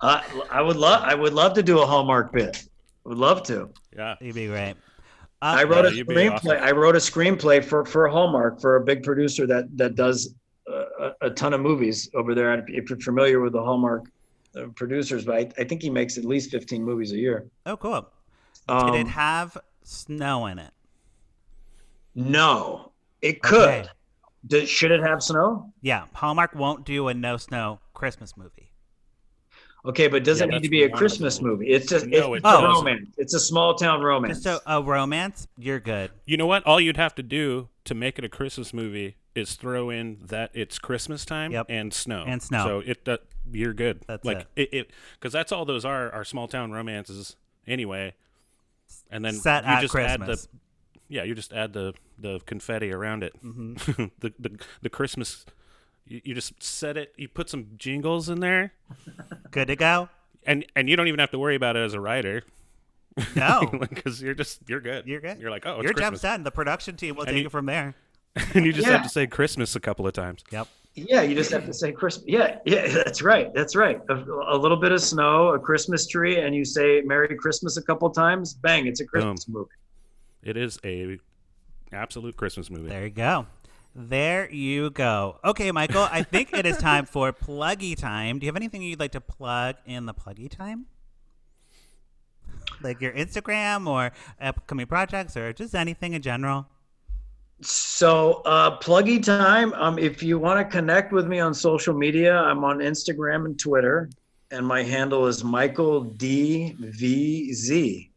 uh, 0.00 0.22
I 0.50 0.62
would 0.62 0.76
love 0.76 1.02
I 1.02 1.14
would 1.14 1.32
love 1.32 1.54
to 1.54 1.62
do 1.62 1.80
a 1.80 1.86
Hallmark 1.86 2.32
bit. 2.32 2.64
I 3.04 3.08
Would 3.08 3.18
love 3.18 3.42
to. 3.44 3.70
Yeah, 3.96 4.14
You'd 4.20 4.34
be 4.34 4.46
great. 4.46 4.74
I 5.42 5.62
Uh, 5.62 5.66
wrote 5.66 5.84
a 5.86 5.88
Yeah, 5.90 5.94
you'd 5.96 6.08
screenplay. 6.08 6.32
awesome. 6.32 6.58
I 6.62 6.70
wrote 6.72 6.96
a 6.96 6.98
screenplay 6.98 7.64
for 7.64 7.84
for 7.84 8.08
Hallmark 8.08 8.60
for 8.60 8.76
a 8.76 8.80
big 8.84 9.02
producer 9.02 9.46
that 9.46 9.64
that 9.76 9.94
does 9.94 10.34
uh, 10.72 10.84
a, 11.22 11.26
a 11.26 11.30
ton 11.30 11.52
of 11.54 11.60
movies 11.60 12.08
over 12.14 12.34
there. 12.34 12.52
And 12.52 12.68
If 12.68 12.88
you're 12.90 12.98
familiar 13.00 13.40
with 13.40 13.52
the 13.52 13.62
Hallmark 13.62 14.04
uh, 14.56 14.66
producers, 14.74 15.24
but 15.24 15.34
I, 15.36 15.50
I 15.58 15.64
think 15.64 15.82
he 15.82 15.90
makes 15.90 16.18
at 16.18 16.24
least 16.24 16.50
15 16.50 16.82
movies 16.84 17.12
a 17.12 17.16
year. 17.18 17.46
oh, 17.66 17.76
cool. 17.76 18.08
Um, 18.68 18.92
Did 18.92 19.06
it 19.06 19.08
have 19.08 19.56
snow 19.84 20.46
in 20.46 20.58
it? 20.58 20.72
No, 22.16 22.90
it 23.22 23.42
could. 23.42 23.68
Okay. 23.68 23.88
Does, 24.46 24.68
should 24.68 24.90
it 24.92 25.02
have 25.02 25.22
snow? 25.22 25.72
Yeah, 25.82 26.04
Hallmark 26.14 26.54
won't 26.54 26.84
do 26.84 27.08
a 27.08 27.14
no 27.14 27.36
snow 27.36 27.80
Christmas 27.94 28.36
movie. 28.36 28.70
Okay, 29.84 30.08
but 30.08 30.24
does 30.24 30.40
Yeah, 30.40 30.46
it 30.46 30.50
need 30.50 30.62
to 30.64 30.68
be 30.68 30.82
a 30.82 30.86
one 30.86 30.92
of 30.92 30.92
the 30.94 30.98
Christmas 30.98 31.40
movie? 31.40 31.66
It's 31.68 31.86
just 31.88 32.06
No, 32.06 32.34
it's 32.34 32.44
it 32.44 32.48
a 32.48 32.62
romance. 32.62 33.08
It's 33.18 33.34
a 33.34 33.40
small 33.40 33.74
town 33.74 34.00
romance. 34.02 34.42
Just 34.42 34.62
a, 34.66 34.76
a 34.76 34.82
romance, 34.82 35.46
you're 35.58 35.78
good. 35.80 36.10
you 36.26 36.36
know 36.36 36.46
what? 36.46 36.64
All 36.66 36.80
you'd 36.80 36.96
have 36.96 37.14
to 37.16 37.22
do 37.22 37.68
to 37.84 37.94
make 37.94 38.18
it 38.18 38.24
a 38.24 38.28
Christmas 38.28 38.72
movie 38.74 39.16
is 39.36 39.54
throw 39.54 39.90
in 39.90 40.18
that 40.26 40.50
it's 40.54 40.78
Christmas 40.78 41.24
time 41.24 41.52
Yep. 41.52 41.66
and 41.68 41.92
snow. 41.94 42.24
And 42.26 42.42
snow. 42.42 42.64
So 42.64 42.78
it 42.84 43.04
that 43.04 43.20
you're 43.52 43.74
good. 43.74 44.00
That's 44.08 44.24
like 44.24 44.46
it 44.56 44.90
because 45.14 45.32
that's 45.32 45.52
all 45.52 45.64
those 45.64 45.84
are 45.84 46.10
are 46.12 46.24
small 46.24 46.48
town 46.48 46.72
romances 46.72 47.36
anyway. 47.66 48.14
And 49.10 49.24
then 49.24 49.34
Set 49.34 49.64
you 49.64 49.70
at 49.70 49.80
just 49.82 49.92
Christmas. 49.92 50.12
add 50.12 50.26
the 50.26 50.48
yeah, 51.08 51.22
you 51.22 51.34
just 51.34 51.52
add 51.52 51.72
the 51.72 51.94
the 52.18 52.40
confetti 52.46 52.90
around 52.92 53.22
it. 53.22 53.32
Mm-hmm. 53.44 54.04
the, 54.18 54.32
the 54.38 54.58
the 54.82 54.90
Christmas. 54.90 55.44
You, 56.08 56.20
you 56.24 56.34
just 56.34 56.62
set 56.62 56.96
it. 56.96 57.12
You 57.16 57.28
put 57.28 57.50
some 57.50 57.66
jingles 57.76 58.28
in 58.28 58.40
there, 58.40 58.72
Good 59.50 59.68
to 59.68 59.76
go? 59.76 60.08
and 60.46 60.64
and 60.76 60.88
you 60.88 60.94
don't 60.96 61.08
even 61.08 61.18
have 61.20 61.30
to 61.32 61.38
worry 61.38 61.56
about 61.56 61.76
it 61.76 61.80
as 61.80 61.94
a 61.94 62.00
writer. 62.00 62.42
No. 63.34 63.66
because 63.80 64.22
you're 64.22 64.34
just 64.34 64.60
you're 64.68 64.80
good. 64.80 65.06
You're 65.06 65.20
good. 65.20 65.40
You're 65.40 65.50
like, 65.50 65.66
oh, 65.66 65.76
it's 65.76 65.84
You're 65.84 65.92
Christmas, 65.94 66.20
Jeff 66.22 66.30
Sutton. 66.30 66.44
The 66.44 66.50
production 66.50 66.96
team 66.96 67.16
will 67.16 67.22
And 67.22 67.30
take 67.30 67.40
you- 67.40 67.46
it 67.46 67.52
from 67.52 67.66
there. 67.66 67.94
and 68.54 68.64
you 68.66 68.72
just 68.72 68.86
Yeah. 68.86 68.92
have 68.94 69.02
to 69.02 69.08
say 69.08 69.26
Christmas 69.26 69.74
a 69.74 69.80
couple 69.80 70.06
of 70.06 70.12
times. 70.12 70.44
Yep. 70.52 70.68
Yeah, 70.94 71.22
you 71.22 71.34
just 71.34 71.50
have 71.50 71.66
to 71.66 71.74
say 71.74 71.92
Christmas. 71.92 72.24
Yeah, 72.26 72.58
yeah, 72.64 72.86
that's 72.88 73.20
right. 73.20 73.52
That's 73.52 73.76
right. 73.76 74.00
A, 74.08 74.14
a 74.48 74.56
little 74.56 74.78
bit 74.78 74.92
of 74.92 75.02
snow, 75.02 75.48
a 75.48 75.58
Christmas 75.58 76.06
tree, 76.06 76.38
and 76.40 76.54
you 76.54 76.64
say 76.64 77.02
Merry 77.02 77.36
Christmas 77.36 77.76
a 77.76 77.82
couple 77.82 78.08
of 78.08 78.14
times. 78.14 78.54
Bang! 78.54 78.86
It's 78.86 79.00
a 79.00 79.04
Christmas 79.04 79.46
movie. 79.46 79.68
It 80.46 80.56
is 80.56 80.78
a 80.84 81.18
absolute 81.92 82.36
Christmas 82.36 82.70
movie. 82.70 82.88
There 82.88 83.02
you 83.02 83.10
go. 83.10 83.46
There 83.96 84.48
you 84.48 84.90
go. 84.90 85.40
Okay, 85.44 85.72
Michael, 85.72 86.06
I 86.08 86.22
think 86.22 86.52
it 86.52 86.64
is 86.64 86.76
time 86.76 87.04
for 87.04 87.32
pluggy 87.32 87.96
time. 87.96 88.38
Do 88.38 88.46
you 88.46 88.48
have 88.48 88.56
anything 88.56 88.80
you'd 88.80 89.00
like 89.00 89.10
to 89.12 89.20
plug 89.20 89.74
in 89.86 90.06
the 90.06 90.14
pluggy 90.14 90.48
time? 90.48 90.86
Like 92.80 93.00
your 93.00 93.12
Instagram 93.12 93.88
or 93.88 94.12
upcoming 94.40 94.86
projects 94.86 95.36
or 95.36 95.52
just 95.52 95.74
anything 95.74 96.12
in 96.12 96.22
general? 96.22 96.68
So, 97.62 98.42
uh, 98.44 98.78
pluggy 98.78 99.20
time. 99.20 99.72
Um, 99.72 99.98
if 99.98 100.22
you 100.22 100.38
want 100.38 100.60
to 100.60 100.64
connect 100.64 101.12
with 101.12 101.26
me 101.26 101.40
on 101.40 101.54
social 101.54 101.94
media, 101.94 102.36
I'm 102.36 102.62
on 102.62 102.78
Instagram 102.78 103.46
and 103.46 103.58
Twitter, 103.58 104.10
and 104.52 104.64
my 104.64 104.84
handle 104.84 105.26
is 105.26 105.42
Michael 105.42 106.04
DVZ. 106.04 108.10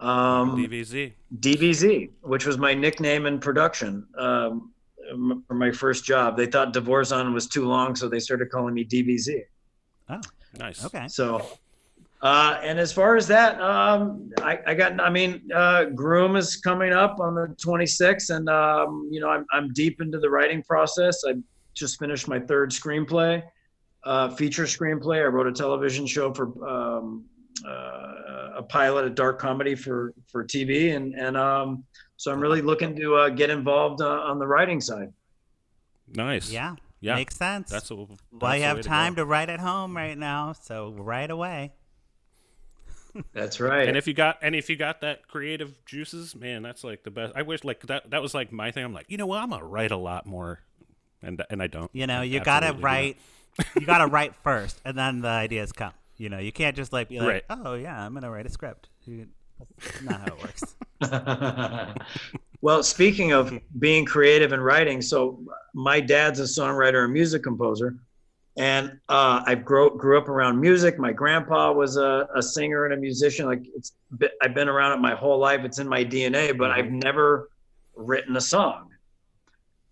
Um, 0.00 0.56
DVZ. 0.56 1.12
DVZ, 1.40 2.10
which 2.22 2.46
was 2.46 2.56
my 2.58 2.72
nickname 2.74 3.26
in 3.26 3.38
production 3.38 4.06
um, 4.18 4.72
for 5.46 5.54
my 5.54 5.70
first 5.70 6.04
job. 6.04 6.36
They 6.36 6.46
thought 6.46 6.72
DeVorzon 6.72 7.32
was 7.34 7.46
too 7.46 7.66
long, 7.66 7.94
so 7.94 8.08
they 8.08 8.18
started 8.18 8.50
calling 8.50 8.74
me 8.74 8.84
DVZ. 8.84 9.42
Oh, 10.08 10.20
Nice. 10.58 10.84
okay. 10.86 11.06
So, 11.08 11.46
uh, 12.22 12.58
and 12.62 12.78
as 12.78 12.92
far 12.92 13.16
as 13.16 13.26
that, 13.28 13.60
um, 13.60 14.30
I, 14.42 14.58
I 14.66 14.74
got, 14.74 14.98
I 15.00 15.10
mean, 15.10 15.42
uh, 15.54 15.84
Groom 15.84 16.34
is 16.36 16.56
coming 16.56 16.92
up 16.92 17.20
on 17.20 17.34
the 17.34 17.54
26th, 17.64 18.34
and, 18.34 18.48
um, 18.48 19.08
you 19.12 19.20
know, 19.20 19.28
I'm, 19.28 19.44
I'm 19.52 19.72
deep 19.74 20.00
into 20.00 20.18
the 20.18 20.30
writing 20.30 20.62
process. 20.62 21.22
I 21.28 21.34
just 21.74 21.98
finished 21.98 22.26
my 22.26 22.40
third 22.40 22.70
screenplay, 22.70 23.42
uh, 24.04 24.30
feature 24.30 24.64
screenplay. 24.64 25.22
I 25.22 25.26
wrote 25.26 25.46
a 25.46 25.52
television 25.52 26.06
show 26.06 26.32
for 26.32 26.68
um, 26.68 27.24
a 27.64 28.62
pilot, 28.68 29.04
a 29.04 29.10
dark 29.10 29.38
comedy 29.38 29.74
for, 29.74 30.12
for 30.26 30.44
TV. 30.44 30.94
And, 30.94 31.14
and 31.14 31.36
um, 31.36 31.84
so 32.16 32.32
I'm 32.32 32.40
really 32.40 32.62
looking 32.62 32.94
to 32.96 33.16
uh, 33.16 33.28
get 33.30 33.50
involved 33.50 34.00
uh, 34.02 34.08
on 34.08 34.38
the 34.38 34.46
writing 34.46 34.80
side. 34.80 35.12
Nice. 36.14 36.50
Yeah. 36.50 36.76
Yeah. 37.00 37.14
Makes 37.14 37.36
sense. 37.36 37.70
That's 37.70 37.90
a. 37.90 37.94
well, 37.94 38.08
that's 38.08 38.22
you 38.32 38.38
the 38.38 38.66
have 38.66 38.76
way 38.76 38.82
to 38.82 38.88
time 38.88 39.16
to 39.16 39.24
write 39.24 39.48
at 39.48 39.60
home 39.60 39.96
right 39.96 40.18
now, 40.18 40.52
so 40.52 40.94
right 40.98 41.30
away. 41.30 41.72
That's 43.32 43.58
right. 43.58 43.88
And 43.88 43.96
if 43.96 44.06
you 44.06 44.14
got 44.14 44.38
and 44.42 44.54
if 44.54 44.68
you 44.68 44.76
got 44.76 45.00
that 45.00 45.26
creative 45.26 45.84
juices, 45.84 46.36
man, 46.36 46.62
that's 46.62 46.84
like 46.84 47.02
the 47.02 47.10
best. 47.10 47.32
I 47.34 47.42
wish 47.42 47.64
like 47.64 47.80
that. 47.86 48.10
That 48.10 48.22
was 48.22 48.34
like 48.34 48.52
my 48.52 48.70
thing. 48.70 48.84
I'm 48.84 48.92
like, 48.92 49.06
you 49.08 49.16
know 49.16 49.26
what? 49.26 49.40
I'm 49.40 49.50
gonna 49.50 49.64
write 49.64 49.90
a 49.90 49.96
lot 49.96 50.26
more, 50.26 50.60
and 51.22 51.42
and 51.50 51.62
I 51.62 51.66
don't. 51.66 51.90
You 51.94 52.06
know, 52.06 52.22
you 52.22 52.40
gotta 52.40 52.72
write. 52.74 53.16
you 53.74 53.86
gotta 53.86 54.06
write 54.10 54.34
first, 54.36 54.80
and 54.84 54.96
then 54.96 55.22
the 55.22 55.28
ideas 55.28 55.72
come. 55.72 55.92
You 56.20 56.28
know, 56.28 56.38
you 56.38 56.52
can't 56.52 56.76
just 56.76 56.92
like 56.92 57.08
be 57.08 57.18
like, 57.18 57.26
Right. 57.26 57.44
"Oh 57.48 57.74
yeah, 57.74 58.04
I'm 58.04 58.12
gonna 58.12 58.30
write 58.30 58.44
a 58.44 58.50
script." 58.50 58.90
You- 59.06 59.28
That's 59.78 60.02
not 60.02 60.20
how 60.20 60.26
it 60.26 60.42
works. 60.42 60.76
well, 62.60 62.82
speaking 62.82 63.32
of 63.32 63.58
being 63.78 64.04
creative 64.04 64.52
and 64.52 64.62
writing, 64.62 65.00
so 65.00 65.42
my 65.72 65.98
dad's 65.98 66.38
a 66.38 66.42
songwriter 66.42 67.04
and 67.04 67.12
music 67.14 67.42
composer, 67.42 67.96
and 68.58 69.00
uh, 69.08 69.42
I 69.46 69.54
grew 69.54 69.96
grew 69.96 70.18
up 70.18 70.28
around 70.28 70.60
music. 70.60 70.98
My 70.98 71.10
grandpa 71.10 71.72
was 71.72 71.96
a, 71.96 72.28
a 72.36 72.42
singer 72.42 72.84
and 72.84 72.92
a 72.92 72.98
musician. 72.98 73.46
Like 73.46 73.62
it's, 73.74 73.92
I've 74.42 74.52
been 74.54 74.68
around 74.68 74.92
it 74.92 75.00
my 75.00 75.14
whole 75.14 75.38
life. 75.38 75.64
It's 75.64 75.78
in 75.78 75.88
my 75.88 76.04
DNA, 76.04 76.56
but 76.56 76.70
I've 76.70 76.90
never 76.90 77.48
written 77.96 78.36
a 78.36 78.42
song. 78.42 78.90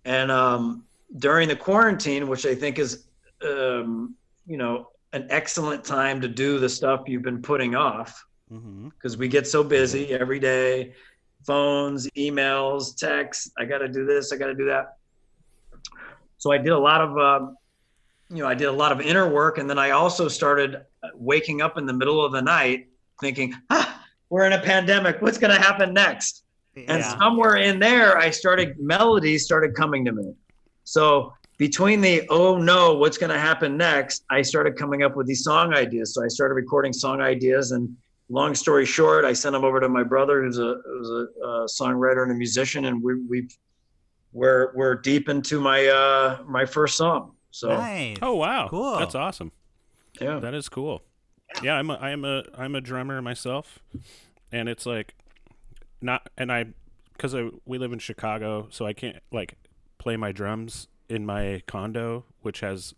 And 0.05 0.31
um, 0.31 0.85
during 1.17 1.49
the 1.49 1.57
quarantine, 1.57 2.29
which 2.29 2.45
I 2.45 2.55
think 2.55 2.79
is, 2.79 3.07
um, 3.43 4.15
you 4.47 4.59
know, 4.59 4.89
an 5.13 5.27
excellent 5.31 5.85
time 5.85 6.21
to 6.21 6.29
do 6.29 6.59
the 6.59 6.69
stuff 6.69 7.03
you've 7.07 7.23
been 7.23 7.43
putting 7.43 7.75
off. 7.75 8.25
Because 8.49 9.17
we 9.17 9.29
get 9.29 9.47
so 9.47 9.63
busy 9.63 10.13
every 10.13 10.39
day 10.39 10.95
phones 11.45 12.09
emails 12.17 12.97
texts 12.97 13.53
i 13.59 13.65
got 13.65 13.79
to 13.79 13.89
do 13.89 14.05
this 14.05 14.33
i 14.33 14.37
got 14.37 14.47
to 14.47 14.55
do 14.55 14.67
that. 14.67 14.97
So 16.39 16.53
i 16.53 16.59
did 16.59 16.71
a 16.71 16.79
lot 16.79 17.01
of 17.01 17.19
um, 17.19 17.57
you 18.31 18.43
know 18.43 18.49
i 18.49 18.55
did 18.55 18.67
a 18.67 18.73
lot 18.73 18.93
of 18.93 19.01
inner 19.01 19.29
work 19.29 19.59
and 19.59 19.69
then 19.69 19.79
i 19.79 19.91
also 19.91 20.29
started 20.29 20.83
waking 21.15 21.63
up 21.63 21.79
in 21.79 21.87
the 21.87 21.93
middle 21.93 22.25
of 22.25 22.33
the 22.33 22.43
night 22.43 22.89
thinking 23.21 23.55
ah, 23.71 24.05
we're 24.31 24.45
in 24.45 24.53
a 24.53 24.61
pandemic 24.61 25.23
what's 25.23 25.39
going 25.39 25.55
to 25.55 25.61
happen 25.61 25.93
next? 25.93 26.45
And 26.87 27.03
somewhere 27.05 27.57
in 27.57 27.79
there 27.79 28.19
i 28.19 28.31
started 28.31 28.79
melodies 28.79 29.45
started 29.45 29.75
coming 29.75 30.05
to 30.05 30.13
me. 30.13 30.35
So 30.85 31.33
between 31.59 32.01
the 32.01 32.27
oh 32.31 32.57
no 32.57 32.95
what's 32.95 33.19
going 33.19 33.31
to 33.31 33.39
happen 33.39 33.77
next 33.77 34.25
i 34.31 34.41
started 34.41 34.77
coming 34.77 35.03
up 35.03 35.17
with 35.17 35.27
these 35.27 35.45
song 35.45 35.75
ideas 35.75 36.15
so 36.15 36.25
i 36.25 36.29
started 36.29 36.55
recording 36.55 36.93
song 36.93 37.21
ideas 37.21 37.73
and 37.73 37.95
long 38.31 38.55
story 38.55 38.87
short 38.87 39.25
i 39.25 39.33
sent 39.33 39.53
them 39.53 39.65
over 39.65 39.81
to 39.81 39.89
my 39.89 40.03
brother 40.03 40.43
who's 40.43 40.59
a, 40.59 40.81
who's 40.87 41.11
a, 41.11 41.27
uh 41.45 41.67
songwriter 41.67 42.23
and 42.23 42.33
a 42.33 42.35
musician 42.35 42.87
and 42.87 43.03
we, 43.03 43.15
we've 43.29 43.59
we're 44.33 44.73
we're 44.75 44.95
deep 44.95 45.29
into 45.29 45.61
my 45.61 45.87
uh 45.87 46.39
my 46.47 46.65
first 46.65 46.97
song 46.97 47.33
so 47.51 47.69
nice. 47.69 48.17
Oh 48.23 48.37
wow, 48.37 48.69
Cool. 48.69 48.99
That's 48.99 49.15
awesome. 49.15 49.53
yeah 50.21 50.39
That 50.39 50.55
is 50.55 50.69
cool. 50.69 51.03
Yeah, 51.63 51.75
I'm 51.75 51.91
a 51.91 51.95
I'm 51.95 52.25
a 52.25 52.45
I'm 52.57 52.75
a 52.75 52.81
drummer 52.81 53.23
myself, 53.23 53.79
and 54.53 54.69
it's 54.69 54.85
like 54.85 55.15
not 56.01 56.29
and 56.37 56.53
I 56.53 56.67
because 57.15 57.35
I 57.35 57.49
we 57.65 57.79
live 57.79 57.93
in 57.93 57.99
Chicago, 57.99 58.69
so 58.71 58.87
I 58.87 58.93
can't 58.93 59.17
like 59.33 59.55
play 59.97 60.17
my 60.17 60.31
drums 60.31 60.89
in 61.09 61.27
my 61.27 61.63
condo, 61.67 62.25
which 62.43 62.61
has 62.61 62.95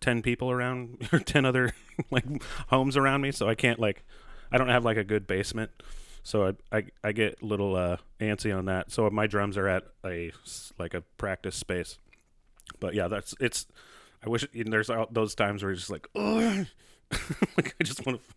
ten 0.00 0.22
people 0.22 0.50
around 0.50 1.08
or 1.12 1.18
ten 1.18 1.44
other 1.44 1.74
like 2.10 2.24
homes 2.68 2.96
around 2.96 3.20
me, 3.20 3.32
so 3.32 3.48
I 3.48 3.54
can't 3.54 3.78
like 3.78 4.04
I 4.52 4.58
don't 4.58 4.68
have 4.68 4.84
like 4.84 4.96
a 4.96 5.04
good 5.04 5.26
basement. 5.26 5.70
So 6.22 6.48
I, 6.48 6.78
I, 6.78 6.84
I 7.02 7.12
get 7.12 7.40
a 7.42 7.46
little 7.46 7.76
uh, 7.76 7.96
antsy 8.20 8.56
on 8.56 8.66
that. 8.66 8.90
So 8.90 9.08
my 9.08 9.26
drums 9.26 9.56
are 9.56 9.68
at 9.68 9.84
a, 10.04 10.32
like 10.78 10.92
a 10.92 11.00
practice 11.16 11.56
space. 11.56 11.98
But 12.78 12.94
yeah, 12.94 13.08
that's 13.08 13.34
it's. 13.40 13.66
I 14.24 14.28
wish 14.28 14.46
there's 14.52 14.90
all 14.90 15.08
those 15.10 15.34
times 15.34 15.62
where 15.62 15.70
you're 15.70 15.76
just 15.76 15.90
like, 15.90 16.06
oh, 16.14 16.66
like 17.56 17.74
I 17.80 17.84
just 17.84 18.04
want 18.04 18.20
to, 18.22 18.34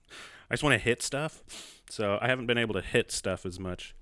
I 0.49 0.53
just 0.53 0.63
want 0.63 0.73
to 0.73 0.79
hit 0.79 1.01
stuff. 1.01 1.43
So 1.89 2.17
I 2.21 2.27
haven't 2.27 2.45
been 2.45 2.57
able 2.57 2.73
to 2.75 2.81
hit 2.81 3.11
stuff 3.11 3.45
as 3.45 3.59
much 3.59 3.93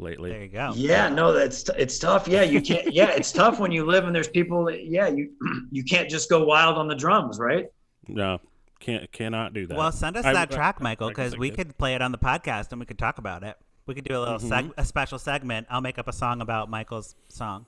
lately. 0.00 0.30
There 0.30 0.42
you 0.42 0.48
go. 0.48 0.72
Yeah, 0.74 1.08
no, 1.08 1.32
that's 1.32 1.68
it's 1.70 1.98
tough. 1.98 2.26
Yeah, 2.26 2.42
you 2.42 2.60
can't. 2.60 2.92
Yeah, 2.92 3.10
it's 3.10 3.30
tough 3.32 3.60
when 3.60 3.70
you 3.72 3.84
live 3.84 4.04
and 4.06 4.14
there's 4.14 4.28
people. 4.28 4.64
That, 4.64 4.84
yeah, 4.86 5.08
you 5.08 5.30
you 5.70 5.84
can't 5.84 6.08
just 6.10 6.28
go 6.28 6.44
wild 6.44 6.76
on 6.78 6.88
the 6.88 6.94
drums, 6.94 7.38
right? 7.38 7.66
No, 8.08 8.40
can't 8.80 9.10
cannot 9.12 9.52
do 9.54 9.66
that. 9.66 9.76
Well, 9.76 9.92
send 9.92 10.16
us 10.16 10.24
I- 10.24 10.32
that 10.32 10.50
I- 10.52 10.54
track, 10.54 10.80
Michael, 10.80 11.08
I 11.08 11.10
guess 11.10 11.16
because 11.16 11.38
we 11.38 11.50
could. 11.50 11.68
could 11.68 11.78
play 11.78 11.94
it 11.94 12.02
on 12.02 12.12
the 12.12 12.18
podcast 12.18 12.72
and 12.72 12.80
we 12.80 12.86
could 12.86 12.98
talk 12.98 13.18
about 13.18 13.42
it. 13.42 13.56
We 13.86 13.94
could 13.94 14.04
do 14.04 14.16
a 14.16 14.20
little 14.20 14.38
Mm-hmm. 14.38 14.70
a 14.76 14.84
special 14.84 15.18
segment. 15.18 15.66
I'll 15.70 15.80
make 15.80 15.98
up 15.98 16.06
a 16.08 16.12
song 16.12 16.40
about 16.40 16.68
Michael's 16.70 17.14
song. 17.28 17.66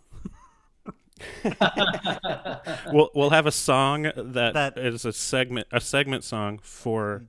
we'll 2.92 3.10
we'll 3.14 3.30
have 3.30 3.46
a 3.46 3.52
song 3.52 4.02
that 4.16 4.54
That- 4.54 4.78
is 4.78 5.04
a 5.04 5.12
segment 5.12 5.66
a 5.70 5.80
segment 5.80 6.24
song 6.24 6.58
for 6.62 7.24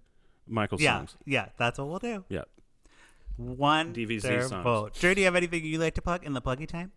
Michael's 0.47 0.82
Yeah, 0.82 0.97
songs. 0.97 1.16
yeah, 1.26 1.49
that's 1.58 1.78
what 1.80 1.88
we'll 1.88 1.99
do. 1.99 2.24
Yeah. 2.30 2.43
One 3.38 3.93
DVZ 3.93 4.47
songs. 4.49 4.97
Drew, 4.99 5.15
do 5.15 5.21
you 5.21 5.25
have 5.25 5.36
anything 5.36 5.63
you 5.65 5.79
like 5.79 5.95
to 5.95 6.01
plug 6.01 6.23
in 6.23 6.34
the 6.34 6.41
pluggy 6.41 6.67
time? 6.67 6.91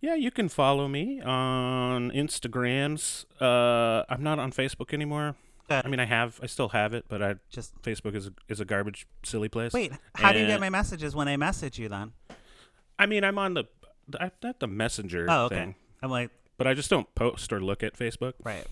Yeah, 0.00 0.14
you 0.14 0.30
can 0.30 0.48
follow 0.48 0.86
me 0.86 1.20
on 1.20 2.10
Instagrams. 2.12 3.24
Uh, 3.40 4.04
I'm 4.08 4.22
not 4.22 4.38
on 4.38 4.52
Facebook 4.52 4.92
anymore. 4.94 5.34
I 5.70 5.86
mean, 5.88 6.00
I 6.00 6.06
have, 6.06 6.38
I 6.42 6.46
still 6.46 6.70
have 6.70 6.94
it, 6.94 7.04
but 7.08 7.20
I 7.22 7.34
Just 7.50 7.80
Facebook 7.82 8.14
is 8.14 8.28
a, 8.28 8.32
is 8.48 8.58
a 8.60 8.64
garbage, 8.64 9.06
silly 9.22 9.48
place. 9.50 9.72
wait. 9.74 9.92
How 10.14 10.32
do 10.32 10.38
you 10.38 10.46
get 10.46 10.60
my 10.60 10.70
messages 10.70 11.14
when 11.14 11.28
I 11.28 11.36
message 11.36 11.78
you 11.78 11.88
then? 11.90 12.12
I 12.98 13.04
mean, 13.06 13.22
I'm 13.24 13.38
on 13.38 13.54
the, 13.54 13.64
I, 14.18 14.30
not 14.42 14.60
the 14.60 14.66
messenger 14.66 15.26
Oh, 15.28 15.44
okay. 15.46 15.56
thing, 15.56 15.74
I'm 16.00 16.10
like, 16.10 16.30
but 16.56 16.66
I 16.66 16.72
just 16.74 16.88
don't 16.88 17.12
post 17.14 17.52
or 17.52 17.60
look 17.60 17.82
at 17.82 17.94
Facebook. 17.98 18.32
right. 18.44 18.66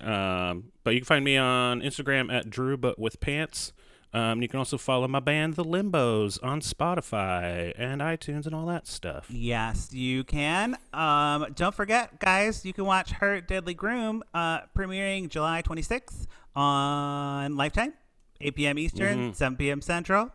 Um, 0.00 0.72
but 0.82 0.94
you 0.94 1.00
can 1.00 1.04
find 1.06 1.24
me 1.24 1.36
on 1.36 1.82
Instagram 1.82 2.32
at 2.32 2.48
Drew 2.48 2.76
but 2.76 2.98
with 2.98 3.20
pants. 3.20 3.72
Um, 4.12 4.42
you 4.42 4.48
can 4.48 4.58
also 4.58 4.76
follow 4.76 5.06
my 5.06 5.20
band 5.20 5.54
The 5.54 5.64
Limbos 5.64 6.42
on 6.42 6.60
Spotify 6.60 7.72
and 7.78 8.00
iTunes 8.00 8.44
and 8.46 8.54
all 8.54 8.66
that 8.66 8.86
stuff. 8.88 9.26
Yes, 9.30 9.92
you 9.92 10.24
can. 10.24 10.76
Um, 10.92 11.46
don't 11.54 11.74
forget, 11.74 12.18
guys, 12.18 12.64
you 12.64 12.72
can 12.72 12.84
watch 12.86 13.12
Her 13.12 13.40
Deadly 13.40 13.74
Groom 13.74 14.24
uh, 14.34 14.62
premiering 14.76 15.28
July 15.28 15.62
26th 15.62 16.26
on 16.56 17.56
Lifetime, 17.56 17.92
8 18.40 18.54
p.m. 18.56 18.78
Eastern, 18.78 19.18
Mm-hmm. 19.18 19.32
7 19.32 19.56
p.m. 19.56 19.80
Central. 19.80 20.30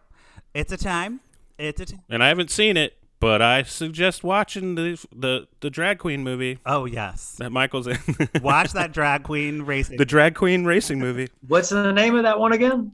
It's 0.54 0.72
a 0.72 0.78
time. 0.78 1.20
It's 1.58 1.82
a 1.82 1.86
time. 1.86 2.02
And 2.10 2.24
I 2.24 2.30
haven't 2.30 2.52
seen 2.52 2.78
it, 2.78 2.94
but 3.20 3.42
I 3.42 3.64
suggest 3.64 4.24
watching 4.24 4.76
the 4.76 5.04
the 5.14 5.48
the 5.60 5.70
drag 5.70 6.00
queen 6.00 6.24
movie 6.24 6.60
Oh, 6.66 6.86
yes. 6.86 7.36
that 7.40 7.52
Michael's 7.52 7.88
in. 7.88 7.98
Watch 8.42 8.72
that 8.74 8.92
drag 8.94 9.24
queen 9.24 9.64
racing. 9.64 9.98
the 9.98 10.06
drag 10.06 10.36
queen 10.36 10.64
racing 10.66 11.00
movie. 11.00 11.28
What's 11.48 11.70
the 11.70 11.92
name 11.92 12.16
of 12.16 12.24
that 12.24 12.40
one 12.40 12.54
again? 12.54 12.92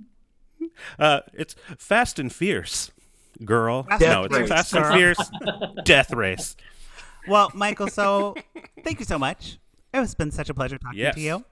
Uh, 1.00 1.20
it's 1.34 1.56
Fast 1.78 2.18
and 2.20 2.32
Fierce, 2.34 2.92
girl. 3.46 3.84
Fast 3.84 4.02
no, 4.02 4.24
it's 4.24 4.34
Furious, 4.36 4.50
Fast 4.50 4.74
girl. 4.74 4.84
and 4.86 4.94
Fierce, 4.96 5.32
Death 5.86 6.12
Race. 6.14 6.56
well, 7.28 7.52
Michael, 7.54 7.88
so 7.88 8.36
thank 8.84 9.00
you 9.00 9.06
so 9.06 9.18
much. 9.20 9.58
It 9.94 9.98
has 9.98 10.16
been 10.16 10.32
such 10.32 10.50
a 10.50 10.54
pleasure 10.54 10.78
talking 10.78 11.00
Yes. 11.00 11.16
to 11.16 11.22
you. 11.22 11.46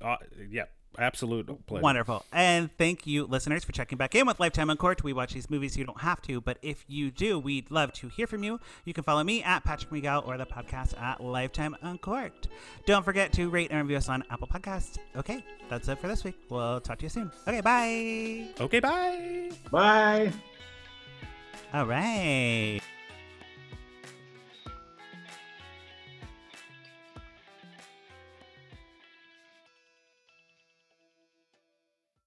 Uh, 0.00 0.16
yeah, 0.50 0.64
absolute 0.98 1.46
pleasure. 1.66 1.82
Wonderful. 1.82 2.24
And 2.32 2.70
thank 2.76 3.06
you, 3.06 3.24
listeners, 3.24 3.64
for 3.64 3.72
checking 3.72 3.98
back 3.98 4.14
in 4.14 4.26
with 4.26 4.40
Lifetime 4.40 4.70
Uncorked. 4.70 5.04
We 5.04 5.12
watch 5.12 5.34
these 5.34 5.48
movies, 5.50 5.74
so 5.74 5.80
you 5.80 5.84
don't 5.84 6.00
have 6.00 6.20
to, 6.22 6.40
but 6.40 6.58
if 6.62 6.84
you 6.88 7.10
do, 7.10 7.38
we'd 7.38 7.70
love 7.70 7.92
to 7.94 8.08
hear 8.08 8.26
from 8.26 8.42
you. 8.44 8.60
You 8.84 8.94
can 8.94 9.04
follow 9.04 9.24
me 9.24 9.42
at 9.42 9.64
Patrick 9.64 9.92
Miguel 9.92 10.22
or 10.26 10.36
the 10.38 10.46
podcast 10.46 11.00
at 11.00 11.22
Lifetime 11.22 11.76
Uncorked. 11.82 12.48
Don't 12.86 13.04
forget 13.04 13.32
to 13.34 13.48
rate 13.48 13.70
and 13.70 13.80
review 13.80 13.96
us 13.96 14.08
on 14.08 14.24
Apple 14.30 14.48
Podcasts. 14.48 14.98
Okay, 15.16 15.44
that's 15.68 15.88
it 15.88 15.98
for 15.98 16.08
this 16.08 16.24
week. 16.24 16.36
We'll 16.48 16.80
talk 16.80 16.98
to 16.98 17.04
you 17.04 17.10
soon. 17.10 17.30
Okay, 17.46 17.60
bye. 17.60 18.46
Okay, 18.60 18.80
bye. 18.80 19.50
Bye. 19.70 20.32
All 21.72 21.86
right. 21.86 22.80